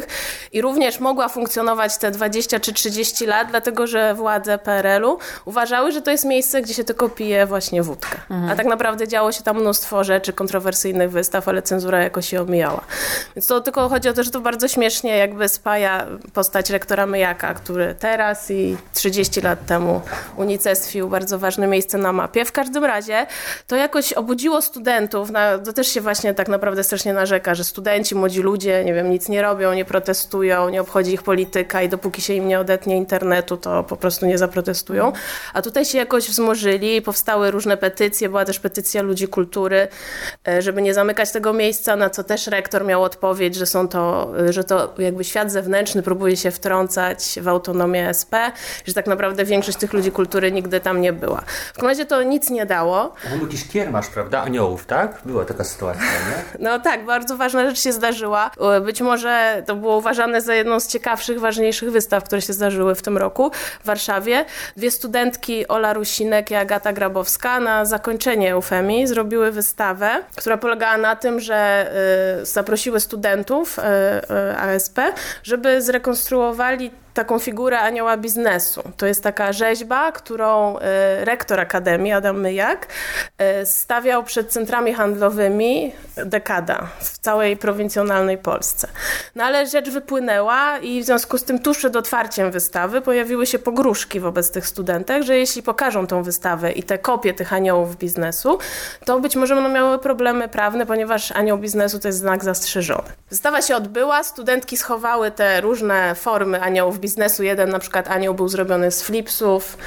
i 0.52 0.62
również 0.62 1.00
mogła 1.00 1.30
funkcjonować 1.30 1.98
te 1.98 2.12
20 2.12 2.60
czy 2.60 2.74
30 2.74 3.26
lat, 3.26 3.48
dlatego 3.50 3.88
że 3.88 4.14
władze 4.14 4.58
PRL-u 4.58 5.18
uważały, 5.46 5.92
że 5.92 6.02
to 6.02 6.12
jest 6.12 6.26
miejsce, 6.26 6.62
gdzie 6.62 6.74
się 6.74 6.84
tylko 6.84 7.10
pije 7.10 7.46
właśnie 7.46 7.84
wódkę. 7.84 8.18
A 8.52 8.56
tak 8.56 8.66
naprawdę 8.66 9.08
działo 9.08 9.32
się 9.32 9.44
tam 9.44 9.60
mnóstwo 9.60 10.04
rzeczy, 10.04 10.34
kontrowersyjnych 10.34 11.12
wystaw, 11.12 11.48
ale 11.48 11.62
cenzura 11.62 12.02
jakoś 12.02 12.30
się 12.30 12.42
omijała. 12.42 12.82
Więc 13.36 13.48
to 13.48 13.62
tylko 13.62 13.90
chodzi 13.90 14.10
o 14.10 14.14
to, 14.14 14.24
że 14.24 14.32
to 14.32 14.40
bardzo 14.40 14.68
śmiesznie 14.68 15.18
jakby 15.18 15.50
spaja 15.50 16.08
postać 16.34 16.70
rektora 16.70 17.06
Myjaka, 17.06 17.54
który 17.54 17.96
teraz 18.00 18.52
i 18.52 18.78
30 18.94 19.42
lat 19.42 19.66
temu 19.66 20.02
unicestwił 20.38 21.10
bardzo 21.10 21.40
ważne 21.40 21.68
miejsce 21.68 21.98
na 21.98 22.14
mapie. 22.14 22.46
W 22.46 22.52
każdym 22.52 22.86
razie 22.86 23.28
to 23.68 23.76
jakoś 23.76 24.14
obudziło 24.14 24.33
studentów, 24.62 25.32
na, 25.32 25.58
to 25.58 25.74
też 25.74 25.88
się 25.88 26.02
właśnie 26.02 26.34
tak 26.34 26.48
naprawdę 26.48 26.84
strasznie 26.84 27.14
narzeka, 27.14 27.56
że 27.56 27.64
studenci, 27.64 28.16
młodzi 28.16 28.42
ludzie, 28.42 28.86
nie 28.86 28.94
wiem, 28.94 29.10
nic 29.10 29.30
nie 29.30 29.42
robią, 29.42 29.74
nie 29.74 29.86
protestują, 29.86 30.70
nie 30.70 30.82
obchodzi 30.82 31.14
ich 31.14 31.24
polityka 31.24 31.82
i 31.82 31.90
dopóki 31.90 32.22
się 32.22 32.34
im 32.34 32.48
nie 32.48 32.60
odetnie 32.60 32.98
internetu, 32.98 33.58
to 33.58 33.84
po 33.84 33.98
prostu 33.98 34.26
nie 34.26 34.38
zaprotestują. 34.38 35.14
A 35.54 35.62
tutaj 35.62 35.86
się 35.86 35.98
jakoś 35.98 36.30
wzmożyli, 36.30 37.02
powstały 37.02 37.52
różne 37.52 37.78
petycje, 37.78 38.30
była 38.30 38.46
też 38.46 38.60
petycja 38.60 39.02
ludzi 39.02 39.28
kultury, 39.28 39.88
e, 40.48 40.62
żeby 40.62 40.82
nie 40.82 40.94
zamykać 40.94 41.32
tego 41.32 41.54
miejsca, 41.54 41.96
na 41.96 42.10
co 42.10 42.24
też 42.24 42.48
rektor 42.48 42.86
miał 42.86 43.04
odpowiedź, 43.04 43.56
że 43.56 43.66
są 43.66 43.88
to, 43.88 44.34
że 44.50 44.64
to 44.64 44.94
jakby 44.98 45.24
świat 45.24 45.52
zewnętrzny 45.52 46.04
próbuje 46.04 46.38
się 46.38 46.52
wtrącać 46.52 47.40
w 47.42 47.48
autonomię 47.48 48.10
SP, 48.22 48.34
że 48.86 48.94
tak 48.94 49.08
naprawdę 49.08 49.46
większość 49.46 49.78
tych 49.78 49.94
ludzi 49.94 50.12
kultury 50.12 50.52
nigdy 50.52 50.80
tam 50.80 51.02
nie 51.02 51.14
była. 51.14 51.42
W 51.74 51.74
każdym 51.74 51.90
razie 51.90 52.06
to 52.06 52.24
nic 52.24 52.50
nie 52.50 52.66
dało. 52.66 53.14
On 53.34 53.40
był 53.40 53.48
jakiś 53.48 53.68
kiermasz, 53.68 54.08
prawda? 54.08 54.23
Aniołów, 54.32 54.86
tak? 54.86 55.20
Była 55.26 55.46
taka 55.46 55.64
sytuacja, 55.64 56.04
nie? 56.04 56.44
No 56.70 56.80
tak, 56.80 57.06
bardzo 57.06 57.38
ważna 57.38 57.70
rzecz 57.70 57.80
się 57.80 57.92
zdarzyła. 57.94 58.52
E, 58.78 58.82
Być 58.82 59.02
może 59.02 59.64
to 59.66 59.76
było 59.76 59.98
uważane 59.98 60.42
za 60.42 60.56
jedną 60.56 60.80
z 60.80 60.88
ciekawszych, 60.88 61.40
ważniejszych 61.40 61.92
wystaw, 61.92 62.24
które 62.24 62.42
się 62.42 62.54
zdarzyły 62.54 62.96
w 62.96 63.02
tym 63.02 63.18
roku 63.18 63.52
w 63.84 63.86
Warszawie. 63.86 64.46
Dwie 64.78 64.92
studentki, 64.92 65.68
Ola 65.68 65.94
Rusinek 65.94 66.52
i 66.52 66.56
Agata 66.56 66.94
Grabowska, 66.94 67.60
na 67.60 67.86
zakończenie 67.86 68.52
Eufemii 68.52 69.08
zrobiły 69.08 69.52
wystawę, 69.52 70.10
która 70.36 70.58
polegała 70.58 70.98
na 70.98 71.16
tym, 71.16 71.40
że 71.40 71.92
y, 72.42 72.46
zaprosiły 72.46 73.00
studentów 73.00 73.80
y, 73.80 73.82
ASP, 74.58 75.00
żeby 75.44 75.82
zrekonstruowali 75.82 76.92
taką 77.14 77.40
figurę 77.40 77.80
anioła 77.80 78.18
biznesu. 78.18 78.84
To 78.98 79.06
jest 79.06 79.24
taka 79.24 79.54
rzeźba, 79.54 80.12
którą 80.12 80.78
y, 80.78 80.82
rektor 81.26 81.60
Akademii, 81.60 82.12
Adam 82.12 82.42
Myjak, 82.42 82.88
y, 83.62 83.66
stawiał 83.66 84.24
przed 84.24 84.52
centrami 84.52 84.94
handlowymi 84.94 85.94
dekada 86.26 86.88
w 87.00 87.18
całej 87.18 87.58
prowincjonalnej 87.58 88.38
Polsce. 88.38 88.88
No 89.36 89.44
ale 89.44 89.68
rzecz 89.68 89.90
wypłynęła 89.90 90.78
i 90.78 91.02
w 91.02 91.06
związku 91.06 91.38
z 91.38 91.44
tym 91.44 91.60
tuż 91.60 91.78
przed 91.78 91.96
otwarciem 91.96 92.52
wystawy 92.52 93.02
pojawiły 93.02 93.46
się 93.46 93.60
pogróżki 93.60 94.20
wobec 94.20 94.52
tych 94.52 94.68
studentek, 94.68 95.24
że 95.24 95.38
jeśli 95.38 95.64
pokażą 95.64 96.08
tą 96.08 96.24
wystawę 96.24 96.72
i 96.72 96.84
te 96.84 96.98
kopie 96.98 97.34
tych 97.34 97.54
aniołów 97.54 97.96
biznesu, 97.98 98.58
to 99.06 99.20
być 99.20 99.36
może 99.36 99.56
będą 99.56 99.70
miały 99.70 100.00
problemy 100.00 100.48
prawne, 100.48 100.86
ponieważ 100.86 101.32
anioł 101.32 101.58
biznesu 101.58 102.00
to 102.00 102.08
jest 102.08 102.18
znak 102.18 102.44
zastrzeżony. 102.44 103.10
Wystawa 103.30 103.62
się 103.62 103.76
odbyła, 103.76 104.24
studentki 104.24 104.78
schowały 104.78 105.32
te 105.32 105.62
różne 105.62 106.16
formy 106.16 106.62
aniołów 106.62 107.00
biznesu. 107.04 107.44
Jeden 107.44 107.70
na 107.70 107.80
przykład 107.80 108.08
anioł 108.08 108.34
był 108.34 108.48
zrobiony 108.48 108.92
z 108.92 109.04
flipsów. 109.04 109.78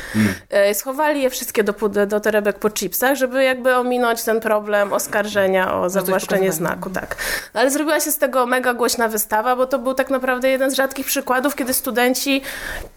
E, 0.50 0.74
Schowali 0.74 1.22
je 1.22 1.30
wszystkie 1.30 1.64
do, 1.64 1.74
do 2.06 2.20
torebek 2.20 2.58
po 2.58 2.70
chipsach, 2.70 3.16
żeby 3.16 3.44
jakby 3.44 3.76
ominąć 3.76 4.22
ten 4.22 4.40
problem 4.40 4.92
oskarżenia 4.92 5.74
o 5.74 5.90
zawłaszczenie 5.90 6.52
znaku. 6.52 6.90
Tak. 6.90 7.16
No, 7.54 7.60
ale 7.60 7.70
zrobiła 7.70 8.00
się 8.00 8.10
z 8.12 8.18
tego 8.18 8.46
mega 8.46 8.74
głośna 8.74 9.08
wystawa, 9.08 9.56
bo 9.56 9.66
to 9.66 9.78
był 9.78 9.94
tak 9.94 10.10
naprawdę 10.10 10.48
jeden 10.48 10.70
z 10.70 10.74
rzadkich 10.74 11.06
przykładów, 11.06 11.54
kiedy 11.54 11.74
studenci 11.74 12.42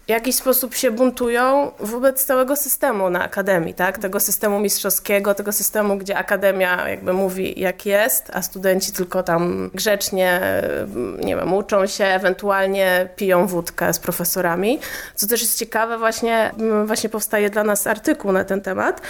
w 0.06 0.08
jakiś 0.08 0.36
sposób 0.36 0.74
się 0.74 0.90
buntują 0.90 1.70
wobec 1.80 2.24
całego 2.24 2.56
systemu 2.56 3.10
na 3.10 3.24
akademii, 3.24 3.74
tak? 3.74 3.98
Tego 3.98 4.20
systemu 4.20 4.58
mistrzowskiego, 4.58 5.34
tego 5.34 5.52
systemu, 5.52 5.96
gdzie 5.96 6.16
akademia 6.16 6.88
jakby 6.88 7.12
mówi 7.12 7.60
jak 7.60 7.86
jest, 7.86 8.30
a 8.32 8.42
studenci 8.42 8.92
tylko 8.92 9.22
tam 9.22 9.70
grzecznie, 9.74 10.40
nie 11.24 11.36
wiem, 11.36 11.52
uczą 11.52 11.86
się, 11.86 12.04
ewentualnie 12.04 13.08
piją 13.16 13.46
wódkę 13.46 13.92
z 13.92 13.98
profesorami. 14.10 14.80
Co 15.14 15.26
też 15.26 15.42
jest 15.42 15.58
ciekawe, 15.58 15.98
właśnie, 15.98 16.50
właśnie 16.84 17.08
powstaje 17.08 17.50
dla 17.50 17.64
nas 17.64 17.86
artykuł 17.86 18.32
na 18.32 18.44
ten 18.44 18.60
temat 18.60 19.00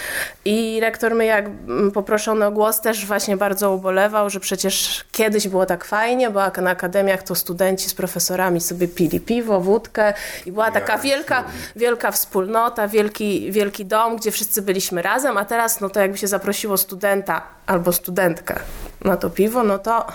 i 0.45 0.79
rektor 0.81 1.15
my 1.15 1.25
jak 1.25 1.45
poproszony 1.93 2.45
o 2.45 2.51
głos 2.51 2.81
też 2.81 3.05
właśnie 3.05 3.37
bardzo 3.37 3.73
ubolewał, 3.73 4.29
że 4.29 4.39
przecież 4.39 5.05
kiedyś 5.11 5.47
było 5.47 5.65
tak 5.65 5.85
fajnie, 5.85 6.29
bo 6.29 6.39
na 6.61 6.69
akademiach 6.69 7.23
to 7.23 7.35
studenci 7.35 7.89
z 7.89 7.93
profesorami 7.93 8.61
sobie 8.61 8.87
pili 8.87 9.19
piwo, 9.19 9.61
wódkę 9.61 10.13
i 10.45 10.51
była 10.51 10.71
taka 10.71 10.97
wielka, 10.97 11.43
wielka 11.75 12.11
wspólnota, 12.11 12.87
wielki, 12.87 13.51
wielki 13.51 13.85
dom, 13.85 14.17
gdzie 14.17 14.31
wszyscy 14.31 14.61
byliśmy 14.61 15.01
razem, 15.01 15.37
a 15.37 15.45
teraz 15.45 15.81
no 15.81 15.89
to 15.89 15.99
jakby 15.99 16.17
się 16.17 16.27
zaprosiło 16.27 16.77
studenta 16.77 17.41
albo 17.65 17.93
studentkę 17.93 18.59
na 19.01 19.17
to 19.17 19.29
piwo, 19.29 19.63
no 19.63 19.79
to 19.79 20.05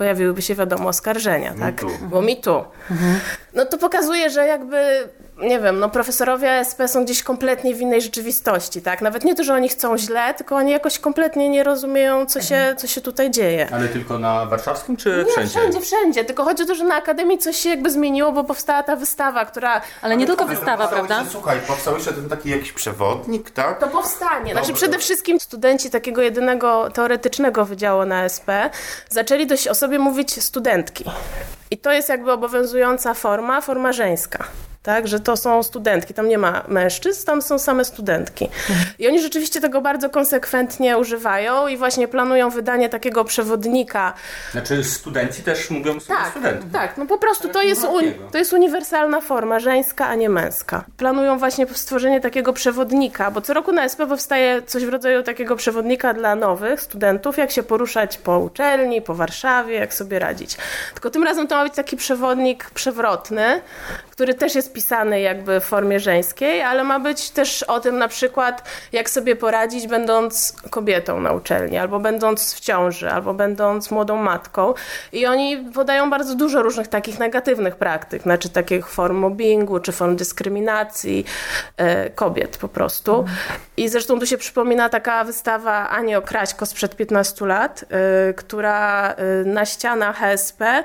pojawiłyby 0.00 0.42
się 0.42 0.54
wiadomo 0.54 0.88
oskarżenia, 0.88 1.54
tak? 1.58 1.80
Bo 2.10 2.22
mi 2.22 2.36
tu. 2.40 2.64
No 3.54 3.66
to 3.66 3.78
pokazuje, 3.78 4.30
że 4.30 4.46
jakby 4.46 5.08
nie 5.42 5.60
wiem, 5.60 5.78
no 5.78 5.88
profesorowie 5.88 6.50
SP 6.70 6.80
są 6.88 7.04
gdzieś 7.04 7.22
kompletnie 7.22 7.74
w 7.74 7.80
innej 7.80 8.02
rzeczywistości, 8.02 8.82
tak? 8.82 9.02
Nawet 9.02 9.24
nie 9.24 9.34
to, 9.34 9.44
że 9.44 9.54
oni 9.54 9.68
chcą 9.68 9.98
źle, 9.98 10.34
tylko 10.34 10.56
oni 10.56 10.72
jakoś 10.72 10.98
kompletnie 10.98 11.48
nie 11.48 11.62
rozumieją, 11.64 12.26
co 12.26 12.40
się, 12.42 12.74
co 12.78 12.86
się 12.86 13.00
tutaj 13.00 13.30
dzieje. 13.30 13.68
Ale 13.72 13.88
tylko 13.88 14.18
na 14.18 14.46
warszawskim 14.46 14.96
czy 14.96 15.24
Nie, 15.26 15.32
wszędzie? 15.32 15.50
wszędzie, 15.58 15.80
wszędzie. 15.80 16.24
Tylko 16.24 16.44
chodzi 16.44 16.62
o 16.62 16.66
to, 16.66 16.74
że 16.74 16.84
na 16.84 16.94
Akademii 16.94 17.38
coś 17.38 17.56
się 17.56 17.68
jakby 17.68 17.90
zmieniło, 17.90 18.32
bo 18.32 18.44
powstała 18.44 18.82
ta 18.82 18.96
wystawa, 18.96 19.44
która 19.44 19.80
Ale 20.02 20.16
nie 20.16 20.26
tylko 20.26 20.44
Ale 20.44 20.54
wystawa, 20.54 20.76
powstał 20.76 20.98
prawda? 20.98 21.14
jeszcze- 21.18 21.32
Słuchaj, 21.32 21.58
powstał 21.66 21.94
jeszcze 21.94 22.12
ten 22.12 22.28
taki 22.28 22.50
jakiś 22.50 22.72
przewodnik, 22.72 23.50
tak? 23.50 23.80
To 23.80 23.86
powstanie. 23.88 24.52
Znaczy 24.52 24.72
przede 24.72 24.98
wszystkim 24.98 25.40
studenci 25.40 25.90
takiego 25.90 26.22
jedynego 26.22 26.90
teoretycznego 26.90 27.64
wydziału 27.64 28.04
na 28.06 28.24
SP 28.36 28.48
zaczęli 29.08 29.46
dość 29.46 29.68
o 29.68 29.74
sobie 29.74 29.98
mówić 29.98 30.42
studentki. 30.44 31.04
I 31.70 31.78
to 31.78 31.92
jest 31.92 32.08
jakby 32.08 32.32
obowiązująca 32.32 33.14
forma, 33.14 33.60
forma 33.60 33.92
żeńska. 33.92 34.44
Tak, 34.82 35.08
że 35.08 35.20
to 35.20 35.36
są 35.36 35.62
studentki, 35.62 36.14
tam 36.14 36.28
nie 36.28 36.38
ma 36.38 36.62
mężczyzn, 36.68 37.26
tam 37.26 37.42
są 37.42 37.58
same 37.58 37.84
studentki. 37.84 38.48
I 38.98 39.08
oni 39.08 39.20
rzeczywiście 39.22 39.60
tego 39.60 39.80
bardzo 39.80 40.10
konsekwentnie 40.10 40.98
używają 40.98 41.68
i 41.68 41.76
właśnie 41.76 42.08
planują 42.08 42.50
wydanie 42.50 42.88
takiego 42.88 43.24
przewodnika 43.24 44.12
Znaczy 44.52 44.84
studenci 44.84 45.42
też 45.42 45.70
mówią 45.70 46.00
sobie 46.00 46.18
tak, 46.18 46.30
studentów. 46.30 46.70
tak, 46.72 46.96
no 46.96 47.06
po 47.06 47.18
prostu 47.18 47.48
to 47.48 47.62
jest, 47.62 47.84
uni- 47.84 48.14
to 48.32 48.38
jest 48.38 48.52
uniwersalna 48.52 49.20
forma, 49.20 49.58
żeńska, 49.60 50.06
a 50.08 50.14
nie 50.14 50.28
męska. 50.28 50.84
Planują 50.96 51.38
właśnie 51.38 51.66
stworzenie 51.74 52.20
takiego 52.20 52.52
przewodnika, 52.52 53.30
bo 53.30 53.40
co 53.40 53.54
roku 53.54 53.72
na 53.72 53.84
SP 53.92 54.00
powstaje 54.08 54.62
coś 54.62 54.84
w 54.84 54.88
rodzaju 54.88 55.22
takiego 55.22 55.56
przewodnika 55.56 56.14
dla 56.14 56.34
nowych 56.34 56.80
studentów, 56.80 57.36
jak 57.38 57.50
się 57.50 57.62
poruszać 57.62 58.18
po 58.18 58.38
uczelni, 58.38 59.02
po 59.02 59.14
Warszawie, 59.14 59.74
jak 59.74 59.94
sobie 59.94 60.18
radzić. 60.18 60.56
Tylko 60.94 61.10
tym 61.10 61.24
razem 61.24 61.46
to 61.48 61.56
ma 61.60 61.64
być 61.64 61.74
taki 61.74 61.96
przewodnik 61.96 62.70
przewrotny, 62.70 63.60
który 64.10 64.34
też 64.34 64.54
jest 64.54 64.72
pisany 64.72 65.20
jakby 65.20 65.60
w 65.60 65.64
formie 65.64 66.00
żeńskiej, 66.00 66.62
ale 66.62 66.84
ma 66.84 67.00
być 67.00 67.30
też 67.30 67.62
o 67.62 67.80
tym 67.80 67.98
na 67.98 68.08
przykład, 68.08 68.68
jak 68.92 69.10
sobie 69.10 69.36
poradzić 69.36 69.86
będąc 69.86 70.56
kobietą 70.70 71.20
na 71.20 71.32
uczelni, 71.32 71.78
albo 71.78 72.00
będąc 72.00 72.54
w 72.54 72.60
ciąży, 72.60 73.10
albo 73.10 73.34
będąc 73.34 73.90
młodą 73.90 74.16
matką. 74.16 74.74
I 75.12 75.26
oni 75.26 75.56
podają 75.74 76.10
bardzo 76.10 76.34
dużo 76.34 76.62
różnych 76.62 76.88
takich 76.88 77.18
negatywnych 77.18 77.76
praktyk, 77.76 78.22
znaczy 78.22 78.48
takich 78.48 78.88
form 78.88 79.16
mobbingu, 79.16 79.80
czy 79.80 79.92
form 79.92 80.16
dyskryminacji 80.16 81.24
e, 81.76 82.10
kobiet 82.10 82.58
po 82.58 82.68
prostu. 82.68 83.24
I 83.76 83.88
zresztą 83.88 84.20
tu 84.20 84.26
się 84.26 84.38
przypomina 84.38 84.88
taka 84.88 85.24
wystawa 85.24 85.88
Ani 85.88 86.14
Okraśko 86.14 86.66
sprzed 86.66 86.96
15 86.96 87.46
lat, 87.46 87.84
e, 87.90 88.32
która 88.34 89.10
e, 89.12 89.44
na 89.44 89.66
ścianach 89.66 90.16
HSP 90.16 90.84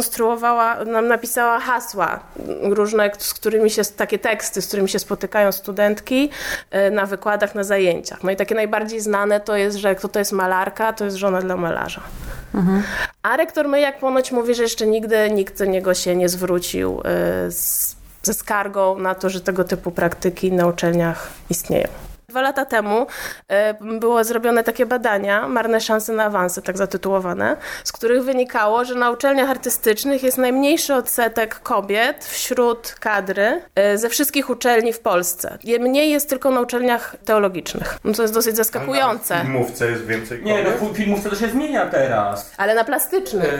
zrekonstruowała, 0.00 0.84
nam 0.84 1.08
napisała 1.08 1.60
hasła 1.60 2.20
różne, 2.62 3.10
z 3.18 3.34
którymi 3.34 3.70
się, 3.70 3.82
takie 3.96 4.18
teksty, 4.18 4.62
z 4.62 4.66
którymi 4.66 4.88
się 4.88 4.98
spotykają 4.98 5.52
studentki 5.52 6.30
e, 6.70 6.90
na 6.90 7.06
wykładach, 7.06 7.54
na 7.54 7.64
zajęciach. 7.64 8.22
No 8.22 8.30
i 8.30 8.36
takie 8.36 8.54
najbardziej 8.54 9.00
znane 9.00 9.40
to 9.40 9.56
jest, 9.56 9.76
że 9.76 9.94
kto 9.94 10.08
to 10.08 10.18
jest 10.18 10.32
malarka, 10.32 10.92
to 10.92 11.04
jest 11.04 11.16
żona 11.16 11.40
dla 11.40 11.56
malarza. 11.56 12.00
A 13.22 13.36
rektor 13.36 13.68
Myjak 13.68 13.98
ponoć 13.98 14.32
mówi, 14.32 14.54
że 14.54 14.62
jeszcze 14.62 14.86
nigdy 14.86 15.30
nikt 15.30 15.58
do 15.58 15.64
niego 15.64 15.94
się 15.94 16.16
nie 16.16 16.28
zwrócił 16.28 17.00
e, 17.04 17.50
z, 17.50 17.96
ze 18.22 18.34
skargą 18.34 18.98
na 18.98 19.14
to, 19.14 19.30
że 19.30 19.40
tego 19.40 19.64
typu 19.64 19.90
praktyki 19.90 20.52
na 20.52 20.66
uczelniach 20.66 21.28
istnieją. 21.50 21.88
Dwa 22.36 22.42
lata 22.42 22.64
temu 22.64 23.06
e, 23.48 23.74
było 23.98 24.24
zrobione 24.24 24.64
takie 24.64 24.86
badania, 24.86 25.48
marne 25.48 25.80
szanse 25.80 26.12
na 26.12 26.24
awanse, 26.24 26.62
tak 26.62 26.76
zatytułowane, 26.78 27.56
z 27.84 27.92
których 27.92 28.24
wynikało, 28.24 28.84
że 28.84 28.94
na 28.94 29.10
uczelniach 29.10 29.50
artystycznych 29.50 30.22
jest 30.22 30.38
najmniejszy 30.38 30.94
odsetek 30.94 31.60
kobiet 31.60 32.24
wśród 32.24 32.94
kadry 33.00 33.62
e, 33.74 33.98
ze 33.98 34.08
wszystkich 34.08 34.50
uczelni 34.50 34.92
w 34.92 35.00
Polsce. 35.00 35.58
Je 35.64 35.78
mniej 35.78 36.10
jest 36.10 36.28
tylko 36.28 36.50
na 36.50 36.60
uczelniach 36.60 37.16
teologicznych. 37.24 37.98
No 38.04 38.12
to 38.12 38.22
jest 38.22 38.34
dosyć 38.34 38.56
zaskakujące. 38.56 39.38
W 39.38 39.42
filmówce 39.42 39.90
jest 39.90 40.06
więcej 40.06 40.42
Nie, 40.42 40.62
no 40.62 40.70
kobiet? 40.70 40.92
w 40.92 40.96
filmówce 40.96 41.30
to 41.30 41.36
się 41.36 41.48
zmienia 41.48 41.86
teraz. 41.86 42.50
Ale 42.56 42.74
na 42.74 42.84
plastycznych. 42.84 43.54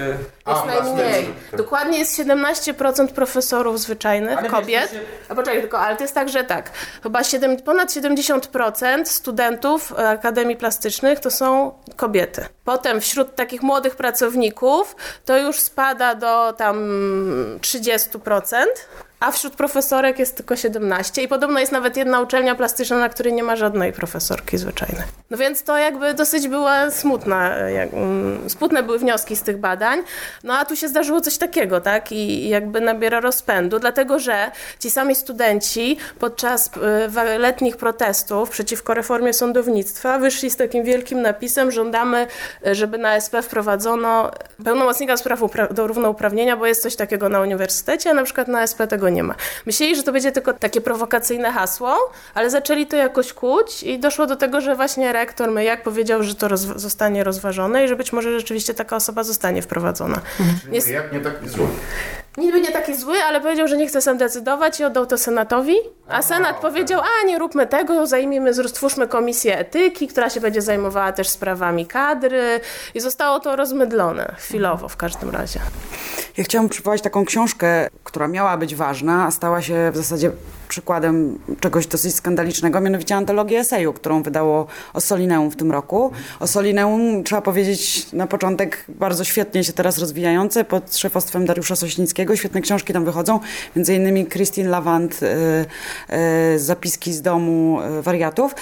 E, 0.47 0.51
Jest 0.51 0.62
A, 0.62 0.66
najmniej. 0.66 1.34
Dokładnie 1.53 1.99
jest 1.99 2.18
17% 2.18 3.09
profesorów 3.09 3.80
zwyczajnych, 3.80 4.38
Ale 4.38 4.49
kobiet. 4.49 4.90
się- 4.90 5.01
A 5.28 5.34
poczekaj, 5.34 5.61
tylko, 5.61 5.78
ale 5.78 5.97
to 5.97 6.03
jest 6.05 6.14
tak, 6.14 6.28
że 6.28 6.44
tak. 6.44 6.70
Chyba 7.03 7.24
7, 7.24 7.57
ponad 7.57 7.92
70% 7.92 9.09
studentów 9.09 9.92
Akademii 9.99 10.57
Plastycznych 10.57 11.20
to 11.20 11.30
są 11.30 11.72
kobiety. 11.97 12.47
Potem 12.64 13.01
wśród 13.01 13.34
takich 13.36 13.62
młodych 13.62 13.97
pracowników 13.97 14.97
to 15.24 15.38
już 15.38 15.61
spada 15.61 16.14
do 16.14 16.53
tam 16.53 16.76
30%. 17.61 18.64
A 19.21 19.31
wśród 19.31 19.55
profesorek 19.55 20.19
jest 20.19 20.37
tylko 20.37 20.57
17 20.57 21.23
i 21.23 21.29
podobno 21.29 21.61
jest 21.61 21.73
nawet 21.73 21.97
jedna 21.97 22.21
uczelnia 22.21 22.55
plastyczna, 22.55 22.99
na 22.99 23.09
której 23.09 23.33
nie 23.33 23.43
ma 23.43 23.57
żadnej 23.57 23.93
profesorki 23.93 24.59
zwyczajnej. 24.59 25.05
No 25.31 25.37
więc 25.37 25.62
to 25.62 25.79
jakby 25.79 26.14
dosyć 26.14 26.49
była 26.49 26.91
smutna, 26.91 27.57
e, 27.57 27.73
jak, 27.73 27.93
mm, 27.93 28.51
smutne 28.51 28.83
były 28.83 28.99
wnioski 28.99 29.37
z 29.37 29.43
tych 29.43 29.57
badań. 29.59 30.03
No 30.45 30.55
a 30.59 30.64
tu 30.64 30.77
się 30.77 30.89
zdarzyło 30.89 31.21
coś 31.21 31.39
takiego, 31.39 31.81
tak? 31.81 32.12
I 32.12 32.49
jakby 32.49 32.81
nabiera 32.81 33.21
rozpędu, 33.21 33.79
dlatego 33.79 34.19
że 34.19 34.51
ci 34.81 34.91
sami 34.91 35.14
studenci 35.14 35.97
podczas 36.19 36.71
e, 37.17 37.39
letnich 37.39 37.77
protestów 37.77 38.51
przeciwko 38.51 38.95
reformie 38.95 39.33
sądownictwa 39.33 40.19
wyszli 40.19 40.51
z 40.51 40.57
takim 40.57 40.85
wielkim 40.85 41.23
napisem, 41.23 41.71
żądamy, 41.71 42.27
e, 42.67 42.75
żeby 42.75 42.99
na 42.99 43.17
SP 43.25 43.35
wprowadzono 43.43 44.31
pełnomocnika 44.64 45.17
spraw 45.17 45.41
do 45.71 45.87
równouprawnienia, 45.87 46.57
bo 46.57 46.67
jest 46.67 46.83
coś 46.83 46.97
takiego 46.97 47.29
na 47.29 47.41
uniwersytecie, 47.41 48.11
a 48.11 48.14
na 48.14 48.23
przykład 48.23 48.49
na 48.49 48.62
SP 48.71 48.81
tego 48.87 49.05
nie 49.09 49.22
ma. 49.22 49.34
Myśleli, 49.66 49.96
że 49.96 50.02
to 50.02 50.12
będzie 50.12 50.32
tylko 50.32 50.52
takie 50.52 50.80
prowokacyjne 50.80 51.52
hasło, 51.52 51.96
ale 52.34 52.50
zaczęli 52.50 52.86
to 52.86 52.96
jakoś 52.96 53.32
kuć 53.32 53.82
i 53.82 53.98
doszło 53.98 54.26
do 54.26 54.36
tego, 54.36 54.61
że 54.61 54.76
właśnie 54.76 55.12
rektor 55.12 55.50
Myjak 55.50 55.82
powiedział, 55.82 56.22
że 56.22 56.34
to 56.34 56.48
roz 56.48 56.61
zostanie 56.61 57.24
rozważone 57.24 57.84
i 57.84 57.88
że 57.88 57.96
być 57.96 58.12
może 58.12 58.38
rzeczywiście 58.40 58.74
taka 58.74 58.96
osoba 58.96 59.24
zostanie 59.24 59.62
wprowadzona. 59.62 60.20
Jest, 60.72 60.88
Jak 60.88 61.12
nie 61.12 61.20
taki 61.20 61.48
zły. 61.48 61.66
Niby 62.39 62.61
nie 62.61 62.72
taki 62.72 62.95
zły, 62.95 63.16
ale 63.28 63.41
powiedział, 63.41 63.68
że 63.68 63.76
nie 63.76 63.87
chce 63.87 64.01
sam 64.01 64.18
decydować 64.18 64.80
i 64.80 64.84
oddał 64.84 65.07
to 65.07 65.18
Senatowi, 65.18 65.74
a 66.09 66.22
Senat 66.22 66.61
powiedział, 66.61 67.01
a 67.01 67.26
nie 67.26 67.39
róbmy 67.39 67.66
tego, 67.66 68.07
zajmijmy, 68.07 68.55
stwórzmy 68.55 69.09
komisję 69.09 69.59
etyki, 69.59 70.09
która 70.09 70.30
się 70.30 70.41
będzie 70.41 70.62
zajmowała 70.62 71.12
też 71.12 71.28
sprawami 71.28 71.87
kadry 71.87 72.61
i 72.95 73.01
zostało 73.01 73.41
to 73.41 73.57
rozmydlone, 73.57 74.34
chwilowo 74.39 74.89
w 74.89 74.97
każdym 74.97 75.30
razie. 75.30 75.61
Ja 76.37 76.45
chciałam 76.45 76.68
przywołać 76.68 77.03
taką 77.03 77.24
książkę, 77.24 77.89
która 78.05 78.28
miała 78.28 78.57
być 78.57 78.74
ważna, 78.74 79.26
a 79.26 79.30
stała 79.30 79.62
się 79.62 79.91
w 79.93 79.97
zasadzie 79.97 80.30
przykładem 80.68 81.39
czegoś 81.61 81.87
dosyć 81.87 82.14
skandalicznego, 82.14 82.80
mianowicie 82.80 83.16
antologię 83.16 83.59
eseju, 83.59 83.93
którą 83.93 84.22
wydało 84.22 84.66
Ossolineum 84.93 85.51
w 85.51 85.57
tym 85.57 85.72
roku. 85.72 86.12
Ossolineum, 86.41 87.24
trzeba 87.24 87.43
powiedzieć 87.43 88.12
na 88.12 88.26
początek, 88.26 88.84
bardzo 88.89 89.24
świetnie 89.24 89.64
się 89.64 89.72
teraz 89.72 89.99
rozwijające 89.99 90.64
pod 90.64 90.97
szefostwem 90.97 91.47
Dariusza 91.47 91.76
Sośnickiego. 91.76 92.26
Świetne 92.35 92.61
książki 92.61 92.93
tam 92.93 93.05
wychodzą, 93.05 93.41
między 93.77 93.95
innymi 93.95 94.27
Christine 94.27 94.70
Lavant, 94.70 95.20
y, 95.22 95.27
y, 96.55 96.59
Zapiski 96.59 97.12
z 97.12 97.22
domu 97.22 97.81
y, 97.99 98.03
wariatów. 98.03 98.55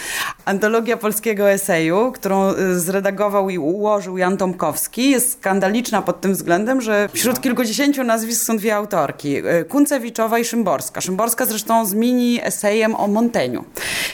Antologia 0.45 0.97
polskiego 0.97 1.51
eseju, 1.51 2.13
którą 2.13 2.53
zredagował 2.77 3.51
i 3.51 3.59
ułożył 3.59 4.19
Jan 4.19 4.37
Tomkowski, 4.37 5.11
jest 5.11 5.33
skandaliczna 5.33 6.03
pod 6.03 6.21
tym 6.21 6.33
względem, 6.33 6.81
że 6.81 7.09
wśród 7.13 7.41
kilkudziesięciu 7.41 8.05
nazwisk 8.05 8.45
są 8.47 8.57
dwie 8.57 8.77
autorki. 8.77 9.37
Kuncewiczowa 9.69 10.39
i 10.39 10.45
Szymborska. 10.45 11.01
Szymborska 11.01 11.47
zresztą 11.47 11.87
z 11.87 11.95
mini 11.95 12.41
esejem 12.43 12.95
o 12.95 13.09
Montaign'u. 13.09 13.63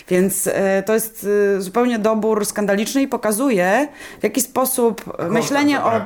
Więc 0.08 0.48
to 0.86 0.94
jest 0.94 1.26
zupełnie 1.58 1.98
dobór 1.98 2.46
skandaliczny 2.46 3.02
i 3.02 3.08
pokazuje, 3.08 3.88
w 4.20 4.24
jaki 4.24 4.40
sposób 4.40 5.18
myślenie 5.30 5.80
o. 5.80 6.00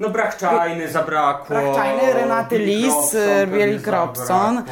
No 0.00 0.10
brak 0.10 0.36
czajny 0.36 0.88
zabrakło. 0.88 1.56
Czajny, 1.74 2.12
Renaty 2.12 2.58
Bill 2.58 2.77
Lis, 2.82 2.94
Robson 2.94 3.50
Bieli 3.52 3.80
Kropson, 3.80 4.62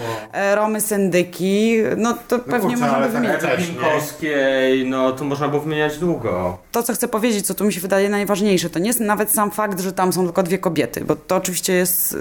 Romy 0.55 0.81
Syndyki, 0.81 1.77
no 1.97 2.15
to 2.29 2.39
pewnie 2.39 2.77
kurczę, 2.77 2.77
można 2.77 3.01
by 3.01 3.13
tak 3.41 3.59
nie? 3.59 3.67
Pinkowskiej, 3.67 4.87
no 4.91 5.13
to 5.13 5.25
można 5.25 5.49
było 5.49 5.63
wymieniać 5.63 5.99
długo. 5.99 6.59
To, 6.73 6.83
co 6.83 6.95
chcę 6.95 7.09
powiedzieć, 7.09 7.47
co 7.47 7.55
tu 7.55 7.65
mi 7.65 7.73
się 7.73 7.81
wydaje 7.81 8.09
najważniejsze, 8.09 8.71
to 8.71 8.79
nie 8.79 8.87
jest 8.87 9.01
nawet 9.01 9.31
sam 9.31 9.51
fakt, 9.51 9.81
że 9.81 9.93
tam 9.93 10.13
są 10.13 10.25
tylko 10.25 10.43
dwie 10.43 10.59
kobiety, 10.59 11.05
bo 11.05 11.17
to 11.17 11.37
oczywiście 11.37 11.73
jest 11.73 12.17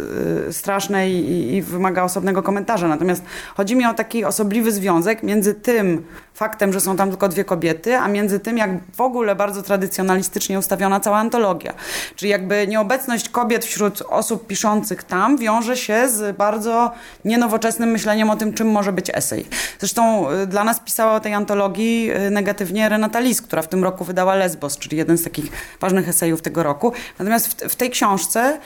y, 0.50 0.54
straszne 0.54 1.10
i, 1.10 1.56
i 1.56 1.62
wymaga 1.62 2.04
osobnego 2.04 2.44
komentarza. 2.44 2.88
Natomiast 2.88 3.24
chodzi 3.56 3.76
mi 3.76 3.86
o 3.86 3.94
taki 3.94 4.26
osobliwy 4.26 4.72
związek 4.72 5.24
między 5.24 5.54
tym 5.54 6.06
faktem, 6.34 6.56
faktem, 6.56 6.74
że 6.74 6.80
są 6.82 6.96
tam 6.98 7.10
tylko 7.10 7.28
dwie 7.28 7.44
kobiety, 7.44 7.98
a 7.98 8.08
między 8.08 8.40
tym, 8.40 8.58
jak 8.58 8.70
w 8.96 9.02
ogóle 9.02 9.36
bardzo 9.36 9.62
tradycjonalistycznie 9.62 10.60
ustawiona 10.60 11.00
cała 11.00 11.18
antologia. 11.18 11.74
Czyli 12.16 12.32
jakby 12.32 12.68
nieobecność 12.68 13.30
kobiet 13.30 13.66
wśród 13.66 14.02
osób 14.02 14.48
piszących 14.48 15.04
tam 15.04 15.38
wiąże 15.38 15.75
się 15.76 16.10
z 16.10 16.38
bardzo 16.38 16.92
nienowoczesnym 17.26 17.90
myśleniem 17.90 18.30
o 18.30 18.36
tym, 18.36 18.54
czym 18.54 18.68
może 18.68 18.94
być 18.94 19.12
esej. 19.14 19.46
Zresztą 19.80 20.32
y, 20.32 20.48
dla 20.48 20.64
nas 20.64 20.80
pisała 20.80 21.14
o 21.14 21.20
tej 21.20 21.34
antologii 21.34 22.12
y, 22.12 22.30
negatywnie 22.30 22.90
Renata 22.90 23.20
Lis, 23.20 23.42
która 23.42 23.62
w 23.62 23.68
tym 23.68 23.84
roku 23.84 24.04
wydała 24.04 24.36
Lesbos, 24.36 24.78
czyli 24.78 24.98
jeden 24.98 25.18
z 25.18 25.24
takich 25.24 25.46
ważnych 25.82 26.10
esejów 26.10 26.42
tego 26.42 26.64
roku. 26.64 26.94
Natomiast 27.20 27.48
w, 27.48 27.72
w 27.72 27.76
tej 27.76 27.90
książce 27.90 28.60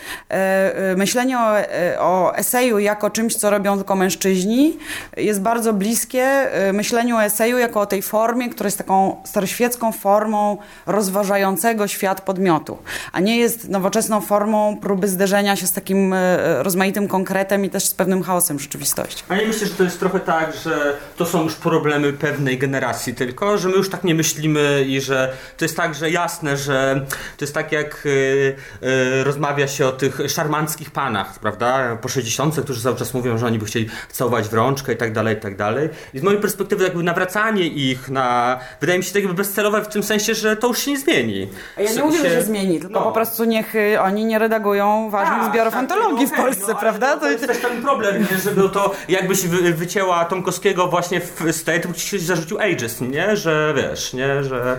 y, 0.94 0.98
myślenie 0.98 1.38
o, 1.40 1.54
o 2.00 2.36
eseju 2.36 2.80
jako 2.80 3.10
czymś, 3.10 3.36
co 3.36 3.50
robią 3.50 3.76
tylko 3.76 3.96
mężczyźni, 3.96 4.78
jest 5.18 5.42
bardzo 5.42 5.74
bliskie 5.74 6.50
myśleniu 6.74 7.16
o 7.16 7.24
eseju 7.24 7.58
jako 7.58 7.82
o 7.82 7.86
tej 7.86 8.02
formie, 8.02 8.50
która 8.50 8.68
jest 8.68 8.78
taką 8.78 9.22
staroświecką 9.26 9.92
formą 9.92 10.58
rozważającego 10.86 11.88
świat 11.88 12.22
podmiotu, 12.22 12.78
a 13.12 13.20
nie 13.20 13.38
jest 13.38 13.70
nowoczesną 13.70 14.22
formą 14.22 14.78
próby 14.82 15.08
zderzenia 15.08 15.56
się 15.56 15.68
z 15.68 15.72
takim 15.72 16.16
rozmaitym 16.60 16.89
konkretem 17.08 17.66
i 17.66 17.70
też 17.70 17.86
z 17.86 17.94
pewnym 17.94 18.24
chaosem 18.24 18.60
rzeczywistości. 18.60 19.24
A 19.30 19.36
ja 19.36 19.48
myślę, 19.48 19.68
że 19.68 19.74
to 19.74 19.84
jest 19.84 20.00
trochę 20.00 20.20
tak, 20.20 20.56
że 20.64 20.98
to 21.18 21.26
są 21.26 21.44
już 21.44 21.56
problemy 21.56 22.14
pewnej 22.14 22.58
generacji 22.58 23.16
tylko, 23.16 23.58
że 23.58 23.70
my 23.70 23.76
już 23.76 23.90
tak 23.90 24.04
nie 24.04 24.16
myślimy 24.16 24.86
i 24.88 25.02
że 25.02 25.34
to 25.58 25.66
jest 25.66 25.78
tak, 25.78 25.96
że 25.96 26.12
jasne, 26.12 26.58
że 26.58 27.06
to 27.38 27.46
jest 27.46 27.54
tak 27.54 27.72
jak 27.72 28.02
yy, 28.06 28.56
yy, 28.82 29.24
rozmawia 29.24 29.68
się 29.68 29.88
o 29.88 29.92
tych 29.92 30.20
szarmanckich 30.28 30.92
panach, 30.92 31.40
prawda, 31.40 31.98
po 32.02 32.10
60 32.10 32.60
którzy 32.64 32.82
cały 32.82 32.96
czas 32.96 33.14
mówią, 33.14 33.38
że 33.38 33.46
oni 33.46 33.60
by 33.60 33.66
chcieli 33.66 33.90
całować 34.12 34.48
w 34.48 34.54
rączkę 34.54 34.94
i 34.94 34.98
tak 34.98 35.14
dalej, 35.14 35.38
i 35.38 35.40
tak 35.40 35.56
dalej. 35.56 35.90
I 36.14 36.20
z 36.20 36.24
mojej 36.24 36.42
perspektywy 36.42 36.84
jakby 36.84 37.04
nawracanie 37.04 37.68
ich 37.68 38.10
na, 38.10 38.60
wydaje 38.82 39.00
mi 39.00 39.06
się 39.06 39.14
tak 39.14 39.24
jakby 39.24 39.38
bezcelowe 39.38 39.82
w 39.82 39.88
tym 39.88 40.04
sensie, 40.04 40.34
że 40.34 40.56
to 40.56 40.68
już 40.68 40.80
się 40.80 40.92
nie 40.92 41.00
zmieni. 41.00 41.48
Ja 41.78 41.92
nie 41.92 42.04
mówię, 42.04 42.18
że 42.18 42.30
się 42.30 42.42
zmieni, 42.42 42.80
tylko 42.80 43.00
no. 43.00 43.06
po 43.06 43.12
prostu 43.12 43.44
niech 43.44 43.76
y, 43.76 44.02
oni 44.02 44.26
nie 44.26 44.40
redagują 44.40 45.10
ważnych 45.10 45.40
tak, 45.40 45.52
zbiorów 45.52 45.74
tak, 45.74 45.80
antologii 45.80 46.26
no, 46.26 46.36
w 46.36 46.38
Polsce, 46.38 46.74
no, 46.74 46.79
prawda? 46.80 47.14
To, 47.14 47.20
to 47.20 47.32
jest 47.32 47.48
też 47.48 47.58
ten 47.58 47.82
problem, 47.82 48.22
nie? 48.32 48.38
żeby 48.38 48.70
to 48.70 48.92
jakbyś 49.10 49.48
wy, 49.48 49.74
wycięła 49.74 50.26
Tomkowskiego 50.26 50.88
właśnie 50.88 51.22
w 51.22 51.52
State, 51.52 51.80
to 51.80 51.94
ci 51.94 52.20
zarzucił 52.20 52.60
ageism, 52.60 53.12
nie? 53.12 53.36
Że 53.36 53.74
wiesz, 53.76 54.14
nie? 54.14 54.44
Że... 54.44 54.78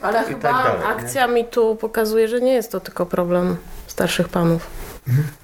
Ale 0.00 0.24
chyba 0.24 0.40
tak 0.40 0.52
dalej, 0.52 0.96
akcja 0.96 1.26
mi 1.26 1.44
tu 1.44 1.76
pokazuje, 1.76 2.28
że 2.28 2.40
nie 2.40 2.52
jest 2.52 2.72
to 2.72 2.80
tylko 2.80 3.06
problem 3.06 3.56
starszych 3.86 4.28
panów 4.28 4.83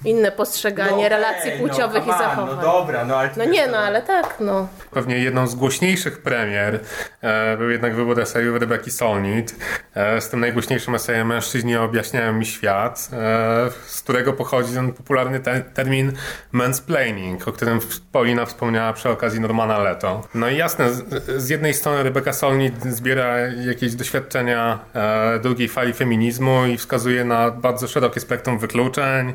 inne 0.05 0.31
postrzeganie 0.31 1.03
no, 1.03 1.09
relacji 1.09 1.51
płciowych 1.51 2.05
no, 2.07 2.15
i 2.15 2.17
zachowań. 2.17 2.55
No 2.55 2.61
dobra, 2.61 3.05
no 3.05 3.15
ale... 3.15 3.29
No 3.37 3.45
nie, 3.45 3.67
no 3.67 3.77
ale 3.77 4.01
tak, 4.01 4.35
no. 4.39 4.67
Pewnie 4.91 5.19
jedną 5.19 5.47
z 5.47 5.55
głośniejszych 5.55 6.21
premier 6.21 6.79
e, 7.21 7.57
był 7.57 7.69
jednak 7.69 7.95
wybór 7.95 8.19
eseju 8.19 8.59
Rebeki 8.59 8.91
Solnit. 8.91 9.55
E, 9.95 10.21
z 10.21 10.29
tym 10.29 10.39
najgłośniejszym 10.39 10.95
esejem 10.95 11.27
Mężczyźni 11.27 11.77
objaśniają 11.77 12.33
mi 12.33 12.45
świat, 12.45 13.09
e, 13.13 13.69
z 13.85 14.01
którego 14.01 14.33
pochodzi 14.33 14.73
ten 14.73 14.93
popularny 14.93 15.39
te 15.39 15.61
termin 15.61 16.11
mansplaining, 16.51 17.47
o 17.47 17.51
którym 17.51 17.79
Paulina 18.11 18.45
wspomniała 18.45 18.93
przy 18.93 19.09
okazji 19.09 19.39
Normana 19.39 19.79
Leto. 19.79 20.21
No 20.35 20.49
i 20.49 20.57
jasne, 20.57 20.93
z, 20.93 21.25
z 21.41 21.49
jednej 21.49 21.73
strony 21.73 22.03
Rebeka 22.03 22.33
Solnit 22.33 22.83
zbiera 22.83 23.37
jakieś 23.39 23.95
doświadczenia 23.95 24.79
e, 24.93 25.39
drugiej 25.39 25.69
fali 25.69 25.93
feminizmu 25.93 26.65
i 26.65 26.77
wskazuje 26.77 27.25
na 27.25 27.51
bardzo 27.51 27.87
szerokie 27.87 28.19
spektrum 28.19 28.59
wykluczeń, 28.59 29.33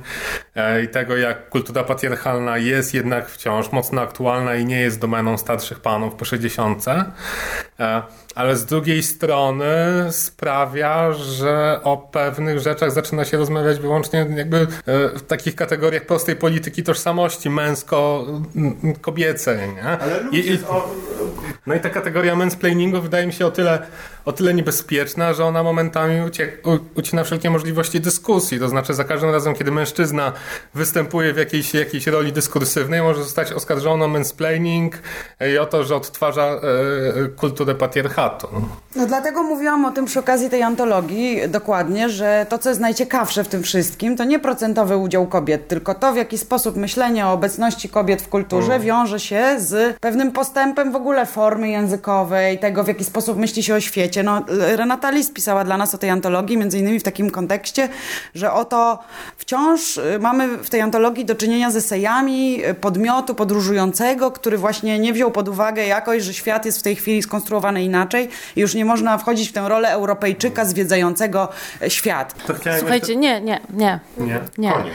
i 0.84 0.88
tego, 0.88 1.16
jak 1.16 1.48
kultura 1.48 1.84
patriarchalna 1.84 2.58
jest 2.58 2.94
jednak 2.94 3.28
wciąż 3.28 3.72
mocno 3.72 4.02
aktualna 4.02 4.54
i 4.54 4.64
nie 4.64 4.80
jest 4.80 5.00
domeną 5.00 5.38
starszych 5.38 5.80
panów 5.80 6.14
po 6.14 6.24
60 6.24 6.84
ale 8.36 8.56
z 8.56 8.64
drugiej 8.64 9.02
strony 9.02 9.66
sprawia, 10.10 11.12
że 11.12 11.80
o 11.82 11.96
pewnych 11.96 12.60
rzeczach 12.60 12.92
zaczyna 12.92 13.24
się 13.24 13.36
rozmawiać 13.36 13.78
wyłącznie 13.78 14.26
jakby 14.36 14.56
e, 14.56 14.66
w 15.08 15.22
takich 15.22 15.54
kategoriach 15.54 16.06
prostej 16.06 16.36
polityki 16.36 16.82
tożsamości 16.82 17.50
męsko-kobiecej. 17.50 19.58
Ale 20.00 20.20
ludzie 20.20 20.54
I, 20.54 20.58
No 21.66 21.74
i 21.74 21.80
ta 21.80 21.90
kategoria 21.90 22.36
mansplainingu 22.36 23.00
wydaje 23.00 23.26
mi 23.26 23.32
się 23.32 23.46
o 23.46 23.50
tyle, 23.50 23.86
o 24.24 24.32
tyle 24.32 24.54
niebezpieczna, 24.54 25.32
że 25.32 25.44
ona 25.44 25.62
momentami 25.62 26.26
uciek, 26.26 26.62
ucina 26.94 27.24
wszelkie 27.24 27.50
możliwości 27.50 28.00
dyskusji. 28.00 28.58
To 28.58 28.68
znaczy 28.68 28.94
za 28.94 29.04
każdym 29.04 29.30
razem, 29.30 29.54
kiedy 29.54 29.70
mężczyzna 29.70 30.32
występuje 30.74 31.32
w 31.32 31.36
jakiejś, 31.36 31.74
jakiejś 31.74 32.06
roli 32.06 32.32
dyskursywnej, 32.32 33.02
może 33.02 33.22
zostać 33.22 33.52
oskarżony 33.52 34.04
o 34.04 34.08
mansplaining 34.08 34.98
i 35.54 35.58
o 35.58 35.66
to, 35.66 35.84
że 35.84 35.96
odtwarza 35.96 36.44
e, 36.44 36.60
kulturę 37.28 37.74
patriarchalną 37.74 38.25
no 38.96 39.06
dlatego 39.06 39.42
mówiłam 39.42 39.84
o 39.84 39.90
tym 39.90 40.04
przy 40.04 40.18
okazji 40.20 40.50
tej 40.50 40.62
antologii 40.62 41.40
dokładnie, 41.48 42.08
że 42.08 42.46
to, 42.48 42.58
co 42.58 42.68
jest 42.68 42.80
najciekawsze 42.80 43.44
w 43.44 43.48
tym 43.48 43.62
wszystkim, 43.62 44.16
to 44.16 44.24
nie 44.24 44.38
procentowy 44.38 44.96
udział 44.96 45.26
kobiet, 45.26 45.68
tylko 45.68 45.94
to, 45.94 46.12
w 46.12 46.16
jaki 46.16 46.38
sposób 46.38 46.76
myślenie 46.76 47.26
o 47.26 47.32
obecności 47.32 47.88
kobiet 47.88 48.22
w 48.22 48.28
kulturze 48.28 48.74
mm. 48.74 48.82
wiąże 48.82 49.20
się 49.20 49.54
z 49.58 49.96
pewnym 50.00 50.32
postępem 50.32 50.92
w 50.92 50.96
ogóle 50.96 51.26
formy 51.26 51.68
językowej, 51.68 52.58
tego, 52.58 52.84
w 52.84 52.88
jaki 52.88 53.04
sposób 53.04 53.38
myśli 53.38 53.62
się 53.62 53.74
o 53.74 53.80
świecie. 53.80 54.22
No, 54.22 54.42
Renata 54.76 55.10
Lis 55.10 55.30
pisała 55.30 55.64
dla 55.64 55.76
nas 55.76 55.94
o 55.94 55.98
tej 55.98 56.10
antologii, 56.10 56.58
między 56.58 56.78
innymi 56.78 57.00
w 57.00 57.02
takim 57.02 57.30
kontekście, 57.30 57.88
że 58.34 58.52
oto 58.52 58.98
wciąż 59.36 59.96
y, 59.96 60.18
mamy 60.20 60.58
w 60.58 60.70
tej 60.70 60.80
antologii 60.80 61.24
do 61.24 61.34
czynienia 61.34 61.70
z 61.70 61.76
esejami 61.76 62.62
podmiotu 62.80 63.34
podróżującego, 63.34 64.30
który 64.30 64.58
właśnie 64.58 64.98
nie 64.98 65.12
wziął 65.12 65.30
pod 65.30 65.48
uwagę 65.48 65.86
jakoś, 65.86 66.22
że 66.22 66.34
świat 66.34 66.66
jest 66.66 66.78
w 66.78 66.82
tej 66.82 66.96
chwili 66.96 67.22
skonstruowany 67.22 67.84
inaczej, 67.84 68.15
inaczej 68.16 68.38
i 68.56 68.60
już 68.60 68.74
nie 68.74 68.84
można 68.84 69.18
wchodzić 69.18 69.48
w 69.48 69.52
tę 69.52 69.68
rolę 69.68 69.88
Europejczyka 69.88 70.64
zwiedzającego 70.64 71.48
świat. 71.88 72.34
Słuchajcie, 72.78 73.16
nie, 73.16 73.40
nie, 73.40 73.60
nie. 73.70 74.00
Nie? 74.18 74.40
nie. 74.58 74.72
Koniec. 74.72 74.94